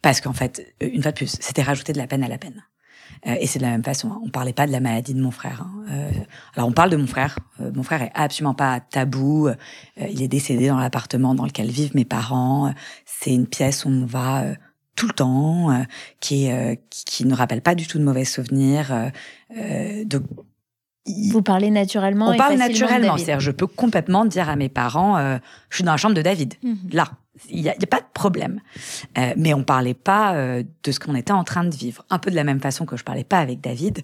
parce 0.01 0.21
qu'en 0.21 0.34
fait, 0.34 0.75
une 0.82 1.01
fois 1.01 1.12
de 1.12 1.17
plus, 1.17 1.38
c'était 1.39 1.62
rajouter 1.62 1.93
de 1.93 1.97
la 1.97 2.08
peine 2.08 2.23
à 2.23 2.27
la 2.27 2.38
peine. 2.38 2.63
Euh, 3.27 3.36
et 3.39 3.47
c'est 3.47 3.60
de 3.60 3.63
la 3.63 3.69
même 3.71 3.84
façon. 3.84 4.10
hein. 4.12 4.19
On 4.23 4.29
parlait 4.29 4.53
pas 4.53 4.67
de 4.67 4.71
la 4.71 4.79
maladie 4.79 5.13
de 5.13 5.21
mon 5.21 5.32
frère. 5.32 5.62
hein. 5.65 5.86
Euh, 5.91 6.12
alors 6.56 6.67
on 6.67 6.71
parle 6.71 6.89
de 6.89 6.97
mon 6.97 7.08
frère. 7.08 7.38
Euh, 7.62 7.71
mon 7.73 7.84
frère 7.84 8.01
est 8.01 8.12
absolument 8.15 8.53
pas 8.53 8.79
tabou. 8.79 9.49
Il 9.97 10.21
est 10.21 10.27
décédé 10.27 10.67
dans 10.67 10.77
l'appartement 10.77 11.36
dans 11.36 11.45
lequel 11.45 11.69
vivent 11.69 11.95
mes 11.95 12.06
parents. 12.06 12.73
C'est 13.06 13.34
une 13.34 13.47
pièce 13.47 13.86
où 13.86 13.89
on 13.89 14.06
va 14.06 14.43
tout 14.95 15.08
le 15.08 15.13
temps, 15.13 15.84
qui, 16.19 16.45
est, 16.45 16.79
qui, 16.89 17.03
qui 17.06 17.25
ne 17.25 17.34
rappelle 17.34 17.62
pas 17.62 17.73
du 17.75 17.88
tout 17.88 17.97
de 17.97 18.03
mauvais 18.03 18.25
souvenirs. 18.25 19.12
Donc, 20.06 20.23
Vous 21.32 21.41
parlez 21.41 21.69
naturellement. 21.71 22.27
on 22.27 22.34
et 22.34 22.38
parle 22.38 22.56
naturellement. 22.58 23.17
C'est-à-dire, 23.17 23.39
je 23.39 23.51
peux 23.51 23.67
complètement 23.67 24.25
dire 24.25 24.49
à 24.49 24.56
mes 24.56 24.69
parents, 24.69 25.17
je 25.69 25.75
suis 25.75 25.84
dans 25.84 25.91
la 25.91 25.97
chambre 25.97 26.15
de 26.15 26.21
David. 26.21 26.53
Mhm. 26.63 26.77
Là, 26.91 27.10
il 27.49 27.61
n'y 27.61 27.69
a, 27.69 27.73
a 27.73 27.85
pas 27.87 28.01
de 28.01 28.07
problème. 28.13 28.61
Euh, 29.17 29.33
mais 29.37 29.53
on 29.53 29.63
parlait 29.63 29.93
pas 29.93 30.35
euh, 30.35 30.63
de 30.83 30.91
ce 30.91 30.99
qu'on 30.99 31.15
était 31.15 31.31
en 31.31 31.43
train 31.43 31.63
de 31.63 31.75
vivre. 31.75 32.05
Un 32.09 32.19
peu 32.19 32.29
de 32.29 32.35
la 32.35 32.43
même 32.43 32.59
façon 32.59 32.85
que 32.85 32.97
je 32.97 33.03
parlais 33.03 33.23
pas 33.23 33.39
avec 33.39 33.61
David. 33.61 34.03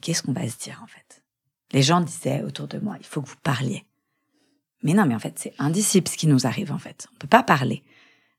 Qu'est-ce 0.00 0.22
qu'on 0.22 0.32
va 0.32 0.48
se 0.48 0.58
dire 0.58 0.80
en 0.82 0.86
fait? 0.86 1.22
Les 1.72 1.82
gens 1.82 2.00
disaient 2.00 2.42
autour 2.42 2.66
de 2.66 2.78
moi, 2.78 2.96
il 2.98 3.06
faut 3.06 3.22
que 3.22 3.28
vous 3.28 3.36
parliez. 3.42 3.84
Mais 4.82 4.94
non, 4.94 5.04
mais 5.06 5.14
en 5.14 5.18
fait, 5.18 5.38
c'est 5.38 5.54
indicible 5.58 6.08
ce 6.08 6.16
qui 6.16 6.26
nous 6.26 6.46
arrive 6.46 6.72
en 6.72 6.78
fait. 6.78 7.06
On 7.14 7.18
peut 7.18 7.28
pas 7.28 7.42
parler. 7.42 7.84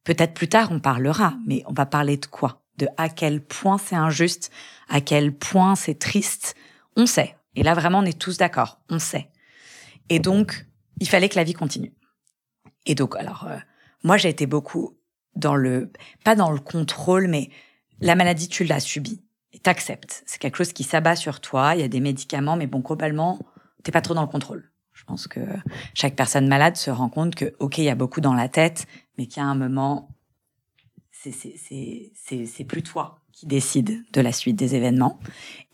Peut-être 0.03 0.33
plus 0.33 0.47
tard 0.47 0.69
on 0.71 0.79
parlera, 0.79 1.35
mais 1.45 1.63
on 1.67 1.73
va 1.73 1.85
parler 1.85 2.17
de 2.17 2.25
quoi? 2.25 2.63
De 2.77 2.87
à 2.97 3.09
quel 3.09 3.41
point 3.41 3.77
c'est 3.77 3.95
injuste, 3.95 4.51
à 4.89 5.01
quel 5.01 5.33
point 5.33 5.75
c'est 5.75 5.99
triste. 5.99 6.55
On 6.97 7.05
sait. 7.05 7.35
Et 7.55 7.63
là 7.63 7.75
vraiment, 7.75 7.99
on 7.99 8.05
est 8.05 8.19
tous 8.19 8.37
d'accord. 8.37 8.79
On 8.89 8.97
sait. 8.97 9.29
Et 10.09 10.19
donc, 10.19 10.65
il 10.99 11.07
fallait 11.07 11.29
que 11.29 11.35
la 11.35 11.43
vie 11.43 11.53
continue. 11.53 11.93
Et 12.85 12.95
donc, 12.95 13.15
alors, 13.15 13.45
euh, 13.47 13.57
moi, 14.03 14.17
j'ai 14.17 14.29
été 14.29 14.45
beaucoup 14.45 14.97
dans 15.35 15.55
le, 15.55 15.91
pas 16.23 16.35
dans 16.35 16.51
le 16.51 16.59
contrôle, 16.59 17.27
mais 17.27 17.49
la 17.99 18.15
maladie, 18.15 18.47
tu 18.47 18.63
l'as 18.63 18.79
subie. 18.79 19.21
Et 19.53 19.59
t'acceptes. 19.59 20.23
C'est 20.25 20.39
quelque 20.39 20.55
chose 20.55 20.71
qui 20.71 20.83
s'abat 20.83 21.15
sur 21.15 21.41
toi. 21.41 21.75
Il 21.75 21.81
y 21.81 21.83
a 21.83 21.89
des 21.89 21.99
médicaments, 21.99 22.55
mais 22.55 22.67
bon, 22.67 22.79
globalement, 22.79 23.39
t'es 23.83 23.91
pas 23.91 24.01
trop 24.01 24.13
dans 24.13 24.21
le 24.21 24.27
contrôle. 24.27 24.71
Je 24.93 25.03
pense 25.03 25.27
que 25.27 25.41
chaque 25.93 26.15
personne 26.15 26.47
malade 26.47 26.77
se 26.77 26.89
rend 26.89 27.09
compte 27.09 27.35
que, 27.35 27.53
ok, 27.59 27.79
il 27.79 27.85
y 27.85 27.89
a 27.89 27.95
beaucoup 27.95 28.21
dans 28.21 28.33
la 28.33 28.47
tête, 28.49 28.85
mais 29.17 29.25
qu'il 29.25 29.41
y 29.41 29.45
a 29.45 29.49
un 29.49 29.55
moment, 29.55 30.09
c'est, 31.11 31.31
c'est, 31.31 31.55
c'est, 31.57 32.45
c'est, 32.45 32.63
plus 32.63 32.83
toi 32.83 33.19
qui 33.31 33.45
décide 33.45 34.03
de 34.11 34.21
la 34.21 34.31
suite 34.31 34.55
des 34.55 34.75
événements. 34.75 35.19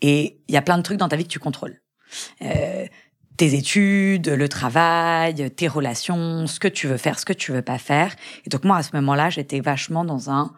Et 0.00 0.40
il 0.48 0.54
y 0.54 0.56
a 0.56 0.62
plein 0.62 0.78
de 0.78 0.82
trucs 0.82 0.98
dans 0.98 1.08
ta 1.08 1.16
vie 1.16 1.24
que 1.24 1.28
tu 1.28 1.38
contrôles. 1.38 1.80
Euh, 2.42 2.86
tes 3.38 3.54
études, 3.54 4.28
le 4.28 4.48
travail, 4.48 5.50
tes 5.52 5.68
relations, 5.68 6.46
ce 6.46 6.60
que 6.60 6.68
tu 6.68 6.88
veux 6.88 6.98
faire, 6.98 7.18
ce 7.18 7.24
que 7.24 7.32
tu 7.32 7.52
veux 7.52 7.62
pas 7.62 7.78
faire. 7.78 8.14
Et 8.44 8.50
donc 8.50 8.64
moi, 8.64 8.76
à 8.76 8.82
ce 8.82 8.90
moment-là, 8.96 9.30
j'étais 9.30 9.60
vachement 9.60 10.04
dans 10.04 10.28
un 10.28 10.52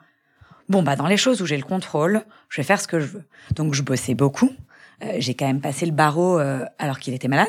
bon 0.69 0.83
bah 0.83 0.97
dans 0.97 1.07
les 1.07 1.17
choses 1.17 1.43
où 1.43 1.47
j'ai 1.47 1.57
le 1.57 1.63
contrôle, 1.63 2.23
je 2.49 2.57
vais 2.57 2.65
faire 2.65 2.81
ce 2.81 2.89
que 2.89 2.99
je 2.99 3.07
veux. 3.07 3.25
Donc 3.55 3.75
je 3.75 3.83
bossais 3.83 4.15
beaucoup. 4.15 4.51
Euh, 5.05 5.13
j'ai 5.19 5.35
quand 5.35 5.47
même 5.47 5.61
passé 5.61 5.85
le 5.85 5.93
barreau 5.93 6.39
euh, 6.39 6.65
alors 6.79 6.99
qu'il 6.99 7.13
était 7.13 7.29
malade. 7.29 7.49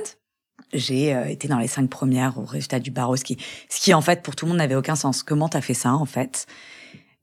J'ai 0.74 1.16
euh, 1.16 1.26
été 1.26 1.48
dans 1.48 1.60
les 1.60 1.68
cinq 1.68 1.90
premières 1.90 2.38
au 2.38 2.46
résultat 2.46 2.80
du 2.80 2.92
barreau, 2.92 3.16
ce 3.16 3.24
qui, 3.24 3.38
ce 3.70 3.80
qui 3.80 3.94
en 3.94 4.02
fait 4.02 4.22
pour 4.22 4.36
tout 4.36 4.46
le 4.46 4.50
monde 4.50 4.58
n'avait 4.58 4.76
aucun 4.76 4.96
sens. 4.96 5.24
Comment 5.24 5.48
t'as 5.48 5.62
fait 5.62 5.74
ça 5.74 5.94
en 5.94 6.06
fait? 6.06 6.46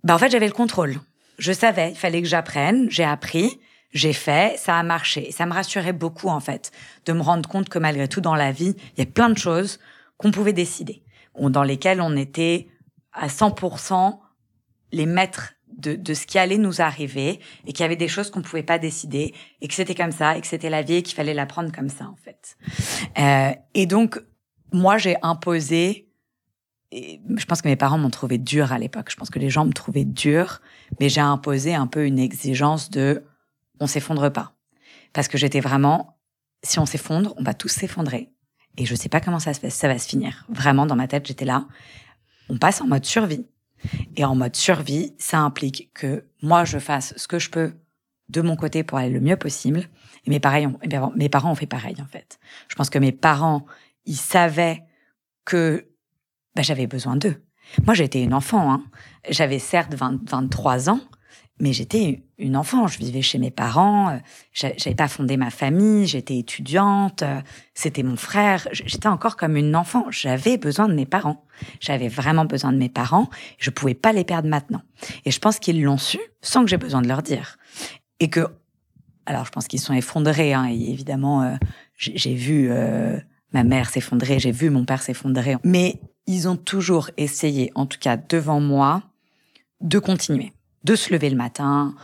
Bah 0.02 0.14
en 0.14 0.18
fait 0.18 0.30
j'avais 0.30 0.46
le 0.46 0.52
contrôle. 0.52 0.96
Je 1.38 1.52
savais, 1.52 1.90
il 1.90 1.96
fallait 1.96 2.22
que 2.22 2.28
j'apprenne. 2.28 2.86
J'ai 2.90 3.04
appris, 3.04 3.60
j'ai 3.92 4.12
fait, 4.12 4.58
ça 4.58 4.76
a 4.76 4.82
marché. 4.82 5.28
Et 5.28 5.32
ça 5.32 5.46
me 5.46 5.52
rassurait 5.52 5.92
beaucoup 5.92 6.28
en 6.28 6.40
fait 6.40 6.72
de 7.06 7.12
me 7.12 7.22
rendre 7.22 7.48
compte 7.48 7.68
que 7.68 7.78
malgré 7.78 8.08
tout 8.08 8.20
dans 8.20 8.34
la 8.34 8.52
vie, 8.52 8.74
il 8.96 8.98
y 8.98 9.02
a 9.02 9.06
plein 9.06 9.30
de 9.30 9.38
choses 9.38 9.78
qu'on 10.16 10.30
pouvait 10.30 10.52
décider, 10.52 11.02
dans 11.38 11.62
lesquelles 11.62 12.00
on 12.00 12.16
était 12.16 12.68
à 13.12 13.28
100% 13.28 14.18
les 14.92 15.06
maîtres 15.06 15.54
de, 15.78 16.14
ce 16.14 16.26
qui 16.26 16.38
allait 16.38 16.58
nous 16.58 16.80
arriver 16.80 17.40
et 17.66 17.72
qu'il 17.72 17.80
y 17.80 17.84
avait 17.84 17.96
des 17.96 18.08
choses 18.08 18.30
qu'on 18.30 18.42
pouvait 18.42 18.64
pas 18.64 18.78
décider 18.78 19.34
et 19.60 19.68
que 19.68 19.74
c'était 19.74 19.94
comme 19.94 20.10
ça 20.10 20.36
et 20.36 20.40
que 20.40 20.46
c'était 20.46 20.70
la 20.70 20.82
vie 20.82 20.94
et 20.94 21.02
qu'il 21.02 21.14
fallait 21.14 21.34
la 21.34 21.46
prendre 21.46 21.70
comme 21.70 21.88
ça 21.88 22.06
en 22.06 22.16
fait. 22.16 22.56
Euh, 23.18 23.52
et 23.74 23.86
donc 23.86 24.20
moi 24.72 24.98
j'ai 24.98 25.16
imposé 25.22 26.08
je 26.90 27.44
pense 27.44 27.60
que 27.60 27.68
mes 27.68 27.76
parents 27.76 27.98
m'ont 27.98 28.08
trouvé 28.08 28.38
dur 28.38 28.72
à 28.72 28.78
l'époque. 28.78 29.10
Je 29.10 29.16
pense 29.16 29.28
que 29.28 29.38
les 29.38 29.50
gens 29.50 29.66
me 29.66 29.74
trouvaient 29.74 30.06
dur, 30.06 30.62
mais 31.00 31.10
j'ai 31.10 31.20
imposé 31.20 31.74
un 31.74 31.86
peu 31.86 32.06
une 32.06 32.18
exigence 32.18 32.88
de 32.88 33.24
on 33.80 33.86
s'effondre 33.86 34.32
pas. 34.32 34.54
Parce 35.12 35.28
que 35.28 35.38
j'étais 35.38 35.60
vraiment, 35.60 36.18
si 36.62 36.78
on 36.78 36.86
s'effondre, 36.86 37.34
on 37.36 37.42
va 37.42 37.54
tous 37.54 37.68
s'effondrer. 37.68 38.32
Et 38.76 38.86
je 38.86 38.94
sais 38.94 39.08
pas 39.08 39.20
comment 39.20 39.40
ça, 39.40 39.54
se 39.54 39.68
ça 39.70 39.88
va 39.88 39.98
se 39.98 40.08
finir. 40.08 40.46
Vraiment, 40.48 40.86
dans 40.86 40.96
ma 40.96 41.08
tête, 41.08 41.26
j'étais 41.26 41.44
là. 41.44 41.66
On 42.48 42.58
passe 42.58 42.80
en 42.80 42.86
mode 42.86 43.04
survie. 43.04 43.46
Et 44.16 44.24
en 44.24 44.34
mode 44.34 44.56
survie, 44.56 45.14
ça 45.18 45.38
implique 45.40 45.90
que 45.94 46.26
moi, 46.42 46.64
je 46.64 46.78
fasse 46.78 47.14
ce 47.16 47.28
que 47.28 47.38
je 47.38 47.50
peux 47.50 47.74
de 48.28 48.40
mon 48.40 48.56
côté 48.56 48.82
pour 48.82 48.98
aller 48.98 49.10
le 49.10 49.20
mieux 49.20 49.36
possible. 49.36 49.88
Et 50.24 50.30
mes, 50.30 50.40
pareils 50.40 50.66
ont, 50.66 50.78
mes 51.16 51.28
parents 51.28 51.52
ont 51.52 51.56
fait 51.56 51.66
pareil, 51.66 51.96
en 52.00 52.06
fait. 52.06 52.38
Je 52.68 52.74
pense 52.74 52.90
que 52.90 52.98
mes 52.98 53.12
parents, 53.12 53.66
ils 54.04 54.16
savaient 54.16 54.84
que 55.44 55.88
bah, 56.54 56.62
j'avais 56.62 56.86
besoin 56.86 57.16
d'eux. 57.16 57.42
Moi, 57.84 57.94
j'étais 57.94 58.22
une 58.22 58.34
enfant. 58.34 58.72
Hein. 58.72 58.84
J'avais 59.28 59.58
certes 59.58 59.94
23 59.94 60.90
ans, 60.90 61.00
mais 61.60 61.72
j'étais 61.72 62.22
une 62.38 62.56
enfant. 62.56 62.86
Je 62.86 62.98
vivais 62.98 63.22
chez 63.22 63.38
mes 63.38 63.50
parents. 63.50 64.10
Euh, 64.10 64.18
j'avais 64.52 64.94
pas 64.94 65.08
fondé 65.08 65.36
ma 65.36 65.50
famille. 65.50 66.06
J'étais 66.06 66.38
étudiante. 66.38 67.22
Euh, 67.22 67.40
c'était 67.74 68.02
mon 68.02 68.16
frère. 68.16 68.68
J'étais 68.72 69.08
encore 69.08 69.36
comme 69.36 69.56
une 69.56 69.74
enfant. 69.74 70.06
J'avais 70.10 70.56
besoin 70.56 70.88
de 70.88 70.94
mes 70.94 71.06
parents. 71.06 71.44
J'avais 71.80 72.08
vraiment 72.08 72.44
besoin 72.44 72.72
de 72.72 72.78
mes 72.78 72.88
parents. 72.88 73.28
Je 73.58 73.70
pouvais 73.70 73.94
pas 73.94 74.12
les 74.12 74.24
perdre 74.24 74.48
maintenant. 74.48 74.82
Et 75.24 75.30
je 75.30 75.38
pense 75.40 75.58
qu'ils 75.58 75.82
l'ont 75.82 75.98
su 75.98 76.20
sans 76.40 76.62
que 76.62 76.70
j'ai 76.70 76.76
besoin 76.76 77.02
de 77.02 77.08
leur 77.08 77.22
dire. 77.22 77.56
Et 78.20 78.28
que, 78.28 78.46
alors, 79.26 79.44
je 79.44 79.50
pense 79.50 79.66
qu'ils 79.66 79.80
sont 79.80 79.94
effondrés. 79.94 80.54
Hein, 80.54 80.68
et 80.70 80.90
évidemment, 80.90 81.42
euh, 81.42 81.54
j'ai 81.96 82.34
vu 82.34 82.70
ma 83.52 83.64
mère 83.64 83.90
s'effondrer. 83.90 84.38
J'ai 84.38 84.52
vu 84.52 84.70
mon 84.70 84.84
père 84.84 85.02
s'effondrer. 85.02 85.56
Mais 85.64 86.00
ils 86.28 86.46
ont 86.46 86.56
toujours 86.56 87.10
essayé, 87.16 87.72
en 87.74 87.86
tout 87.86 87.98
cas 87.98 88.16
devant 88.16 88.60
moi, 88.60 89.02
de 89.80 89.98
continuer 89.98 90.52
de 90.88 90.96
se 90.96 91.12
lever 91.12 91.28
le 91.28 91.36
matin. 91.36 91.94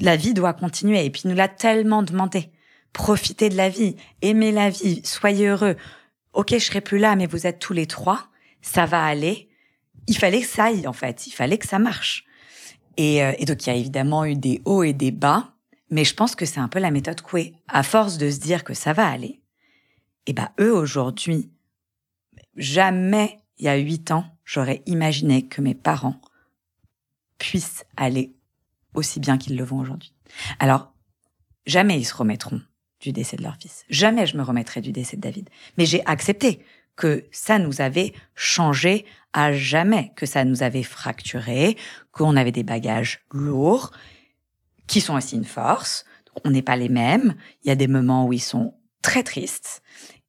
La 0.00 0.16
vie 0.16 0.34
doit 0.34 0.52
continuer. 0.52 1.04
Et 1.04 1.10
puis, 1.10 1.22
il 1.24 1.30
nous 1.30 1.36
l'a 1.36 1.48
tellement 1.48 2.02
demandé. 2.02 2.50
Profitez 2.92 3.48
de 3.50 3.56
la 3.56 3.68
vie, 3.68 3.96
aimez 4.22 4.52
la 4.52 4.70
vie, 4.70 5.00
soyez 5.04 5.46
heureux. 5.46 5.76
Ok, 6.32 6.52
je 6.52 6.58
serai 6.58 6.80
plus 6.80 6.98
là, 6.98 7.14
mais 7.14 7.26
vous 7.26 7.46
êtes 7.46 7.60
tous 7.60 7.72
les 7.72 7.86
trois. 7.86 8.28
Ça 8.62 8.84
va 8.84 9.04
aller. 9.04 9.48
Il 10.08 10.16
fallait 10.16 10.40
que 10.40 10.46
ça 10.46 10.64
aille, 10.64 10.86
en 10.86 10.92
fait. 10.92 11.26
Il 11.26 11.32
fallait 11.32 11.58
que 11.58 11.68
ça 11.68 11.78
marche. 11.78 12.24
Et, 12.96 13.22
euh, 13.22 13.32
donc, 13.46 13.64
il 13.66 13.70
y 13.70 13.72
a 13.72 13.76
évidemment 13.76 14.24
eu 14.24 14.34
des 14.34 14.60
hauts 14.64 14.82
et 14.82 14.92
des 14.92 15.12
bas. 15.12 15.52
Mais 15.90 16.04
je 16.04 16.14
pense 16.14 16.34
que 16.34 16.46
c'est 16.46 16.58
un 16.58 16.68
peu 16.68 16.80
la 16.80 16.90
méthode 16.90 17.20
Coué. 17.20 17.54
À 17.68 17.84
force 17.84 18.18
de 18.18 18.28
se 18.30 18.40
dire 18.40 18.64
que 18.64 18.74
ça 18.74 18.92
va 18.92 19.06
aller, 19.06 19.40
et 20.28 20.30
eh 20.30 20.32
ben, 20.32 20.48
eux, 20.58 20.74
aujourd'hui, 20.74 21.52
jamais, 22.56 23.38
il 23.58 23.66
y 23.66 23.68
a 23.68 23.76
huit 23.76 24.10
ans, 24.10 24.24
j'aurais 24.44 24.82
imaginé 24.86 25.46
que 25.46 25.60
mes 25.60 25.76
parents 25.76 26.20
puissent 27.38 27.84
aller 27.96 28.34
aussi 28.94 29.20
bien 29.20 29.38
qu'ils 29.38 29.56
le 29.56 29.64
vont 29.64 29.78
aujourd'hui. 29.78 30.14
Alors, 30.58 30.92
jamais 31.66 31.98
ils 31.98 32.04
se 32.04 32.14
remettront 32.14 32.60
du 33.00 33.12
décès 33.12 33.36
de 33.36 33.42
leur 33.42 33.56
fils. 33.56 33.84
Jamais 33.88 34.26
je 34.26 34.36
me 34.36 34.42
remettrai 34.42 34.80
du 34.80 34.92
décès 34.92 35.16
de 35.16 35.22
David. 35.22 35.50
Mais 35.76 35.86
j'ai 35.86 36.04
accepté 36.06 36.64
que 36.96 37.24
ça 37.30 37.58
nous 37.58 37.80
avait 37.80 38.14
changé 38.34 39.04
à 39.32 39.52
jamais, 39.52 40.12
que 40.16 40.24
ça 40.24 40.44
nous 40.44 40.62
avait 40.62 40.82
fracturé, 40.82 41.76
qu'on 42.10 42.36
avait 42.36 42.52
des 42.52 42.62
bagages 42.62 43.20
lourds, 43.30 43.92
qui 44.86 45.02
sont 45.02 45.14
aussi 45.14 45.36
une 45.36 45.44
force. 45.44 46.06
On 46.44 46.50
n'est 46.50 46.62
pas 46.62 46.76
les 46.76 46.88
mêmes. 46.88 47.34
Il 47.62 47.68
y 47.68 47.70
a 47.70 47.76
des 47.76 47.86
moments 47.86 48.26
où 48.26 48.32
ils 48.32 48.40
sont 48.40 48.74
très 49.02 49.22
tristes 49.22 49.82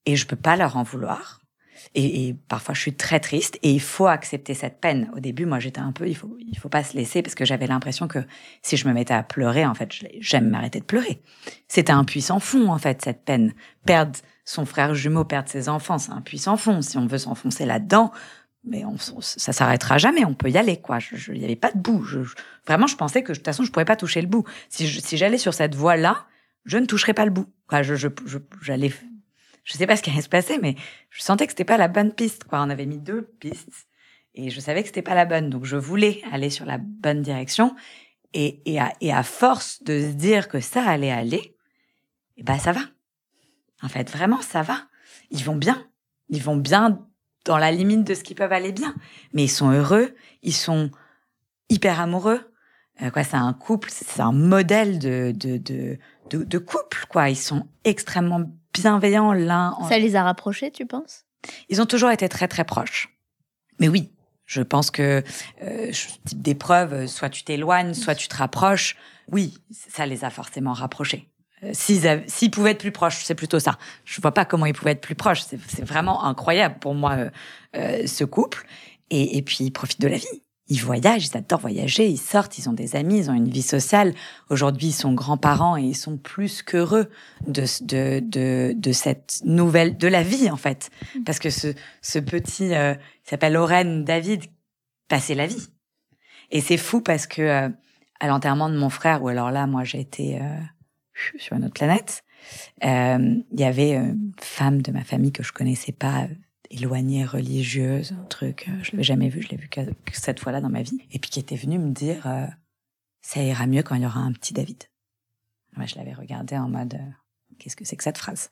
et 0.05 0.15
je 0.15 0.27
peux 0.27 0.35
pas 0.35 0.57
leur 0.57 0.75
en 0.75 0.83
vouloir. 0.83 1.39
Et, 1.95 2.35
parfois, 2.47 2.75
je 2.75 2.81
suis 2.81 2.93
très 2.93 3.19
triste 3.19 3.57
et 3.63 3.71
il 3.71 3.81
faut 3.81 4.07
accepter 4.07 4.53
cette 4.53 4.79
peine. 4.79 5.09
Au 5.15 5.19
début, 5.19 5.45
moi, 5.45 5.59
j'étais 5.59 5.79
un 5.79 5.91
peu, 5.91 6.07
il 6.07 6.15
faut, 6.15 6.37
il 6.39 6.57
faut 6.57 6.69
pas 6.69 6.83
se 6.83 6.95
laisser 6.95 7.21
parce 7.21 7.35
que 7.35 7.45
j'avais 7.45 7.67
l'impression 7.67 8.07
que 8.07 8.19
si 8.61 8.77
je 8.77 8.87
me 8.87 8.93
mettais 8.93 9.13
à 9.13 9.23
pleurer, 9.23 9.65
en 9.65 9.73
fait, 9.73 9.89
j'aime 10.19 10.49
m'arrêter 10.49 10.79
de 10.79 10.85
pleurer. 10.85 11.21
C'était 11.67 11.93
un 11.93 12.03
puissant 12.03 12.39
fond, 12.39 12.71
en 12.71 12.77
fait, 12.77 13.01
cette 13.03 13.23
peine. 13.23 13.53
Perdre 13.85 14.17
son 14.45 14.65
frère 14.65 14.93
jumeau, 14.95 15.25
perdre 15.25 15.49
ses 15.49 15.69
enfants, 15.69 15.97
c'est 15.97 16.11
un 16.11 16.21
puissant 16.21 16.57
fond. 16.57 16.81
Si 16.81 16.97
on 16.97 17.07
veut 17.07 17.17
s'enfoncer 17.17 17.65
là-dedans, 17.65 18.11
mais 18.63 18.85
on, 18.85 18.97
ça 18.97 19.53
s'arrêtera 19.53 19.97
jamais. 19.97 20.25
On 20.25 20.33
peut 20.33 20.49
y 20.49 20.57
aller, 20.57 20.77
quoi. 20.77 20.99
Il 21.29 21.39
n'y 21.39 21.45
avait 21.45 21.55
pas 21.55 21.71
de 21.71 21.79
bout. 21.79 22.05
vraiment, 22.65 22.87
je 22.87 22.95
pensais 22.95 23.23
que 23.23 23.31
de 23.31 23.37
toute 23.37 23.45
façon, 23.45 23.63
je 23.63 23.71
pourrais 23.71 23.85
pas 23.85 23.95
toucher 23.95 24.21
le 24.21 24.27
bout. 24.27 24.43
Si, 24.69 24.87
si 24.87 25.17
j'allais 25.17 25.37
sur 25.37 25.53
cette 25.53 25.75
voie-là, 25.75 26.25
je 26.65 26.77
ne 26.77 26.85
toucherais 26.85 27.13
pas 27.13 27.25
le 27.25 27.31
bout. 27.31 27.47
Quoi, 27.67 27.81
je, 27.81 28.07
j'allais 28.61 28.91
je 29.67 29.73
sais 29.73 29.85
pas 29.85 29.97
ce 29.97 30.01
qui 30.01 30.09
allait 30.09 30.21
se 30.21 30.29
passer, 30.29 30.59
mais 30.61 30.75
je 31.09 31.21
sentais 31.21 31.45
que 31.45 31.51
c'était 31.51 31.65
pas 31.65 31.75
la 31.75 31.89
bonne 31.89 32.13
piste. 32.13 32.45
Quoi. 32.45 32.61
On 32.61 32.69
avait 32.69 32.85
mis 32.85 32.99
deux 32.99 33.23
pistes 33.23 33.87
et 34.33 34.49
je 34.49 34.61
savais 34.61 34.81
que 34.81 34.87
c'était 34.87 35.01
pas 35.01 35.13
la 35.13 35.25
bonne. 35.25 35.49
Donc 35.49 35.65
je 35.65 35.75
voulais 35.75 36.21
aller 36.31 36.49
sur 36.49 36.65
la 36.65 36.77
bonne 36.77 37.21
direction. 37.21 37.75
Et, 38.33 38.61
et, 38.65 38.79
à, 38.79 38.93
et 39.01 39.11
à 39.11 39.23
force 39.23 39.83
de 39.83 39.99
se 39.99 40.13
dire 40.13 40.47
que 40.47 40.61
ça 40.61 40.83
allait 40.83 41.11
aller, 41.11 41.37
et 41.37 41.55
eh 42.37 42.43
ben 42.43 42.57
ça 42.57 42.71
va. 42.71 42.81
En 43.81 43.89
fait, 43.89 44.09
vraiment, 44.09 44.41
ça 44.41 44.61
va. 44.61 44.87
Ils 45.31 45.43
vont 45.43 45.55
bien. 45.55 45.85
Ils 46.29 46.41
vont 46.41 46.57
bien 46.57 47.05
dans 47.43 47.57
la 47.57 47.71
limite 47.71 48.05
de 48.05 48.13
ce 48.13 48.23
qu'ils 48.23 48.35
peuvent 48.35 48.53
aller 48.53 48.71
bien. 48.71 48.95
Mais 49.33 49.45
ils 49.45 49.49
sont 49.49 49.71
heureux. 49.71 50.13
Ils 50.43 50.55
sont 50.55 50.91
hyper 51.69 51.99
amoureux. 51.99 52.53
Euh, 53.01 53.09
quoi, 53.11 53.23
c'est 53.23 53.37
un 53.37 53.53
couple, 53.53 53.89
c'est 53.91 54.21
un 54.21 54.31
modèle 54.31 54.99
de, 54.99 55.33
de, 55.35 55.57
de, 55.57 55.97
de, 56.29 56.43
de 56.43 56.57
couple, 56.57 57.05
quoi. 57.09 57.29
Ils 57.29 57.35
sont 57.35 57.67
extrêmement 57.83 58.43
bienveillants 58.81 59.33
l'un. 59.33 59.77
Ça 59.89 59.97
les 59.97 60.15
a 60.15 60.23
rapprochés, 60.23 60.71
tu 60.71 60.85
penses? 60.85 61.25
Ils 61.69 61.81
ont 61.81 61.85
toujours 61.85 62.11
été 62.11 62.27
très 62.29 62.47
très 62.47 62.63
proches. 62.63 63.09
Mais 63.79 63.87
oui, 63.87 64.11
je 64.45 64.61
pense 64.61 64.91
que 64.91 65.23
euh, 65.63 65.91
type 66.25 66.41
d'épreuve, 66.41 67.07
soit 67.07 67.29
tu 67.29 67.43
t'éloignes, 67.43 67.93
soit 67.93 68.15
tu 68.15 68.27
te 68.27 68.35
rapproches. 68.35 68.95
Oui, 69.31 69.53
ça 69.71 70.05
les 70.05 70.23
a 70.23 70.29
forcément 70.29 70.73
rapprochés. 70.73 71.29
Euh, 71.63 71.71
s'ils 71.73 72.51
pouvaient 72.51 72.71
être 72.71 72.79
plus 72.79 72.91
proches, 72.91 73.23
c'est 73.23 73.35
plutôt 73.35 73.59
ça. 73.59 73.77
Je 74.05 74.21
vois 74.21 74.33
pas 74.33 74.45
comment 74.45 74.65
ils 74.65 74.73
pouvaient 74.73 74.91
être 74.91 75.01
plus 75.01 75.15
proches. 75.15 75.41
C'est 75.41 75.83
vraiment 75.83 76.23
incroyable 76.23 76.77
pour 76.79 76.93
moi 76.93 77.13
euh, 77.13 77.29
euh, 77.75 78.07
ce 78.07 78.23
couple. 78.23 78.65
Et, 79.09 79.37
et 79.37 79.41
puis 79.41 79.57
ils 79.61 79.71
profitent 79.71 80.01
de 80.01 80.07
la 80.07 80.17
vie 80.17 80.43
ils 80.69 80.81
voyagent, 80.81 81.27
ils 81.27 81.37
adorent 81.37 81.61
voyager, 81.61 82.07
ils 82.07 82.19
sortent, 82.19 82.57
ils 82.57 82.67
ont 82.69 82.73
des 82.73 82.95
amis, 82.95 83.19
ils 83.19 83.29
ont 83.29 83.33
une 83.33 83.49
vie 83.49 83.61
sociale. 83.61 84.13
Aujourd'hui, 84.49 84.87
ils 84.87 84.93
sont 84.93 85.13
grands-parents 85.13 85.77
et 85.77 85.83
ils 85.83 85.95
sont 85.95 86.17
plus 86.17 86.61
qu'heureux 86.61 87.09
de, 87.47 87.63
de, 87.83 88.19
de, 88.19 88.73
de 88.75 88.91
cette 88.91 89.41
nouvelle, 89.45 89.97
de 89.97 90.07
la 90.07 90.23
vie, 90.23 90.49
en 90.49 90.57
fait. 90.57 90.89
Mm. 91.15 91.23
Parce 91.23 91.39
que 91.39 91.49
ce, 91.49 91.73
ce 92.01 92.19
petit, 92.19 92.75
euh, 92.75 92.93
il 92.93 93.29
s'appelle 93.29 93.53
Lorraine 93.53 94.03
David, 94.03 94.43
passait 95.07 95.35
la 95.35 95.47
vie. 95.47 95.67
Et 96.51 96.61
c'est 96.61 96.77
fou 96.77 97.01
parce 97.01 97.27
que 97.27 97.41
euh, 97.41 97.69
à 98.19 98.27
l'enterrement 98.27 98.69
de 98.69 98.77
mon 98.77 98.89
frère, 98.89 99.23
ou 99.23 99.27
alors 99.27 99.51
là, 99.51 99.67
moi, 99.67 99.83
j'ai 99.83 99.99
été 99.99 100.41
euh, 100.41 100.59
sur 101.37 101.55
une 101.55 101.65
autre 101.65 101.73
planète, 101.73 102.23
euh, 102.83 103.35
il 103.51 103.59
y 103.59 103.63
avait 103.63 103.95
une 103.95 104.31
femme 104.39 104.81
de 104.81 104.91
ma 104.91 105.03
famille 105.03 105.31
que 105.31 105.43
je 105.43 105.51
connaissais 105.51 105.91
pas 105.91 106.27
éloignée 106.69 107.25
religieuse, 107.25 108.13
un 108.13 108.25
truc, 108.25 108.67
euh, 108.67 108.83
je 108.83 108.91
l'avais 108.91 109.03
jamais 109.03 109.29
vu, 109.29 109.41
je 109.41 109.49
l'ai 109.49 109.57
vu 109.57 109.67
que, 109.69 109.81
cette 110.11 110.39
fois-là 110.39 110.61
dans 110.61 110.69
ma 110.69 110.81
vie, 110.81 110.99
et 111.11 111.19
puis 111.19 111.29
qui 111.29 111.39
était 111.39 111.55
venue 111.55 111.79
me 111.79 111.91
dire 111.91 112.27
euh, 112.27 112.47
ça 113.21 113.41
ira 113.41 113.67
mieux 113.67 113.83
quand 113.83 113.95
il 113.95 114.03
y 114.03 114.05
aura 114.05 114.19
un 114.19 114.31
petit 114.31 114.53
David. 114.53 114.83
Moi, 115.75 115.85
je 115.85 115.95
l'avais 115.95 116.13
regardé 116.13 116.57
en 116.57 116.69
mode 116.69 116.95
euh, 116.95 117.55
qu'est-ce 117.59 117.75
que 117.75 117.85
c'est 117.85 117.95
que 117.95 118.03
cette 118.03 118.17
phrase 118.17 118.51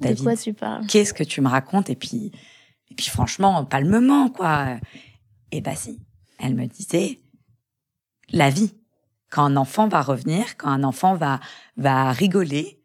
David, 0.00 0.18
De 0.18 0.22
quoi 0.22 0.36
tu 0.36 0.52
parles? 0.54 0.86
Qu'est-ce 0.86 1.14
que 1.14 1.22
tu 1.22 1.40
me 1.40 1.48
racontes? 1.48 1.88
Et 1.88 1.96
puis, 1.96 2.32
et 2.90 2.94
puis 2.94 3.06
franchement, 3.06 3.64
pas 3.64 3.80
le 3.80 3.88
moment, 3.88 4.28
quoi. 4.28 4.78
Et 5.52 5.60
bah 5.60 5.76
si, 5.76 6.00
elle 6.38 6.54
me 6.54 6.66
disait 6.66 7.20
la 8.30 8.50
vie. 8.50 8.74
Quand 9.30 9.44
un 9.44 9.56
enfant 9.56 9.88
va 9.88 10.02
revenir, 10.02 10.56
quand 10.56 10.68
un 10.68 10.84
enfant 10.84 11.14
va 11.16 11.40
va 11.76 12.12
rigoler, 12.12 12.83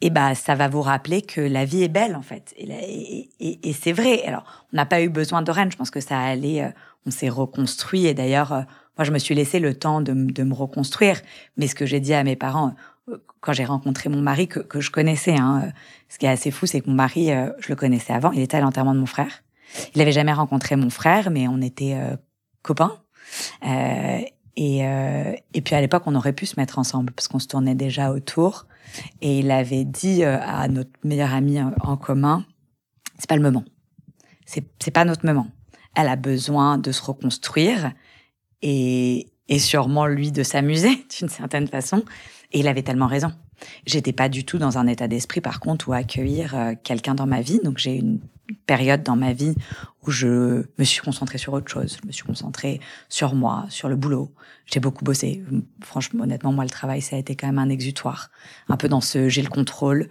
et 0.00 0.10
bah 0.10 0.34
ça 0.34 0.54
va 0.54 0.68
vous 0.68 0.82
rappeler 0.82 1.22
que 1.22 1.40
la 1.40 1.64
vie 1.64 1.82
est 1.82 1.88
belle 1.88 2.16
en 2.16 2.22
fait. 2.22 2.54
Et, 2.58 3.72
c'est 3.72 3.92
vrai. 3.92 4.22
Alors 4.26 4.44
on 4.72 4.76
n'a 4.76 4.86
pas 4.86 5.00
eu 5.00 5.08
besoin 5.08 5.42
de 5.42 5.50
reine. 5.50 5.70
Je 5.70 5.76
pense 5.76 5.90
que 5.90 6.00
ça 6.00 6.18
allait. 6.20 6.62
Euh, 6.62 6.70
on 7.06 7.10
s'est 7.10 7.28
reconstruit 7.28 8.06
et 8.06 8.14
d'ailleurs 8.14 8.52
euh, 8.52 8.62
moi 8.98 9.04
je 9.04 9.12
me 9.12 9.18
suis 9.18 9.34
laissé 9.34 9.60
le 9.60 9.74
temps 9.74 10.00
de, 10.00 10.12
me 10.12 10.54
reconstruire. 10.54 11.20
Mais 11.56 11.66
ce 11.66 11.74
que 11.74 11.86
j'ai 11.86 12.00
dit 12.00 12.12
à 12.14 12.24
mes 12.24 12.36
parents 12.36 12.74
euh, 13.08 13.16
quand 13.40 13.52
j'ai 13.52 13.64
rencontré 13.64 14.08
mon 14.08 14.20
mari 14.20 14.48
que, 14.48 14.80
je 14.80 14.90
connaissais, 14.90 15.36
hein, 15.38 15.72
ce 16.08 16.18
qui 16.18 16.26
est 16.26 16.30
assez 16.30 16.50
fou, 16.50 16.66
c'est 16.66 16.80
que 16.80 16.90
mon 16.90 16.96
mari 16.96 17.28
je 17.60 17.68
le 17.68 17.76
connaissais 17.76 18.12
avant. 18.12 18.32
Il 18.32 18.40
était 18.40 18.56
à 18.56 18.60
l'enterrement 18.60 18.94
de 18.94 19.00
mon 19.00 19.06
frère. 19.06 19.44
Il 19.94 20.02
avait 20.02 20.12
jamais 20.12 20.32
rencontré 20.32 20.76
mon 20.76 20.90
frère, 20.90 21.30
mais 21.30 21.46
on 21.46 21.60
était 21.60 21.96
copains. 22.62 22.98
et 23.62 24.82
puis 25.64 25.74
à 25.74 25.80
l'époque, 25.80 26.02
on 26.06 26.14
aurait 26.16 26.32
pu 26.32 26.46
se 26.46 26.58
mettre 26.58 26.80
ensemble 26.80 27.12
parce 27.12 27.28
qu'on 27.28 27.38
se 27.38 27.46
tournait 27.46 27.76
déjà 27.76 28.10
autour. 28.10 28.66
Et 29.20 29.40
il 29.40 29.50
avait 29.50 29.84
dit 29.84 30.24
euh, 30.24 30.38
à 30.40 30.68
notre 30.68 30.90
meilleure 31.04 31.34
amie 31.34 31.60
en 31.60 31.96
commun, 31.96 32.44
c'est 33.18 33.28
pas 33.28 33.36
le 33.36 33.42
moment. 33.42 33.64
C'est, 34.44 34.64
c'est 34.78 34.90
pas 34.90 35.04
notre 35.04 35.26
moment. 35.26 35.48
Elle 35.94 36.08
a 36.08 36.16
besoin 36.16 36.78
de 36.78 36.92
se 36.92 37.02
reconstruire 37.02 37.92
et, 38.62 39.32
et 39.48 39.58
sûrement 39.58 40.06
lui 40.06 40.32
de 40.32 40.42
s'amuser 40.42 41.04
d'une 41.18 41.28
certaine 41.28 41.68
façon. 41.68 42.04
Et 42.52 42.60
il 42.60 42.68
avait 42.68 42.82
tellement 42.82 43.06
raison. 43.06 43.32
J'étais 43.86 44.12
pas 44.12 44.28
du 44.28 44.44
tout 44.44 44.58
dans 44.58 44.78
un 44.78 44.86
état 44.86 45.08
d'esprit, 45.08 45.40
par 45.40 45.60
contre, 45.60 45.88
où 45.88 45.92
accueillir 45.92 46.54
euh, 46.54 46.74
quelqu'un 46.82 47.14
dans 47.14 47.26
ma 47.26 47.40
vie. 47.40 47.60
Donc 47.62 47.78
j'ai 47.78 47.96
une 47.96 48.20
période 48.66 49.02
dans 49.02 49.16
ma 49.16 49.32
vie 49.32 49.54
où 50.06 50.10
je 50.10 50.64
me 50.78 50.84
suis 50.84 51.00
concentrée 51.00 51.38
sur 51.38 51.52
autre 51.52 51.70
chose. 51.70 51.98
Je 52.02 52.06
me 52.06 52.12
suis 52.12 52.24
concentrée 52.24 52.80
sur 53.08 53.34
moi, 53.34 53.66
sur 53.68 53.88
le 53.88 53.96
boulot. 53.96 54.32
J'ai 54.66 54.80
beaucoup 54.80 55.04
bossé. 55.04 55.42
Franchement, 55.82 56.24
honnêtement, 56.24 56.52
moi, 56.52 56.64
le 56.64 56.70
travail, 56.70 57.00
ça 57.00 57.16
a 57.16 57.18
été 57.18 57.36
quand 57.36 57.46
même 57.46 57.58
un 57.58 57.68
exutoire. 57.68 58.30
Un 58.68 58.76
peu 58.76 58.88
dans 58.88 59.00
ce 59.00 59.28
j'ai 59.28 59.42
le 59.42 59.48
contrôle, 59.48 60.08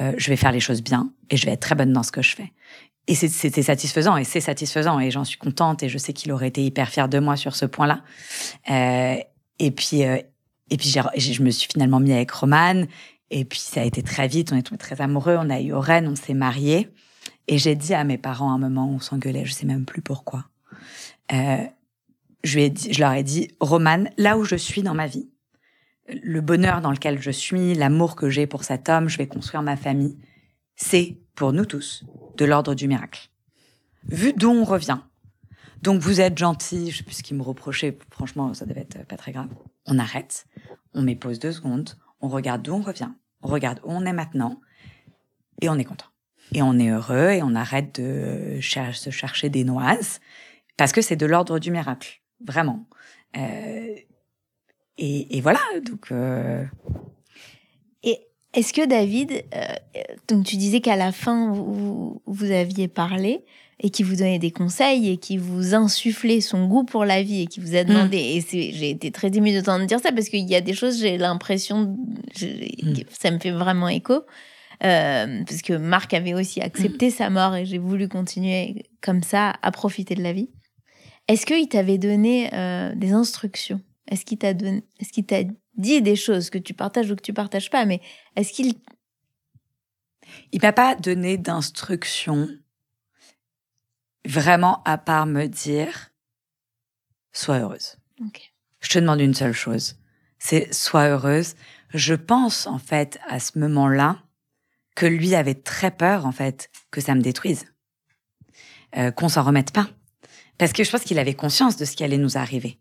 euh, 0.00 0.12
je 0.16 0.30
vais 0.30 0.36
faire 0.36 0.52
les 0.52 0.60
choses 0.60 0.82
bien 0.82 1.10
et 1.30 1.36
je 1.36 1.46
vais 1.46 1.52
être 1.52 1.60
très 1.60 1.74
bonne 1.74 1.92
dans 1.92 2.02
ce 2.02 2.12
que 2.12 2.22
je 2.22 2.34
fais. 2.34 2.52
Et 3.06 3.14
c'était 3.14 3.62
satisfaisant 3.62 4.18
et 4.18 4.24
c'est 4.24 4.40
satisfaisant 4.40 5.00
et 5.00 5.10
j'en 5.10 5.24
suis 5.24 5.38
contente 5.38 5.82
et 5.82 5.88
je 5.88 5.96
sais 5.96 6.12
qu'il 6.12 6.30
aurait 6.30 6.48
été 6.48 6.62
hyper 6.62 6.90
fier 6.90 7.08
de 7.08 7.18
moi 7.18 7.36
sur 7.36 7.56
ce 7.56 7.64
point-là. 7.64 8.02
Euh, 8.70 9.16
et 9.58 9.70
puis, 9.70 10.02
et 10.02 10.76
puis 10.76 10.94
je 11.16 11.42
me 11.42 11.50
suis 11.50 11.68
finalement 11.72 12.00
mis 12.00 12.12
avec 12.12 12.30
Roman. 12.30 12.84
Et 13.30 13.44
puis 13.44 13.58
ça 13.58 13.80
a 13.80 13.84
été 13.84 14.02
très 14.02 14.28
vite, 14.28 14.52
on 14.52 14.56
est 14.56 14.76
très 14.78 15.00
amoureux, 15.00 15.36
on 15.38 15.50
a 15.50 15.60
eu 15.60 15.72
Oren, 15.72 16.06
on 16.06 16.16
s'est 16.16 16.34
mariés. 16.34 16.88
Et 17.48 17.56
j'ai 17.56 17.74
dit 17.74 17.94
à 17.94 18.04
mes 18.04 18.18
parents 18.18 18.50
à 18.50 18.54
un 18.54 18.58
moment, 18.58 18.88
on 18.88 19.00
s'engueulait, 19.00 19.46
je 19.46 19.52
sais 19.52 19.66
même 19.66 19.86
plus 19.86 20.02
pourquoi. 20.02 20.44
Euh, 21.32 21.64
je, 22.44 22.58
ai 22.58 22.70
dit, 22.70 22.92
je 22.92 23.00
leur 23.00 23.12
ai 23.12 23.22
dit, 23.22 23.48
Roman, 23.58 24.04
là 24.18 24.36
où 24.36 24.44
je 24.44 24.54
suis 24.54 24.82
dans 24.82 24.94
ma 24.94 25.06
vie, 25.06 25.30
le 26.08 26.40
bonheur 26.40 26.82
dans 26.82 26.90
lequel 26.90 27.20
je 27.20 27.30
suis, 27.30 27.74
l'amour 27.74 28.16
que 28.16 28.28
j'ai 28.28 28.46
pour 28.46 28.64
cet 28.64 28.88
homme, 28.90 29.08
je 29.08 29.16
vais 29.16 29.26
construire 29.26 29.62
ma 29.62 29.76
famille, 29.76 30.18
c'est, 30.76 31.16
pour 31.34 31.52
nous 31.52 31.64
tous, 31.64 32.04
de 32.36 32.44
l'ordre 32.44 32.74
du 32.74 32.86
miracle. 32.86 33.30
Vu 34.04 34.34
d'où 34.34 34.50
on 34.50 34.64
revient, 34.64 34.98
donc 35.82 36.00
vous 36.00 36.20
êtes 36.20 36.36
gentil, 36.36 36.90
je 36.90 36.98
sais 36.98 37.04
plus 37.04 37.14
ce 37.14 37.22
qu'ils 37.22 37.36
me 37.36 37.42
reprochaient, 37.42 37.96
franchement 38.10 38.52
ça 38.54 38.66
devait 38.66 38.82
être 38.82 39.06
pas 39.06 39.16
très 39.16 39.32
grave. 39.32 39.48
On 39.86 39.98
arrête, 39.98 40.46
on 40.94 41.02
met 41.02 41.16
pause 41.16 41.38
deux 41.38 41.52
secondes, 41.52 41.90
on 42.20 42.28
regarde 42.28 42.62
d'où 42.62 42.74
on 42.74 42.82
revient, 42.82 43.10
on 43.42 43.48
regarde 43.48 43.80
où 43.84 43.90
on 43.90 44.04
est 44.04 44.12
maintenant, 44.12 44.60
et 45.60 45.68
on 45.68 45.76
est 45.76 45.84
content. 45.84 46.06
Et 46.52 46.62
on 46.62 46.78
est 46.78 46.88
heureux 46.88 47.30
et 47.30 47.42
on 47.42 47.54
arrête 47.54 48.00
de 48.00 48.58
se 48.60 49.10
chercher 49.10 49.50
des 49.50 49.64
noises, 49.64 50.20
parce 50.76 50.92
que 50.92 51.02
c'est 51.02 51.16
de 51.16 51.26
l'ordre 51.26 51.58
du 51.58 51.70
miracle, 51.70 52.20
vraiment. 52.44 52.86
Euh, 53.36 53.94
et, 54.96 55.40
voilà, 55.40 55.60
donc. 55.84 56.10
Euh, 56.10 56.64
et 58.02 58.18
est-ce 58.54 58.72
que 58.72 58.86
David, 58.86 59.44
euh, 59.54 59.66
donc 60.26 60.44
tu 60.44 60.56
disais 60.56 60.80
qu'à 60.80 60.96
la 60.96 61.12
fin 61.12 61.52
vous, 61.52 62.22
vous 62.26 62.50
aviez 62.50 62.88
parlé, 62.88 63.44
et 63.80 63.90
qui 63.90 64.02
vous 64.02 64.16
donnait 64.16 64.38
des 64.38 64.50
conseils 64.50 65.08
et 65.08 65.16
qui 65.18 65.36
vous 65.36 65.74
insufflait 65.74 66.40
son 66.40 66.66
goût 66.66 66.84
pour 66.84 67.04
la 67.04 67.22
vie 67.22 67.42
et 67.42 67.46
qui 67.46 67.60
vous 67.60 67.76
a 67.76 67.84
demandé. 67.84 68.16
Mm. 68.16 68.56
Et 68.56 68.72
j'ai 68.72 68.90
été 68.90 69.10
très 69.10 69.28
émue 69.28 69.52
de 69.52 69.60
t'entendre 69.60 69.86
dire 69.86 70.00
ça 70.00 70.10
parce 70.10 70.28
qu'il 70.28 70.48
y 70.48 70.56
a 70.56 70.60
des 70.60 70.74
choses, 70.74 70.98
j'ai 70.98 71.16
l'impression, 71.16 71.96
mm. 72.40 72.94
ça 73.18 73.30
me 73.30 73.38
fait 73.38 73.52
vraiment 73.52 73.88
écho. 73.88 74.22
Euh, 74.84 75.42
parce 75.44 75.62
que 75.62 75.72
Marc 75.72 76.14
avait 76.14 76.34
aussi 76.34 76.60
accepté 76.60 77.10
sa 77.10 77.30
mort 77.30 77.54
et 77.56 77.66
j'ai 77.66 77.78
voulu 77.78 78.08
continuer 78.08 78.84
comme 79.00 79.22
ça 79.22 79.54
à 79.62 79.70
profiter 79.70 80.14
de 80.14 80.22
la 80.22 80.32
vie. 80.32 80.50
Est-ce 81.26 81.44
qu'il 81.44 81.68
t'avait 81.68 81.98
donné 81.98 82.52
euh, 82.54 82.94
des 82.94 83.12
instructions? 83.12 83.80
Est-ce 84.10 84.24
qu'il 84.24 84.38
t'a 84.38 84.54
donné, 84.54 84.84
est-ce 85.00 85.12
qu'il 85.12 85.26
t'a 85.26 85.42
dit 85.76 86.00
des 86.00 86.16
choses 86.16 86.48
que 86.48 86.58
tu 86.58 86.74
partages 86.74 87.10
ou 87.10 87.16
que 87.16 87.22
tu 87.22 87.32
partages 87.34 87.70
pas? 87.70 87.84
Mais 87.84 88.00
est-ce 88.36 88.52
qu'il 88.52 88.74
il 90.52 90.60
m'a 90.62 90.72
pas 90.72 90.94
donné 90.94 91.38
d'instructions 91.38 92.48
vraiment 94.24 94.82
à 94.84 94.98
part 94.98 95.26
me 95.26 95.46
dire 95.46 96.10
sois 97.32 97.58
heureuse. 97.58 97.96
Je 98.80 98.88
te 98.88 98.98
demande 98.98 99.20
une 99.20 99.34
seule 99.34 99.52
chose, 99.52 99.96
c'est 100.38 100.72
sois 100.72 101.08
heureuse. 101.08 101.54
Je 101.94 102.14
pense 102.14 102.66
en 102.66 102.78
fait 102.78 103.18
à 103.28 103.40
ce 103.40 103.58
moment-là 103.58 104.22
que 104.98 105.06
lui 105.06 105.36
avait 105.36 105.54
très 105.54 105.92
peur 105.92 106.26
en 106.26 106.32
fait 106.32 106.70
que 106.90 107.00
ça 107.00 107.14
me 107.14 107.20
détruise, 107.20 107.66
euh, 108.96 109.12
qu'on 109.12 109.28
s'en 109.28 109.44
remette 109.44 109.70
pas, 109.70 109.88
parce 110.58 110.72
que 110.72 110.82
je 110.82 110.90
pense 110.90 111.02
qu'il 111.02 111.20
avait 111.20 111.34
conscience 111.34 111.76
de 111.76 111.84
ce 111.84 111.94
qui 111.94 112.02
allait 112.02 112.18
nous 112.18 112.36
arriver. 112.36 112.80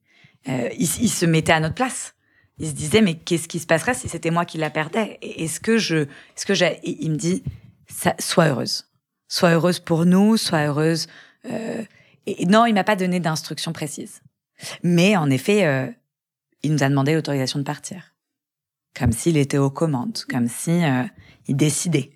Euh, 0.49 0.67
il, 0.79 0.87
se 0.87 1.27
mettait 1.27 1.51
à 1.51 1.59
notre 1.59 1.75
place. 1.75 2.15
Il 2.57 2.69
se 2.69 2.73
disait 2.73 3.01
mais 3.01 3.13
qu'est-ce 3.13 3.47
qui 3.47 3.59
se 3.59 3.67
passerait 3.67 3.93
si 3.93 4.09
c'était 4.09 4.31
moi 4.31 4.45
qui 4.45 4.57
la 4.57 4.71
perdais? 4.71 5.19
Est-ce 5.21 5.59
que 5.59 5.77
je, 5.77 5.95
est-ce 5.95 6.47
que 6.47 6.55
j'ai 6.55 6.79
Il 6.81 7.11
me 7.11 7.17
dit 7.17 7.43
sois 8.17 8.47
heureuse, 8.47 8.89
sois 9.27 9.51
heureuse 9.51 9.79
pour 9.79 10.07
nous, 10.07 10.37
sois 10.37 10.65
heureuse 10.65 11.05
euh, 11.45 11.83
et 12.25 12.47
non, 12.47 12.65
il 12.65 12.73
m'a 12.73 12.83
pas 12.83 12.95
donné 12.95 13.19
d'instructions 13.19 13.73
précises. 13.73 14.23
Mais 14.81 15.15
en 15.15 15.29
effet, 15.29 15.93
il 16.63 16.73
nous 16.73 16.81
a 16.81 16.89
demandé 16.89 17.13
l'autorisation 17.13 17.59
de 17.59 17.63
partir, 17.63 18.15
comme 18.97 19.11
s'il 19.11 19.37
était 19.37 19.57
aux 19.57 19.69
commandes, 19.69 20.19
comme 20.29 20.47
si 20.47 20.83
euh, 20.83 21.03
il 21.47 21.55
décidait. 21.55 22.11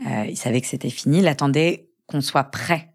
il 0.00 0.36
savait 0.36 0.60
que 0.60 0.66
c'était 0.66 0.90
fini, 0.90 1.18
il 1.18 1.28
attendait 1.28 1.90
qu'on 2.06 2.20
soit 2.20 2.44
prêt, 2.44 2.94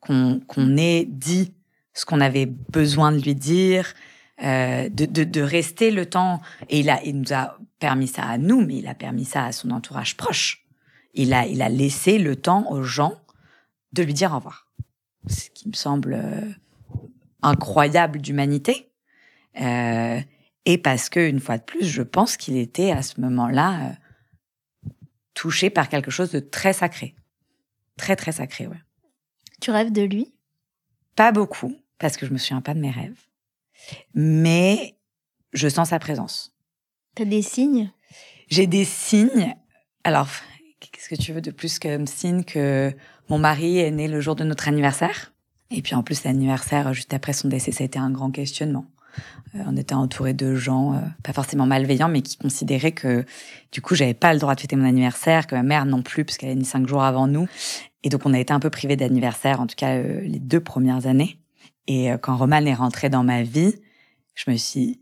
qu'on 0.00 0.76
ait 0.76 1.04
dit 1.08 1.54
ce 1.94 2.04
qu'on 2.04 2.20
avait 2.20 2.46
besoin 2.46 3.10
de 3.10 3.18
lui 3.18 3.34
dire, 3.34 3.94
de, 4.40 4.88
de, 4.88 5.40
rester 5.40 5.90
le 5.90 6.06
temps. 6.06 6.40
Et 6.68 6.80
il, 6.80 6.90
a, 6.90 7.02
il 7.02 7.20
nous 7.20 7.32
a 7.32 7.58
permis 7.80 8.06
ça 8.06 8.22
à 8.22 8.38
nous, 8.38 8.64
mais 8.64 8.76
il 8.76 8.86
a 8.86 8.94
permis 8.94 9.24
ça 9.24 9.46
à 9.46 9.52
son 9.52 9.70
entourage 9.70 10.16
proche. 10.16 10.64
Il 11.14 11.32
a, 11.32 11.46
il 11.46 11.62
a 11.62 11.68
laissé 11.68 12.18
le 12.18 12.36
temps 12.36 12.70
aux 12.70 12.82
gens 12.82 13.14
de 13.92 14.04
lui 14.04 14.14
dire 14.14 14.32
au 14.32 14.36
revoir 14.36 14.66
ce 15.28 15.50
qui 15.50 15.68
me 15.68 15.74
semble 15.74 16.14
euh, 16.14 16.52
incroyable 17.42 18.20
d'humanité. 18.20 18.90
Euh, 19.60 20.20
et 20.66 20.78
parce 20.78 21.08
que, 21.08 21.20
une 21.20 21.40
fois 21.40 21.58
de 21.58 21.62
plus, 21.62 21.84
je 21.84 22.02
pense 22.02 22.36
qu'il 22.36 22.56
était 22.56 22.90
à 22.90 23.00
ce 23.02 23.20
moment-là 23.20 23.96
euh, 24.86 24.90
touché 25.32 25.70
par 25.70 25.88
quelque 25.88 26.10
chose 26.10 26.32
de 26.32 26.40
très 26.40 26.72
sacré. 26.72 27.14
Très, 27.96 28.16
très 28.16 28.32
sacré, 28.32 28.66
ouais. 28.66 28.82
Tu 29.60 29.70
rêves 29.70 29.92
de 29.92 30.02
lui? 30.02 30.34
Pas 31.14 31.30
beaucoup, 31.30 31.74
parce 31.98 32.16
que 32.16 32.26
je 32.26 32.32
me 32.32 32.38
souviens 32.38 32.60
pas 32.60 32.74
de 32.74 32.80
mes 32.80 32.90
rêves. 32.90 33.18
Mais 34.12 34.96
je 35.52 35.68
sens 35.68 35.90
sa 35.90 36.00
présence. 36.00 36.52
T'as 37.14 37.24
des 37.24 37.42
signes? 37.42 37.90
J'ai 38.48 38.66
des 38.66 38.84
signes. 38.84 39.54
Alors, 40.02 40.28
qu'est-ce 40.80 41.08
que 41.08 41.14
tu 41.14 41.32
veux 41.32 41.40
de 41.40 41.52
plus 41.52 41.78
comme 41.78 42.08
signe 42.08 42.42
que 42.42 42.92
mon 43.28 43.38
mari 43.38 43.78
est 43.78 43.92
né 43.92 44.08
le 44.08 44.20
jour 44.20 44.34
de 44.34 44.44
notre 44.44 44.66
anniversaire? 44.66 45.32
Et 45.70 45.80
puis 45.80 45.94
en 45.94 46.02
plus, 46.02 46.24
l'anniversaire, 46.24 46.92
juste 46.92 47.14
après 47.14 47.32
son 47.32 47.48
décès, 47.48 47.70
ça 47.70 47.84
a 47.84 47.86
été 47.86 47.98
un 47.98 48.10
grand 48.10 48.32
questionnement. 48.32 48.86
Euh, 49.54 49.62
on 49.66 49.76
était 49.76 49.94
entouré 49.94 50.34
de 50.34 50.54
gens, 50.54 50.94
euh, 50.94 51.00
pas 51.22 51.32
forcément 51.32 51.66
malveillants, 51.66 52.08
mais 52.08 52.22
qui 52.22 52.36
considéraient 52.36 52.92
que 52.92 53.24
du 53.72 53.80
coup, 53.80 53.94
j'avais 53.94 54.14
pas 54.14 54.32
le 54.32 54.40
droit 54.40 54.54
de 54.54 54.60
fêter 54.60 54.76
mon 54.76 54.86
anniversaire, 54.86 55.46
que 55.46 55.54
ma 55.54 55.62
mère 55.62 55.86
non 55.86 56.02
plus, 56.02 56.24
parce 56.24 56.38
qu'elle 56.38 56.50
est 56.50 56.54
née 56.56 56.64
cinq 56.64 56.86
jours 56.86 57.02
avant 57.02 57.26
nous. 57.26 57.48
Et 58.02 58.08
donc, 58.08 58.22
on 58.24 58.34
a 58.34 58.38
été 58.38 58.52
un 58.52 58.60
peu 58.60 58.70
privés 58.70 58.96
d'anniversaire, 58.96 59.60
en 59.60 59.66
tout 59.66 59.76
cas 59.76 59.96
euh, 59.96 60.20
les 60.20 60.38
deux 60.38 60.60
premières 60.60 61.06
années. 61.06 61.38
Et 61.88 62.10
quand 62.20 62.36
Roman 62.36 62.66
est 62.66 62.74
rentré 62.74 63.10
dans 63.10 63.22
ma 63.22 63.44
vie, 63.44 63.76
je 64.34 64.50
me 64.50 64.56
suis 64.56 65.00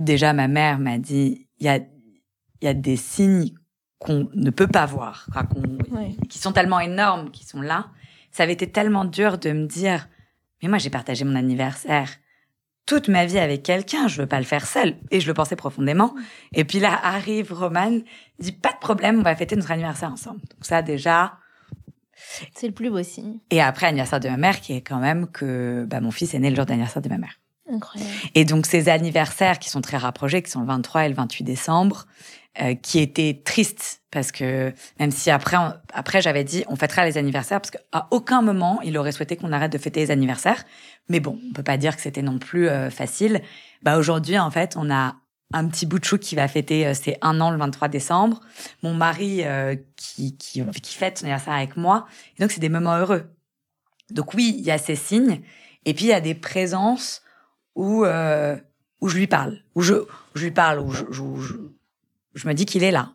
déjà 0.00 0.32
ma 0.32 0.46
mère 0.46 0.78
m'a 0.78 0.98
dit 0.98 1.48
il 1.58 1.66
y 1.66 1.68
a 1.68 1.80
il 2.60 2.64
y 2.64 2.68
a 2.68 2.74
des 2.74 2.96
signes 2.96 3.50
qu'on 3.98 4.28
ne 4.34 4.50
peut 4.50 4.66
pas 4.66 4.86
voir, 4.86 5.26
qui 6.28 6.38
sont 6.38 6.52
tellement 6.52 6.80
énormes, 6.80 7.30
qui 7.30 7.44
sont 7.44 7.60
là. 7.60 7.88
Ça 8.30 8.42
avait 8.42 8.52
été 8.52 8.70
tellement 8.70 9.04
dur 9.04 9.38
de 9.38 9.50
me 9.52 9.66
dire, 9.66 10.08
mais 10.62 10.68
moi 10.68 10.78
j'ai 10.78 10.90
partagé 10.90 11.24
mon 11.24 11.34
anniversaire 11.34 12.08
toute 12.86 13.08
ma 13.08 13.26
vie 13.26 13.38
avec 13.38 13.64
quelqu'un, 13.64 14.06
je 14.06 14.22
veux 14.22 14.28
pas 14.28 14.38
le 14.38 14.44
faire 14.44 14.66
seul. 14.66 14.96
Et 15.10 15.20
je 15.20 15.26
le 15.26 15.34
pensais 15.34 15.56
profondément. 15.56 16.14
Et 16.54 16.64
puis 16.64 16.78
là 16.78 16.98
arrive 17.02 17.52
Roman, 17.52 17.98
dit 18.38 18.52
pas 18.52 18.72
de 18.72 18.78
problème, 18.78 19.18
on 19.18 19.22
va 19.22 19.34
fêter 19.34 19.56
notre 19.56 19.72
anniversaire 19.72 20.10
ensemble. 20.10 20.40
Donc 20.40 20.64
ça 20.64 20.82
déjà. 20.82 21.38
C'est 22.54 22.68
le 22.68 22.72
plus 22.72 22.88
beau 22.88 23.02
signe. 23.02 23.38
Et 23.50 23.60
après 23.60 23.86
anniversaire 23.86 24.20
de 24.20 24.28
ma 24.28 24.36
mère, 24.38 24.60
qui 24.60 24.72
est 24.72 24.80
quand 24.80 25.00
même 25.00 25.26
que 25.26 25.84
bah, 25.88 26.00
mon 26.00 26.10
fils 26.10 26.32
est 26.32 26.38
né 26.38 26.48
le 26.48 26.56
jour 26.56 26.64
d'anniversaire 26.64 27.02
de 27.02 27.08
ma 27.08 27.18
mère. 27.18 27.34
Incroyable. 27.68 28.12
Et 28.34 28.44
donc 28.44 28.64
ces 28.64 28.88
anniversaires 28.88 29.58
qui 29.58 29.68
sont 29.68 29.80
très 29.80 29.96
rapprochés, 29.96 30.40
qui 30.42 30.50
sont 30.50 30.60
le 30.60 30.66
23 30.66 31.06
et 31.06 31.08
le 31.08 31.14
28 31.14 31.44
décembre, 31.44 32.06
euh, 32.62 32.74
qui 32.74 33.00
était 33.00 33.42
triste 33.44 34.00
parce 34.10 34.32
que 34.32 34.72
même 34.98 35.10
si 35.10 35.30
après 35.30 35.58
après 35.92 36.22
j'avais 36.22 36.42
dit 36.42 36.64
on 36.68 36.76
fêtera 36.76 37.04
les 37.04 37.18
anniversaires 37.18 37.60
parce 37.60 37.70
qu'à 37.70 38.08
aucun 38.10 38.40
moment 38.40 38.80
il 38.82 38.96
aurait 38.96 39.12
souhaité 39.12 39.36
qu'on 39.36 39.52
arrête 39.52 39.72
de 39.72 39.76
fêter 39.76 40.00
les 40.00 40.10
anniversaires. 40.10 40.64
Mais 41.10 41.20
bon 41.20 41.38
on 41.50 41.52
peut 41.52 41.62
pas 41.62 41.76
dire 41.76 41.94
que 41.94 42.00
c'était 42.00 42.22
non 42.22 42.38
plus 42.38 42.68
euh, 42.68 42.88
facile. 42.88 43.42
Bah 43.82 43.98
aujourd'hui 43.98 44.38
en 44.38 44.50
fait 44.50 44.74
on 44.78 44.90
a 44.90 45.16
un 45.52 45.68
petit 45.68 45.84
bout 45.84 45.98
de 45.98 46.04
chou 46.04 46.16
qui 46.16 46.34
va 46.34 46.48
fêter 46.48 46.86
euh, 46.86 46.94
ses 46.94 47.18
un 47.20 47.42
an 47.42 47.50
le 47.50 47.58
23 47.58 47.88
décembre. 47.88 48.40
Mon 48.82 48.94
mari 48.94 49.42
qui, 49.96 50.38
qui 50.38 50.64
qui 50.82 50.94
fête 50.94 51.18
son 51.18 51.24
anniversaire 51.24 51.52
avec 51.52 51.76
moi. 51.76 52.06
Et 52.38 52.42
donc 52.42 52.52
c'est 52.52 52.60
des 52.60 52.70
moments 52.70 52.96
heureux. 52.96 53.26
Donc 54.10 54.32
oui 54.32 54.54
il 54.58 54.64
y 54.64 54.70
a 54.70 54.78
ces 54.78 54.96
signes. 54.96 55.42
Et 55.84 55.92
puis 55.92 56.06
il 56.06 56.08
y 56.08 56.14
a 56.14 56.22
des 56.22 56.34
présences 56.34 57.20
où 57.74 58.06
où 58.06 59.08
je 59.08 59.16
lui 59.18 59.26
parle. 59.26 59.58
Où 59.74 59.82
je, 59.82 59.94
je 60.34 60.44
lui 60.44 60.52
parle 60.52 60.80
où 60.80 60.90
je, 60.90 61.04
je 61.10 61.75
je 62.36 62.46
me 62.46 62.54
dis 62.54 62.66
qu'il 62.66 62.84
est 62.84 62.92
là. 62.92 63.14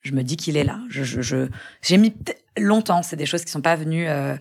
Je 0.00 0.12
me 0.12 0.24
dis 0.24 0.36
qu'il 0.36 0.56
est 0.56 0.64
là. 0.64 0.80
J'ai 0.88 1.98
mis 1.98 2.14
longtemps. 2.56 3.02
C'est 3.02 3.16
des 3.16 3.26
choses 3.26 3.44
qui 3.44 3.52
sont 3.52 3.60
pas 3.60 3.76
venues 3.76 4.08
euh, 4.08 4.36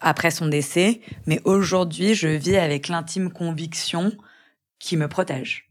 après 0.00 0.30
son 0.30 0.48
décès, 0.48 1.00
mais 1.26 1.40
aujourd'hui, 1.44 2.14
je 2.14 2.28
vis 2.28 2.56
avec 2.56 2.88
l'intime 2.88 3.30
conviction 3.30 4.12
qui 4.78 4.96
me 4.96 5.06
protège. 5.06 5.70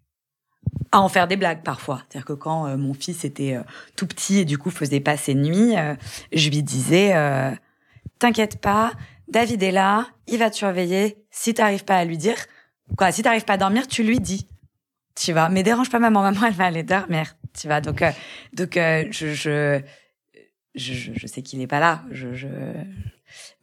À 0.94 1.02
en 1.02 1.10
faire 1.10 1.28
des 1.28 1.36
blagues 1.38 1.64
parfois. 1.64 2.04
C'est-à-dire 2.08 2.26
que 2.26 2.34
quand 2.34 2.68
euh, 2.68 2.78
mon 2.78 2.94
fils 2.94 3.26
était 3.26 3.56
euh, 3.56 3.64
tout 3.96 4.08
petit 4.08 4.40
et 4.40 4.46
du 4.46 4.58
coup 4.58 4.70
faisait 4.70 5.00
pas 5.00 5.18
ses 5.18 5.36
nuits, 5.36 5.74
je 6.32 6.50
lui 6.50 6.64
disais 6.64 7.14
"T'inquiète 8.20 8.62
pas, 8.62 8.94
David 9.28 9.64
est 9.64 9.72
là, 9.72 10.08
il 10.28 10.38
va 10.38 10.50
te 10.50 10.56
surveiller. 10.56 11.18
Si 11.32 11.54
t'arrives 11.54 11.84
pas 11.84 11.98
à 11.98 12.06
lui 12.06 12.18
dire, 12.18 12.38
quoi, 12.96 13.12
si 13.12 13.24
t'arrives 13.24 13.46
pas 13.46 13.54
à 13.54 13.58
dormir, 13.58 13.88
tu 13.88 14.04
lui 14.04 14.20
dis." 14.20 14.48
Tu 15.16 15.34
vois, 15.34 15.50
mais 15.50 15.64
dérange 15.64 15.90
pas 15.90 16.00
maman, 16.00 16.22
maman 16.22 16.46
elle 16.48 16.54
va 16.54 16.66
aller 16.66 16.84
dormir 16.84 17.36
tu 17.54 17.68
vois. 17.68 17.82
Donc, 17.82 18.02
euh, 18.02 18.12
donc 18.54 18.78
euh, 18.78 19.06
je, 19.12 19.34
je, 19.34 19.82
je, 20.76 21.12
je, 21.14 21.28
sais 21.28 21.42
qu'il 21.42 21.60
n'est 21.60 21.68
pas 21.68 21.80
là, 21.80 22.04
je, 22.12 22.34
je... 22.34 22.48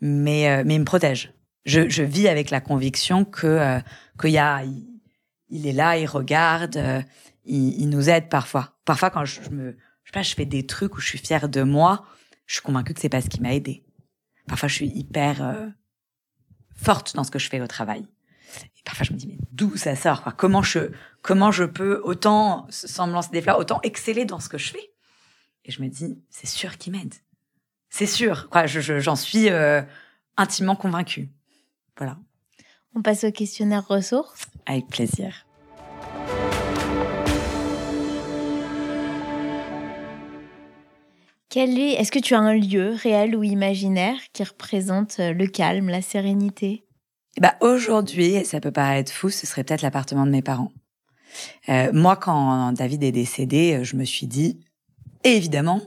Mais, 0.00 0.48
euh, 0.48 0.62
mais 0.64 0.74
il 0.76 0.80
me 0.80 0.84
protège. 0.84 1.32
Je, 1.64 1.88
je 1.88 2.02
vis 2.02 2.28
avec 2.28 2.50
la 2.50 2.60
conviction 2.60 3.24
que 3.24 3.80
qu'il 4.18 4.30
y 4.30 4.38
a 4.38 4.62
il 5.50 5.66
est 5.66 5.72
là, 5.72 5.96
il 5.96 6.06
regarde, 6.06 6.76
euh, 6.76 7.02
il, 7.44 7.80
il, 7.80 7.88
nous 7.88 8.08
aide 8.10 8.28
parfois. 8.28 8.78
Parfois, 8.84 9.10
quand 9.10 9.24
je, 9.24 9.40
me, 9.50 9.72
je 10.04 10.10
sais 10.10 10.12
pas, 10.12 10.22
je 10.22 10.34
fais 10.34 10.44
des 10.44 10.66
trucs 10.66 10.96
où 10.96 11.00
je 11.00 11.08
suis 11.08 11.18
fière 11.18 11.48
de 11.48 11.62
moi, 11.62 12.06
je 12.46 12.54
suis 12.54 12.62
convaincue 12.62 12.94
que 12.94 13.00
c'est 13.00 13.08
parce 13.08 13.28
qu'il 13.28 13.42
m'a 13.42 13.54
aidé. 13.54 13.84
Parfois, 14.46 14.68
je 14.68 14.74
suis 14.74 14.88
hyper 14.88 15.42
euh, 15.42 15.66
forte 16.74 17.14
dans 17.14 17.24
ce 17.24 17.30
que 17.30 17.38
je 17.38 17.48
fais 17.48 17.60
au 17.60 17.66
travail. 17.66 18.06
Et 18.76 18.82
parfois, 18.84 19.04
je 19.04 19.12
me 19.12 19.18
dis, 19.18 19.26
mais 19.26 19.38
d'où 19.52 19.76
ça 19.76 19.96
sort? 19.96 20.22
Quoi 20.22 20.32
Comment 20.32 20.62
je 20.62 20.90
comment 21.22 21.50
je 21.50 21.64
peux 21.64 22.00
autant, 22.04 22.66
sans 22.70 23.06
me 23.06 23.12
lancer 23.12 23.30
des 23.32 23.42
fleurs, 23.42 23.58
autant 23.58 23.80
exceller 23.82 24.24
dans 24.24 24.40
ce 24.40 24.48
que 24.48 24.58
je 24.58 24.70
fais? 24.70 24.92
Et 25.64 25.70
je 25.70 25.82
me 25.82 25.88
dis, 25.88 26.18
c'est 26.30 26.46
sûr 26.46 26.78
qu'il 26.78 26.92
m'aide. 26.92 27.14
C'est 27.90 28.06
sûr. 28.06 28.48
Quoi, 28.50 28.66
je, 28.66 28.98
j'en 28.98 29.16
suis 29.16 29.50
euh, 29.50 29.82
intimement 30.36 30.76
convaincue. 30.76 31.28
Voilà. 31.96 32.18
On 32.94 33.02
passe 33.02 33.24
au 33.24 33.32
questionnaire 33.32 33.86
ressources. 33.86 34.46
Avec 34.66 34.88
plaisir. 34.88 35.46
Quel 41.50 41.78
est, 41.78 41.92
est-ce 41.92 42.12
que 42.12 42.18
tu 42.18 42.34
as 42.34 42.40
un 42.40 42.54
lieu 42.54 42.94
réel 42.94 43.34
ou 43.34 43.42
imaginaire 43.42 44.18
qui 44.34 44.44
représente 44.44 45.18
euh, 45.18 45.32
le 45.32 45.46
calme, 45.46 45.88
la 45.88 46.02
sérénité? 46.02 46.84
Bah 47.40 47.56
aujourd'hui, 47.60 48.44
ça 48.44 48.60
peut 48.60 48.70
paraître 48.70 49.12
fou, 49.12 49.30
ce 49.30 49.46
serait 49.46 49.64
peut-être 49.64 49.82
l'appartement 49.82 50.26
de 50.26 50.30
mes 50.30 50.42
parents. 50.42 50.72
Euh, 51.68 51.90
moi, 51.92 52.16
quand 52.16 52.72
David 52.72 53.02
est 53.02 53.12
décédé, 53.12 53.74
euh, 53.74 53.84
je 53.84 53.96
me 53.96 54.04
suis 54.04 54.26
dit, 54.26 54.60
évidemment, 55.24 55.82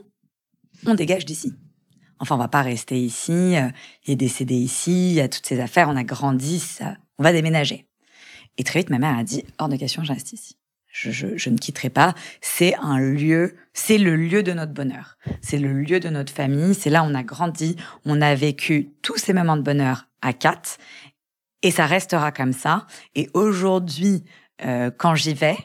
on 0.86 0.94
dégage 0.94 1.24
d'ici. 1.24 1.52
Enfin, 2.18 2.36
on 2.36 2.38
va 2.38 2.48
pas 2.48 2.62
rester 2.62 2.98
ici. 2.98 3.56
Euh, 3.56 3.68
il 4.06 4.12
est 4.12 4.16
décédé 4.16 4.54
ici, 4.54 5.10
il 5.10 5.14
y 5.14 5.20
a 5.20 5.28
toutes 5.28 5.46
ces 5.46 5.60
affaires, 5.60 5.88
on 5.88 5.96
a 5.96 6.04
grandi, 6.04 6.60
ça, 6.60 6.96
on 7.18 7.22
va 7.22 7.32
déménager. 7.32 7.86
Et 8.58 8.64
très 8.64 8.80
vite, 8.80 8.90
ma 8.90 8.98
mère 8.98 9.18
a 9.18 9.24
dit, 9.24 9.44
hors 9.58 9.68
de 9.68 9.76
question, 9.76 10.04
je 10.04 10.12
ici. 10.12 10.56
Je, 10.92 11.48
ne 11.48 11.56
quitterai 11.56 11.88
pas. 11.88 12.14
C'est 12.42 12.74
un 12.76 12.98
lieu, 12.98 13.56
c'est 13.72 13.96
le 13.96 14.14
lieu 14.14 14.42
de 14.42 14.52
notre 14.52 14.72
bonheur. 14.72 15.16
C'est 15.40 15.58
le 15.58 15.72
lieu 15.72 16.00
de 16.00 16.10
notre 16.10 16.32
famille. 16.32 16.74
C'est 16.74 16.90
là 16.90 17.02
où 17.02 17.06
on 17.06 17.14
a 17.14 17.22
grandi. 17.22 17.76
On 18.04 18.20
a 18.20 18.34
vécu 18.34 18.90
tous 19.00 19.16
ces 19.16 19.32
moments 19.32 19.56
de 19.56 19.62
bonheur 19.62 20.08
à 20.20 20.34
quatre. 20.34 20.76
Et 21.62 21.70
ça 21.70 21.86
restera 21.86 22.32
comme 22.32 22.52
ça. 22.52 22.86
Et 23.14 23.28
aujourd'hui, 23.34 24.24
euh, 24.64 24.90
quand 24.96 25.14
j'y 25.14 25.34
vais, 25.34 25.56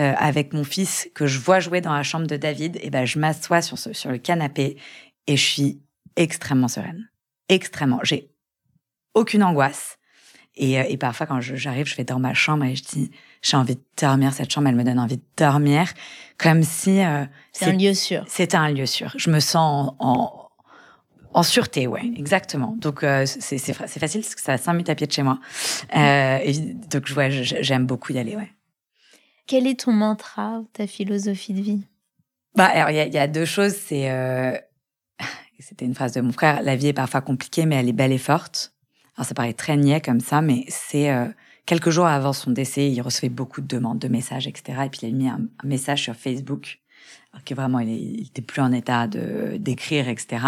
euh, 0.00 0.14
avec 0.16 0.54
mon 0.54 0.64
fils 0.64 1.08
que 1.14 1.26
je 1.26 1.38
vois 1.38 1.60
jouer 1.60 1.82
dans 1.82 1.92
la 1.92 2.02
chambre 2.02 2.26
de 2.26 2.36
David, 2.36 2.78
et 2.82 2.88
ben 2.88 3.04
je 3.04 3.18
m'assois 3.18 3.60
sur, 3.60 3.78
ce, 3.78 3.92
sur 3.92 4.10
le 4.10 4.16
canapé 4.18 4.78
et 5.26 5.36
je 5.36 5.44
suis 5.44 5.82
extrêmement 6.16 6.68
sereine. 6.68 7.10
Extrêmement. 7.50 8.00
J'ai 8.02 8.30
aucune 9.14 9.42
angoisse. 9.42 9.98
Et, 10.54 10.78
euh, 10.78 10.84
et 10.88 10.96
parfois, 10.96 11.26
quand 11.26 11.40
j'arrive, 11.40 11.86
je 11.86 11.96
vais 11.96 12.04
dans 12.04 12.18
ma 12.18 12.34
chambre 12.34 12.64
et 12.64 12.74
je 12.74 12.84
dis, 12.84 13.10
j'ai 13.42 13.56
envie 13.56 13.76
de 13.76 13.82
dormir. 14.00 14.32
Cette 14.32 14.50
chambre, 14.50 14.68
elle 14.68 14.76
me 14.76 14.84
donne 14.84 14.98
envie 14.98 15.16
de 15.16 15.24
dormir, 15.36 15.92
comme 16.38 16.62
si 16.62 17.02
euh, 17.02 17.24
c'est 17.52 17.66
un 17.66 17.72
lieu 17.72 17.94
sûr. 17.94 18.24
C'était 18.28 18.56
un 18.56 18.70
lieu 18.70 18.86
sûr. 18.86 19.12
Je 19.16 19.30
me 19.30 19.40
sens 19.40 19.94
en, 19.98 20.06
en, 20.08 20.41
sûreté, 21.42 21.86
ouais, 21.86 22.02
exactement. 22.16 22.74
Donc 22.78 23.02
euh, 23.02 23.24
c'est 23.26 23.58
facile 23.58 24.20
parce 24.20 24.34
que 24.34 24.40
ça 24.40 24.52
a 24.52 24.58
cinq 24.58 24.72
minutes 24.74 24.90
à 24.90 24.94
pied 24.94 25.06
de 25.06 25.12
chez 25.12 25.22
moi. 25.22 25.38
Euh, 25.96 26.38
et 26.42 26.52
donc 26.90 27.10
ouais, 27.16 27.30
j'aime 27.30 27.86
beaucoup 27.86 28.12
y 28.12 28.18
aller, 28.18 28.36
ouais. 28.36 28.50
Quel 29.46 29.66
est 29.66 29.80
ton 29.80 29.92
mantra 29.92 30.60
ou 30.60 30.68
ta 30.72 30.86
philosophie 30.86 31.54
de 31.54 31.60
vie? 31.62 31.82
Bah, 32.54 32.66
alors 32.66 32.90
il 32.90 32.96
y, 32.96 33.14
y, 33.14 33.18
a 33.18 33.26
deux 33.26 33.44
choses. 33.44 33.74
C'est 33.74 34.10
euh, 34.10 34.56
c'était 35.58 35.86
une 35.86 35.94
phrase 35.94 36.12
de 36.12 36.20
mon 36.20 36.32
frère. 36.32 36.62
La 36.62 36.76
vie 36.76 36.88
est 36.88 36.92
parfois 36.92 37.22
compliquée, 37.22 37.64
mais 37.64 37.76
elle 37.76 37.88
est 37.88 37.94
belle 37.94 38.12
et 38.12 38.18
forte. 38.18 38.74
Alors 39.16 39.26
ça 39.26 39.34
paraît 39.34 39.54
très 39.54 39.76
niais 39.76 40.00
comme 40.00 40.20
ça, 40.20 40.42
mais 40.42 40.64
c'est 40.68 41.10
quelques 41.66 41.90
jours 41.90 42.06
avant 42.06 42.32
son 42.32 42.50
décès, 42.50 42.90
il 42.90 43.00
recevait 43.02 43.28
beaucoup 43.28 43.60
de 43.60 43.66
demandes, 43.66 43.98
de 43.98 44.08
messages, 44.08 44.46
etc. 44.46 44.82
Et 44.86 44.88
puis 44.88 45.00
il 45.02 45.08
a 45.08 45.12
mis 45.12 45.28
un, 45.28 45.40
un 45.62 45.66
message 45.66 46.02
sur 46.02 46.14
Facebook, 46.14 46.81
que 47.44 47.54
vraiment 47.54 47.80
il, 47.80 48.26
était 48.26 48.42
plus 48.42 48.60
en 48.60 48.72
état 48.72 49.06
de 49.06 49.56
d'écrire, 49.58 50.08
etc. 50.08 50.46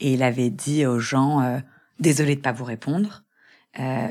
Et 0.00 0.14
il 0.14 0.22
avait 0.22 0.50
dit 0.50 0.84
aux 0.86 0.98
gens 0.98 1.40
euh, 1.40 1.58
désolé 1.98 2.36
de 2.36 2.40
pas 2.40 2.52
vous 2.52 2.64
répondre. 2.64 3.24
Euh, 3.78 4.08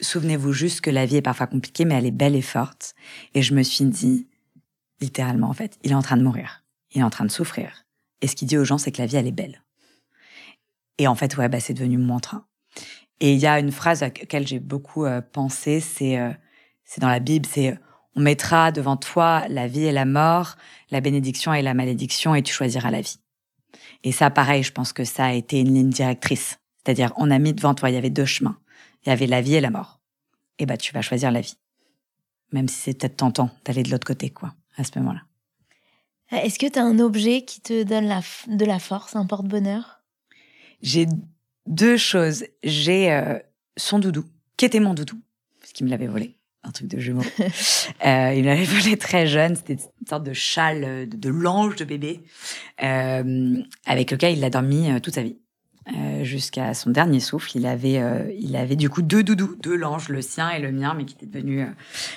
Souvenez-vous 0.00 0.52
juste 0.52 0.80
que 0.80 0.90
la 0.90 1.06
vie 1.06 1.16
est 1.16 1.22
parfois 1.22 1.46
compliquée, 1.46 1.84
mais 1.84 1.94
elle 1.94 2.06
est 2.06 2.10
belle 2.10 2.36
et 2.36 2.42
forte. 2.42 2.94
Et 3.34 3.42
je 3.42 3.54
me 3.54 3.62
suis 3.62 3.84
dit, 3.84 4.28
littéralement 5.00 5.48
en 5.48 5.54
fait, 5.54 5.78
il 5.82 5.92
est 5.92 5.96
en 5.96 6.02
train 6.02 6.16
de 6.16 6.22
mourir, 6.22 6.64
il 6.92 7.00
est 7.00 7.04
en 7.04 7.10
train 7.10 7.24
de 7.24 7.30
souffrir. 7.30 7.84
Et 8.22 8.28
ce 8.28 8.36
qu'il 8.36 8.48
dit 8.48 8.58
aux 8.58 8.64
gens, 8.64 8.78
c'est 8.78 8.92
que 8.92 9.00
la 9.00 9.06
vie 9.06 9.16
elle 9.16 9.26
est 9.26 9.32
belle. 9.32 9.62
Et 10.98 11.06
en 11.06 11.14
fait, 11.14 11.36
ouais, 11.36 11.48
bah, 11.48 11.60
c'est 11.60 11.74
devenu 11.74 11.98
mon 11.98 12.06
mantra. 12.06 12.46
Et 13.20 13.32
il 13.32 13.38
y 13.38 13.46
a 13.46 13.58
une 13.58 13.72
phrase 13.72 14.02
à 14.02 14.06
laquelle 14.06 14.46
j'ai 14.46 14.60
beaucoup 14.60 15.04
euh, 15.04 15.20
pensé, 15.20 15.80
c'est 15.80 16.18
euh, 16.18 16.32
c'est 16.84 17.00
dans 17.00 17.08
la 17.08 17.18
Bible, 17.18 17.46
c'est 17.46 17.78
on 18.16 18.20
mettra 18.20 18.72
devant 18.72 18.96
toi 18.96 19.46
la 19.48 19.68
vie 19.68 19.84
et 19.84 19.92
la 19.92 20.06
mort, 20.06 20.56
la 20.90 21.00
bénédiction 21.00 21.52
et 21.52 21.62
la 21.62 21.74
malédiction, 21.74 22.34
et 22.34 22.42
tu 22.42 22.52
choisiras 22.52 22.90
la 22.90 23.02
vie. 23.02 23.18
Et 24.04 24.12
ça, 24.12 24.30
pareil, 24.30 24.62
je 24.62 24.72
pense 24.72 24.92
que 24.92 25.04
ça 25.04 25.26
a 25.26 25.32
été 25.32 25.60
une 25.60 25.74
ligne 25.74 25.90
directrice. 25.90 26.58
C'est-à-dire, 26.82 27.12
on 27.16 27.30
a 27.30 27.38
mis 27.38 27.52
devant 27.52 27.74
toi, 27.74 27.90
il 27.90 27.94
y 27.94 27.98
avait 27.98 28.10
deux 28.10 28.24
chemins. 28.24 28.58
Il 29.04 29.10
y 29.10 29.12
avait 29.12 29.26
la 29.26 29.42
vie 29.42 29.54
et 29.54 29.60
la 29.60 29.70
mort. 29.70 30.00
Et 30.58 30.66
bah, 30.66 30.76
tu 30.76 30.92
vas 30.94 31.02
choisir 31.02 31.30
la 31.30 31.42
vie. 31.42 31.56
Même 32.52 32.68
si 32.68 32.76
c'est 32.76 32.98
peut-être 32.98 33.16
tentant 33.16 33.50
d'aller 33.64 33.82
de 33.82 33.90
l'autre 33.90 34.06
côté, 34.06 34.30
quoi, 34.30 34.54
à 34.76 34.84
ce 34.84 34.98
moment-là. 34.98 35.22
Est-ce 36.30 36.58
que 36.58 36.66
tu 36.66 36.78
as 36.78 36.84
un 36.84 36.98
objet 36.98 37.42
qui 37.42 37.60
te 37.60 37.82
donne 37.82 38.06
la 38.06 38.20
de 38.48 38.64
la 38.64 38.78
force, 38.78 39.14
un 39.14 39.26
porte-bonheur? 39.26 40.02
J'ai 40.82 41.06
deux 41.66 41.96
choses. 41.96 42.44
J'ai 42.64 43.12
euh, 43.12 43.38
son 43.76 43.98
doudou, 43.98 44.24
qui 44.56 44.64
était 44.64 44.80
mon 44.80 44.94
doudou, 44.94 45.20
parce 45.60 45.72
qu'il 45.72 45.86
me 45.86 45.90
l'avait 45.90 46.06
volé. 46.06 46.36
Un 46.66 46.72
truc 46.72 46.88
de 46.88 46.98
jumeau. 46.98 47.22
euh, 48.06 48.34
il 48.34 48.44
l'avait 48.44 48.64
volé 48.64 48.96
très 48.96 49.26
jeune. 49.26 49.54
C'était 49.54 49.74
une 49.74 50.06
sorte 50.08 50.24
de 50.24 50.32
châle 50.32 51.08
de, 51.08 51.28
l'ange 51.28 51.76
de 51.76 51.84
bébé, 51.84 52.22
euh, 52.82 53.56
avec 53.86 54.10
lequel 54.10 54.36
il 54.36 54.44
a 54.44 54.50
dormi 54.50 54.90
euh, 54.90 54.98
toute 54.98 55.14
sa 55.14 55.22
vie. 55.22 55.38
Jusqu'à 56.22 56.74
son 56.74 56.90
dernier 56.90 57.20
souffle, 57.20 57.52
il 57.54 57.64
avait, 57.64 58.02
il 58.40 58.56
avait 58.56 58.74
du 58.74 58.90
coup 58.90 59.02
deux 59.02 59.22
doudous, 59.22 59.54
deux 59.62 59.76
l'ange, 59.76 60.08
le 60.08 60.20
sien 60.20 60.50
et 60.50 60.58
le 60.58 60.72
mien, 60.72 60.94
mais 60.96 61.04
qui 61.04 61.14
était 61.14 61.26
devenu 61.26 61.64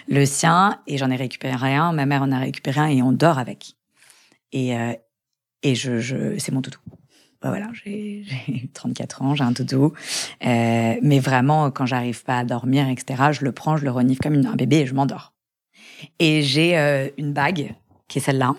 le 0.08 0.26
sien. 0.26 0.80
Et 0.88 0.98
j'en 0.98 1.12
ai 1.12 1.16
récupéré 1.16 1.76
un, 1.76 1.94
ma 1.94 2.08
mère 2.08 2.24
en 2.24 2.32
a 2.32 2.40
récupéré 2.40 2.80
un 2.80 2.88
et 2.88 3.04
on 3.04 3.12
dort 3.12 3.38
avec. 3.38 3.76
Et, 4.54 4.74
et 5.62 5.76
je, 5.76 6.00
je 6.00 6.36
c'est 6.40 6.52
mon 6.52 6.62
doudou 6.62 6.80
bah 7.42 7.50
voilà, 7.50 7.70
j'ai 7.74 8.26
34 8.74 9.22
ans, 9.22 9.36
j'ai 9.36 9.44
un 9.44 9.52
doudou. 9.52 9.94
Euh, 10.46 10.96
mais 11.02 11.20
vraiment, 11.20 11.72
quand 11.72 11.86
j'arrive 11.86 12.24
pas 12.24 12.40
à 12.40 12.44
dormir, 12.44 12.88
etc., 12.90 13.30
je 13.32 13.46
le 13.46 13.52
prends, 13.52 13.78
je 13.78 13.86
le 13.86 13.92
renifle 13.92 14.22
comme 14.22 14.46
un 14.46 14.56
bébé 14.56 14.78
et 14.78 14.86
je 14.86 14.94
m'endors. 14.94 15.34
Et 16.20 16.42
j'ai 16.42 16.78
euh, 16.78 17.10
une 17.18 17.34
bague 17.34 17.76
qui 18.08 18.20
est 18.20 18.22
celle-là. 18.22 18.56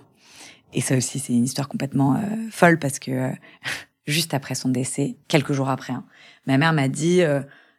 Et 0.73 0.81
ça 0.81 0.97
aussi, 0.97 1.19
c'est 1.19 1.33
une 1.33 1.45
histoire 1.45 1.69
complètement 1.69 2.15
euh, 2.15 2.21
folle 2.51 2.79
parce 2.79 2.99
que 2.99 3.11
euh, 3.11 3.31
juste 4.07 4.35
après 4.35 4.55
son 4.55 4.69
décès, 4.71 5.17
quelques 5.29 5.53
jours 5.53 5.69
après, 5.69 5.93
hein, 5.93 6.05
ma 6.47 6.57
mère 6.57 6.73
m'a 6.73 6.89
dit, 6.89 7.21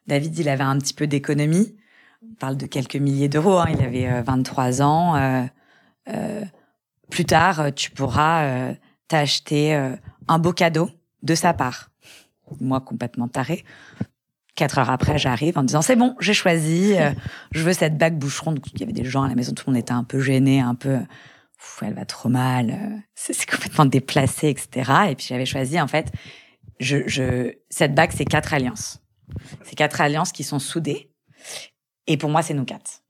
David, 0.08 0.38
il 0.38 0.50
avait 0.50 0.64
un 0.64 0.78
petit 0.78 0.94
peu 0.94 1.08
d'économie. 1.08 1.76
On 2.24 2.36
parle 2.36 2.58
de 2.58 2.68
quelques 2.68 2.96
milliers 2.96 3.30
d'euros. 3.30 3.58
Hein, 3.58 3.70
il 3.74 3.82
avait 3.84 4.22
23 4.22 4.82
ans. 4.82 5.50
plus 7.10 7.26
tard, 7.26 7.74
tu 7.76 7.90
pourras 7.92 8.76
t'acheter 9.12 9.74
un 10.28 10.40
beau 10.40 10.54
cadeau 10.54 10.90
de 11.24 11.36
sa 11.36 11.54
part. 11.54 11.90
Moi, 12.60 12.82
complètement 12.82 13.28
taré. 13.28 13.64
Quatre 14.56 14.80
heures 14.80 14.90
après, 14.90 15.18
j'arrive 15.18 15.58
en 15.58 15.64
disant 15.64 15.82
c'est 15.82 15.96
bon, 15.96 16.16
j'ai 16.20 16.34
choisi, 16.34 16.96
euh, 16.98 17.12
je 17.52 17.64
veux 17.64 17.74
cette 17.74 17.98
bague 17.98 18.18
boucheron. 18.18 18.52
Donc, 18.52 18.66
il 18.74 18.80
y 18.80 18.84
avait 18.84 18.92
des 18.92 19.06
gens 19.06 19.24
à 19.24 19.30
la 19.30 19.36
maison, 19.36 19.54
tout 19.54 19.64
le 19.68 19.74
monde 19.74 19.80
était 19.80 19.94
un 19.94 20.04
peu 20.04 20.20
gêné, 20.20 20.60
un 20.60 20.76
peu, 20.76 21.00
elle 21.82 21.94
va 21.94 22.06
trop 22.06 22.28
mal, 22.28 22.72
euh, 22.72 22.98
c'est 23.16 23.50
complètement 23.50 23.86
déplacé, 23.86 24.50
etc. 24.50 24.92
Et 25.10 25.16
puis 25.16 25.26
j'avais 25.30 25.46
choisi 25.46 25.80
en 25.80 25.88
fait, 25.88 26.12
je, 26.80 27.08
je, 27.08 27.54
cette 27.70 27.96
bague, 27.96 28.12
c'est 28.14 28.26
quatre 28.26 28.54
alliances. 28.54 29.00
C'est 29.64 29.76
quatre 29.76 30.02
alliances 30.02 30.34
qui 30.34 30.44
sont 30.44 30.60
soudées. 30.60 31.10
Et 32.08 32.18
pour 32.18 32.30
moi, 32.30 32.42
c'est 32.42 32.54
nous 32.54 32.66
quatre. 32.66 33.04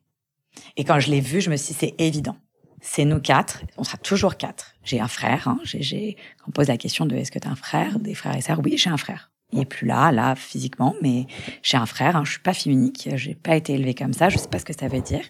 Et 0.78 0.84
quand 0.84 1.00
je 1.00 1.10
l'ai 1.10 1.22
vu, 1.22 1.42
je 1.42 1.50
me 1.50 1.56
suis 1.56 1.74
dit, 1.74 1.80
c'est 1.80 1.96
évident 1.98 2.38
c'est 2.82 3.06
nous 3.06 3.20
quatre. 3.20 3.62
On 3.78 3.84
sera 3.84 3.98
toujours 3.98 4.38
quatre. 4.38 4.76
J'ai 4.84 5.00
un 5.00 5.08
frère. 5.08 5.48
Hein. 5.48 5.60
J'ai, 5.64 6.18
on 6.48 6.52
pose 6.52 6.68
la 6.68 6.78
question 6.78 7.06
de 7.06 7.16
est-ce 7.16 7.32
que 7.32 7.40
tu 7.40 7.48
as 7.48 7.52
un 7.52 7.56
frère, 7.56 8.00
des 8.00 8.16
frères 8.16 8.36
et 8.36 8.42
sœurs? 8.42 8.60
Oui, 8.64 8.78
j'ai 8.78 8.90
un 8.90 8.98
frère. 8.98 9.32
Il 9.54 9.60
est 9.60 9.66
plus 9.66 9.86
là, 9.86 10.12
là, 10.12 10.36
physiquement, 10.36 10.96
mais 11.02 11.28
j'ai 11.62 11.78
un 11.78 11.86
frère. 11.86 12.16
Hein. 12.16 12.24
Je 12.26 12.32
suis 12.32 12.40
pas 12.40 12.54
fille 12.54 12.72
unique. 12.72 13.10
J'ai 13.16 13.36
pas 13.36 13.56
été 13.56 13.74
élevée 13.74 13.94
comme 13.94 14.14
ça. 14.14 14.30
Je 14.30 14.38
sais 14.38 14.48
pas 14.48 14.60
ce 14.60 14.66
que 14.66 14.74
ça 14.74 14.88
veut 14.88 15.02
dire. 15.02 15.26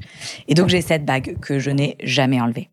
Et 0.47 0.53
donc 0.53 0.69
j'ai 0.69 0.81
cette 0.81 1.05
bague 1.05 1.39
que 1.39 1.59
je 1.59 1.71
n'ai 1.71 1.97
jamais 2.01 2.39
enlevée. 2.39 2.69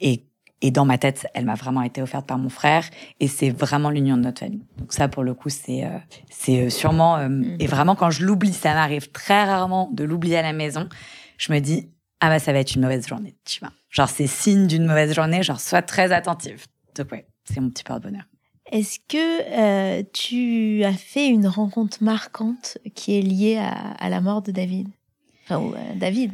Et 0.00 0.24
et 0.62 0.70
dans 0.70 0.86
ma 0.86 0.96
tête, 0.96 1.26
elle 1.34 1.44
m'a 1.44 1.54
vraiment 1.54 1.82
été 1.82 2.00
offerte 2.00 2.26
par 2.26 2.38
mon 2.38 2.48
frère, 2.48 2.84
et 3.20 3.28
c'est 3.28 3.50
vraiment 3.50 3.90
l'union 3.90 4.16
de 4.16 4.22
notre 4.22 4.40
famille. 4.40 4.64
Donc 4.78 4.92
ça, 4.92 5.06
pour 5.06 5.22
le 5.22 5.34
coup, 5.34 5.50
c'est 5.50 5.84
euh, 5.84 5.98
c'est 6.30 6.70
sûrement 6.70 7.18
euh, 7.18 7.28
mmh. 7.28 7.56
et 7.60 7.66
vraiment 7.66 7.94
quand 7.94 8.08
je 8.08 8.24
l'oublie, 8.24 8.54
ça 8.54 8.72
m'arrive 8.72 9.10
très 9.10 9.44
rarement 9.44 9.90
de 9.92 10.02
l'oublier 10.04 10.38
à 10.38 10.42
la 10.42 10.54
maison. 10.54 10.88
Je 11.36 11.52
me 11.52 11.58
dis 11.58 11.90
ah 12.20 12.28
bah 12.28 12.38
ça 12.38 12.52
va 12.52 12.60
être 12.60 12.74
une 12.74 12.82
mauvaise 12.82 13.06
journée, 13.06 13.36
tu 13.44 13.60
vois. 13.60 13.72
Genre 13.90 14.08
c'est 14.08 14.26
signe 14.26 14.66
d'une 14.66 14.86
mauvaise 14.86 15.14
journée, 15.14 15.42
genre 15.42 15.60
sois 15.60 15.82
très 15.82 16.12
attentive. 16.12 16.66
Donc 16.94 17.12
ouais, 17.12 17.26
c'est 17.44 17.60
mon 17.60 17.70
petit 17.70 17.84
porte-bonheur. 17.84 18.24
Est-ce 18.72 18.98
que 19.08 19.98
euh, 19.98 20.02
tu 20.12 20.82
as 20.84 20.92
fait 20.92 21.28
une 21.28 21.46
rencontre 21.46 22.02
marquante 22.02 22.78
qui 22.94 23.16
est 23.16 23.22
liée 23.22 23.58
à, 23.58 23.70
à 23.70 24.08
la 24.08 24.20
mort 24.20 24.42
de 24.42 24.50
David? 24.50 24.88
Enfin, 25.44 25.62
euh, 25.62 25.94
David 25.94 26.32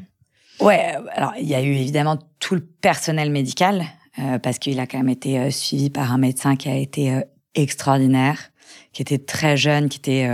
Ouais, 0.61 0.95
alors 1.12 1.35
il 1.39 1.47
y 1.47 1.55
a 1.55 1.62
eu 1.62 1.74
évidemment 1.74 2.18
tout 2.39 2.55
le 2.55 2.61
personnel 2.61 3.30
médical, 3.30 3.85
euh, 4.18 4.39
parce 4.39 4.59
qu'il 4.59 4.78
a 4.80 4.87
quand 4.87 4.99
même 4.99 5.09
été 5.09 5.39
euh, 5.39 5.51
suivi 5.51 5.91
par 5.91 6.12
un 6.12 6.18
médecin 6.18 6.57
qui 6.57 6.68
a 6.68 6.76
été 6.76 7.20
extraordinaire, 7.55 8.51
qui 8.93 9.03
était 9.03 9.18
très 9.18 9.57
jeune, 9.57 9.89
qui 9.89 9.99
était, 9.99 10.28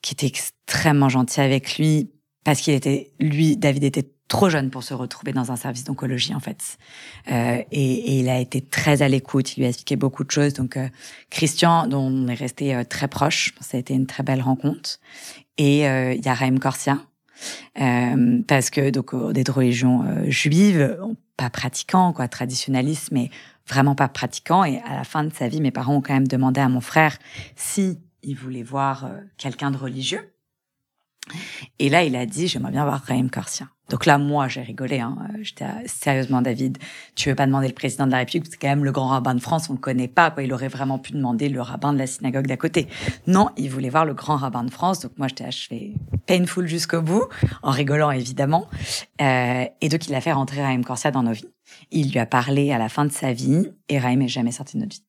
qui 0.00 0.14
était 0.14 0.26
extrêmement 0.26 1.08
gentil 1.08 1.40
avec 1.40 1.76
lui, 1.76 2.10
parce 2.44 2.60
qu'il 2.60 2.72
était, 2.72 3.12
lui, 3.20 3.56
David 3.56 3.84
était 3.84 4.08
trop 4.28 4.50
jeune 4.50 4.70
pour 4.70 4.82
se 4.82 4.94
retrouver 4.94 5.32
dans 5.32 5.50
un 5.50 5.56
service 5.56 5.84
d'oncologie 5.84 6.34
en 6.34 6.40
fait. 6.40 6.78
Euh, 7.30 7.62
et, 7.72 7.94
et, 7.94 8.18
il 8.20 8.28
a 8.28 8.38
été 8.38 8.60
très 8.60 9.02
à 9.02 9.08
l'écoute, 9.08 9.56
il 9.56 9.60
lui 9.60 9.66
a 9.66 9.70
expliqué 9.70 9.96
beaucoup 9.96 10.22
de 10.22 10.30
choses. 10.30 10.52
Donc 10.52 10.76
euh, 10.76 10.88
Christian, 11.30 11.86
dont 11.86 12.02
on 12.02 12.28
est 12.28 12.34
resté 12.34 12.74
euh, 12.74 12.84
très 12.84 13.08
proche, 13.08 13.54
ça 13.60 13.76
a 13.76 13.80
été 13.80 13.94
une 13.94 14.06
très 14.06 14.22
belle 14.22 14.42
rencontre. 14.42 14.98
Et 15.56 15.80
il 15.80 16.24
y 16.24 16.28
a 16.28 16.34
Raïm 16.34 16.60
Corsia, 16.60 17.00
parce 17.74 18.70
que 18.70 18.90
donc 18.90 19.32
des 19.32 19.42
religions 19.50 20.04
juives, 20.28 20.96
pas 21.36 21.50
pratiquants, 21.50 22.12
quoi, 22.12 22.28
traditionnalistes, 22.28 23.10
mais 23.10 23.28
vraiment 23.66 23.96
pas 23.96 24.06
pratiquants. 24.06 24.62
Et 24.62 24.78
à 24.82 24.94
la 24.94 25.02
fin 25.02 25.24
de 25.24 25.34
sa 25.34 25.48
vie, 25.48 25.60
mes 25.60 25.72
parents 25.72 25.96
ont 25.96 26.00
quand 26.00 26.14
même 26.14 26.28
demandé 26.28 26.60
à 26.60 26.68
mon 26.68 26.80
frère 26.80 27.18
si 27.56 27.98
il 28.22 28.36
voulait 28.36 28.62
voir 28.62 29.10
quelqu'un 29.36 29.72
de 29.72 29.76
religieux. 29.76 30.32
Et 31.78 31.88
là, 31.88 32.04
il 32.04 32.16
a 32.16 32.26
dit, 32.26 32.48
j'aimerais 32.48 32.72
bien 32.72 32.84
voir 32.84 33.02
Raïm 33.02 33.30
Corsia. 33.30 33.68
Donc 33.88 34.04
là, 34.04 34.18
moi, 34.18 34.48
j'ai 34.48 34.60
rigolé. 34.60 35.00
Hein. 35.00 35.16
J'étais 35.40 35.64
sérieusement, 35.86 36.42
David, 36.42 36.78
tu 37.14 37.30
veux 37.30 37.34
pas 37.34 37.46
demander 37.46 37.68
le 37.68 37.74
président 37.74 38.06
de 38.06 38.10
la 38.10 38.18
République, 38.18 38.46
c'est 38.50 38.58
quand 38.58 38.68
même 38.68 38.84
le 38.84 38.92
grand 38.92 39.08
rabbin 39.08 39.34
de 39.34 39.40
France, 39.40 39.70
on 39.70 39.74
le 39.74 39.78
connaît 39.78 40.08
pas. 40.08 40.30
Quoi. 40.30 40.42
Il 40.42 40.52
aurait 40.52 40.68
vraiment 40.68 40.98
pu 40.98 41.12
demander 41.12 41.48
le 41.48 41.60
rabbin 41.62 41.92
de 41.92 41.98
la 41.98 42.06
synagogue 42.06 42.46
d'à 42.46 42.56
côté. 42.56 42.88
Non, 43.26 43.48
il 43.56 43.70
voulait 43.70 43.88
voir 43.88 44.04
le 44.04 44.14
grand 44.14 44.36
rabbin 44.36 44.64
de 44.64 44.70
France. 44.70 45.00
Donc 45.00 45.12
moi, 45.16 45.28
j'étais 45.28 45.44
achevé 45.44 45.94
painful 46.26 46.66
jusqu'au 46.66 47.00
bout, 47.00 47.24
en 47.62 47.70
rigolant 47.70 48.10
évidemment. 48.10 48.68
Euh, 49.22 49.64
et 49.80 49.88
donc, 49.88 50.06
il 50.06 50.14
a 50.14 50.20
fait 50.20 50.32
rentrer 50.32 50.62
Raïm 50.62 50.84
Corsia 50.84 51.10
dans 51.10 51.22
nos 51.22 51.32
vies. 51.32 51.48
Il 51.90 52.10
lui 52.12 52.18
a 52.18 52.26
parlé 52.26 52.72
à 52.72 52.78
la 52.78 52.88
fin 52.88 53.04
de 53.04 53.12
sa 53.12 53.32
vie, 53.32 53.70
et 53.88 53.98
Raïm 53.98 54.22
est 54.22 54.28
jamais 54.28 54.52
sorti 54.52 54.76
de 54.76 54.82
notre 54.82 54.96
vie. 54.96 55.07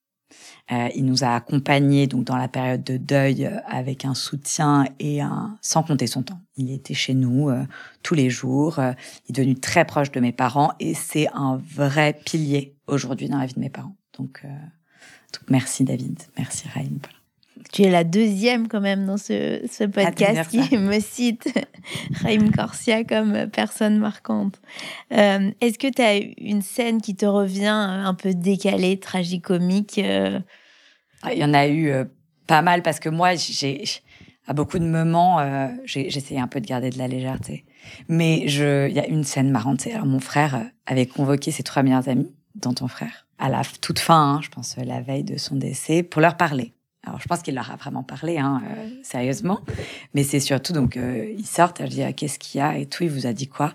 Euh, 0.71 0.89
il 0.95 1.05
nous 1.05 1.23
a 1.23 1.35
accompagnés 1.35 2.05
donc 2.05 2.25
dans 2.25 2.37
la 2.37 2.47
période 2.47 2.83
de 2.83 2.97
deuil 2.97 3.45
euh, 3.45 3.59
avec 3.67 4.05
un 4.05 4.13
soutien 4.13 4.85
et 4.99 5.21
un 5.21 5.57
sans 5.61 5.81
compter 5.81 6.05
son 6.05 6.21
temps. 6.21 6.39
Il 6.57 6.71
était 6.71 6.93
chez 6.93 7.15
nous 7.15 7.49
euh, 7.49 7.63
tous 8.03 8.13
les 8.13 8.29
jours. 8.29 8.79
il 8.79 9.31
est 9.31 9.33
devenu 9.33 9.55
très 9.55 9.85
proche 9.85 10.11
de 10.11 10.19
mes 10.19 10.31
parents 10.31 10.71
et 10.79 10.93
c'est 10.93 11.27
un 11.33 11.59
vrai 11.75 12.19
pilier 12.25 12.75
aujourd'hui 12.87 13.29
dans 13.29 13.37
la 13.37 13.47
vie 13.47 13.55
de 13.55 13.59
mes 13.59 13.69
parents. 13.69 13.95
Donc, 14.17 14.43
donc 14.43 15.49
merci 15.49 15.83
David, 15.83 16.19
merci 16.37 16.67
Raïm. 16.67 16.99
Tu 17.71 17.83
es 17.83 17.91
la 17.91 18.03
deuxième 18.03 18.67
quand 18.67 18.81
même 18.81 19.05
dans 19.05 19.17
ce, 19.17 19.61
ce 19.69 19.83
podcast 19.83 20.49
qui 20.49 20.77
me 20.77 20.99
cite 20.99 21.53
Raïm 22.21 22.51
Corsia 22.51 23.03
comme 23.03 23.47
personne 23.51 23.99
marquante. 23.99 24.59
Est-ce 25.11 25.77
que 25.77 25.91
tu 25.91 26.01
as 26.01 26.15
une 26.37 26.61
scène 26.61 27.01
qui 27.01 27.15
te 27.15 27.25
revient 27.25 27.67
un 27.67 28.13
peu 28.13 28.33
décalée, 28.33 28.99
tragicomique 28.99 29.99
ah, 31.21 31.33
il 31.33 31.39
y 31.39 31.43
en 31.43 31.53
a 31.53 31.67
eu 31.67 31.89
euh, 31.89 32.05
pas 32.47 32.61
mal 32.61 32.81
parce 32.81 32.99
que 32.99 33.09
moi, 33.09 33.35
j'ai 33.35 33.83
à 34.47 34.53
beaucoup 34.53 34.79
de 34.79 34.85
moments, 34.85 35.39
euh, 35.39 35.67
essayé 35.93 36.39
un 36.39 36.47
peu 36.47 36.59
de 36.59 36.65
garder 36.65 36.89
de 36.89 36.97
la 36.97 37.07
légèreté. 37.07 37.65
Mais 38.07 38.39
il 38.39 38.93
y 38.93 38.99
a 38.99 39.07
une 39.07 39.23
scène 39.23 39.51
marrante. 39.51 39.85
Alors 39.87 40.07
mon 40.07 40.19
frère 40.19 40.55
euh, 40.55 40.63
avait 40.87 41.05
convoqué 41.05 41.51
ses 41.51 41.63
trois 41.63 41.83
meilleurs 41.83 42.09
amis, 42.09 42.33
dont 42.55 42.73
ton 42.73 42.87
frère, 42.87 43.27
à 43.37 43.49
la 43.49 43.61
toute 43.81 43.99
fin, 43.99 44.35
hein, 44.35 44.39
je 44.41 44.49
pense 44.49 44.75
la 44.77 45.01
veille 45.01 45.23
de 45.23 45.37
son 45.37 45.55
décès, 45.55 46.01
pour 46.01 46.21
leur 46.21 46.35
parler. 46.35 46.73
Alors 47.05 47.19
je 47.19 47.27
pense 47.27 47.41
qu'il 47.41 47.55
leur 47.55 47.71
a 47.71 47.75
vraiment 47.75 48.03
parlé, 48.03 48.37
hein, 48.37 48.61
sérieusement. 49.03 49.61
Mais 50.13 50.23
c'est 50.23 50.39
surtout 50.39 50.73
donc 50.73 50.95
ils 50.97 51.45
sortent, 51.45 51.79
elle 51.79 51.89
dit 51.89 52.03
ah, 52.03 52.13
qu'est-ce 52.13 52.39
qu'il 52.39 52.59
y 52.59 52.61
a? 52.61 52.77
et 52.77 52.85
tout. 52.85 53.03
Il 53.03 53.09
vous 53.09 53.25
a 53.25 53.33
dit 53.33 53.47
quoi? 53.47 53.73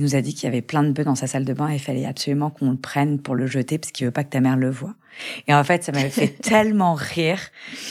Il 0.00 0.04
nous 0.04 0.16
a 0.16 0.22
dit 0.22 0.32
qu'il 0.32 0.44
y 0.44 0.46
avait 0.46 0.62
plein 0.62 0.82
de 0.82 0.92
bœufs 0.92 1.04
dans 1.04 1.14
sa 1.14 1.26
salle 1.26 1.44
de 1.44 1.52
bain 1.52 1.68
et 1.68 1.74
il 1.74 1.78
fallait 1.78 2.06
absolument 2.06 2.48
qu'on 2.48 2.70
le 2.70 2.78
prenne 2.78 3.20
pour 3.20 3.34
le 3.34 3.46
jeter 3.46 3.76
parce 3.76 3.92
qu'il 3.92 4.06
veut 4.06 4.10
pas 4.10 4.24
que 4.24 4.30
ta 4.30 4.40
mère 4.40 4.56
le 4.56 4.70
voie. 4.70 4.94
Et 5.46 5.52
en 5.52 5.62
fait, 5.62 5.84
ça 5.84 5.92
m'avait 5.92 6.08
fait 6.08 6.28
tellement 6.42 6.94
rire 6.94 7.38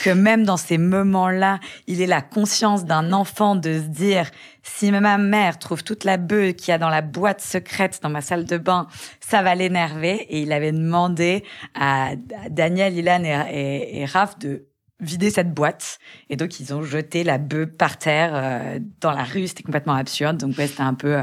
que 0.02 0.10
même 0.10 0.42
dans 0.42 0.56
ces 0.56 0.76
moments-là, 0.76 1.60
il 1.86 2.02
est 2.02 2.08
la 2.08 2.20
conscience 2.20 2.84
d'un 2.84 3.12
enfant 3.12 3.54
de 3.54 3.74
se 3.74 3.86
dire 3.86 4.28
si 4.64 4.90
ma 4.90 5.18
mère 5.18 5.60
trouve 5.60 5.84
toute 5.84 6.02
la 6.02 6.16
bœuf 6.16 6.56
qu'il 6.56 6.70
y 6.70 6.72
a 6.72 6.78
dans 6.78 6.88
la 6.88 7.00
boîte 7.00 7.42
secrète 7.42 8.00
dans 8.02 8.10
ma 8.10 8.22
salle 8.22 8.44
de 8.44 8.58
bain, 8.58 8.88
ça 9.20 9.42
va 9.42 9.54
l'énerver. 9.54 10.26
Et 10.30 10.40
il 10.40 10.50
avait 10.50 10.72
demandé 10.72 11.44
à 11.76 12.14
Daniel, 12.50 12.98
Ilan 12.98 13.22
et, 13.22 14.00
et, 14.00 14.04
Raph 14.04 14.36
de 14.40 14.66
vider 14.98 15.30
cette 15.30 15.54
boîte. 15.54 16.00
Et 16.28 16.34
donc, 16.34 16.58
ils 16.58 16.74
ont 16.74 16.82
jeté 16.82 17.22
la 17.22 17.38
bœuf 17.38 17.68
par 17.68 17.98
terre 17.98 18.32
euh, 18.34 18.80
dans 19.00 19.12
la 19.12 19.22
rue. 19.22 19.46
C'était 19.46 19.62
complètement 19.62 19.94
absurde. 19.94 20.38
Donc, 20.38 20.58
ouais, 20.58 20.66
c'était 20.66 20.82
un 20.82 20.94
peu... 20.94 21.18
Euh, 21.18 21.22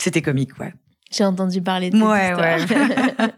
c'était 0.00 0.22
comique, 0.22 0.58
ouais. 0.58 0.74
J'ai 1.10 1.24
entendu 1.24 1.60
parler 1.62 1.90
de 1.90 1.96
ouais, 1.96 2.34
Ouais. 2.34 2.58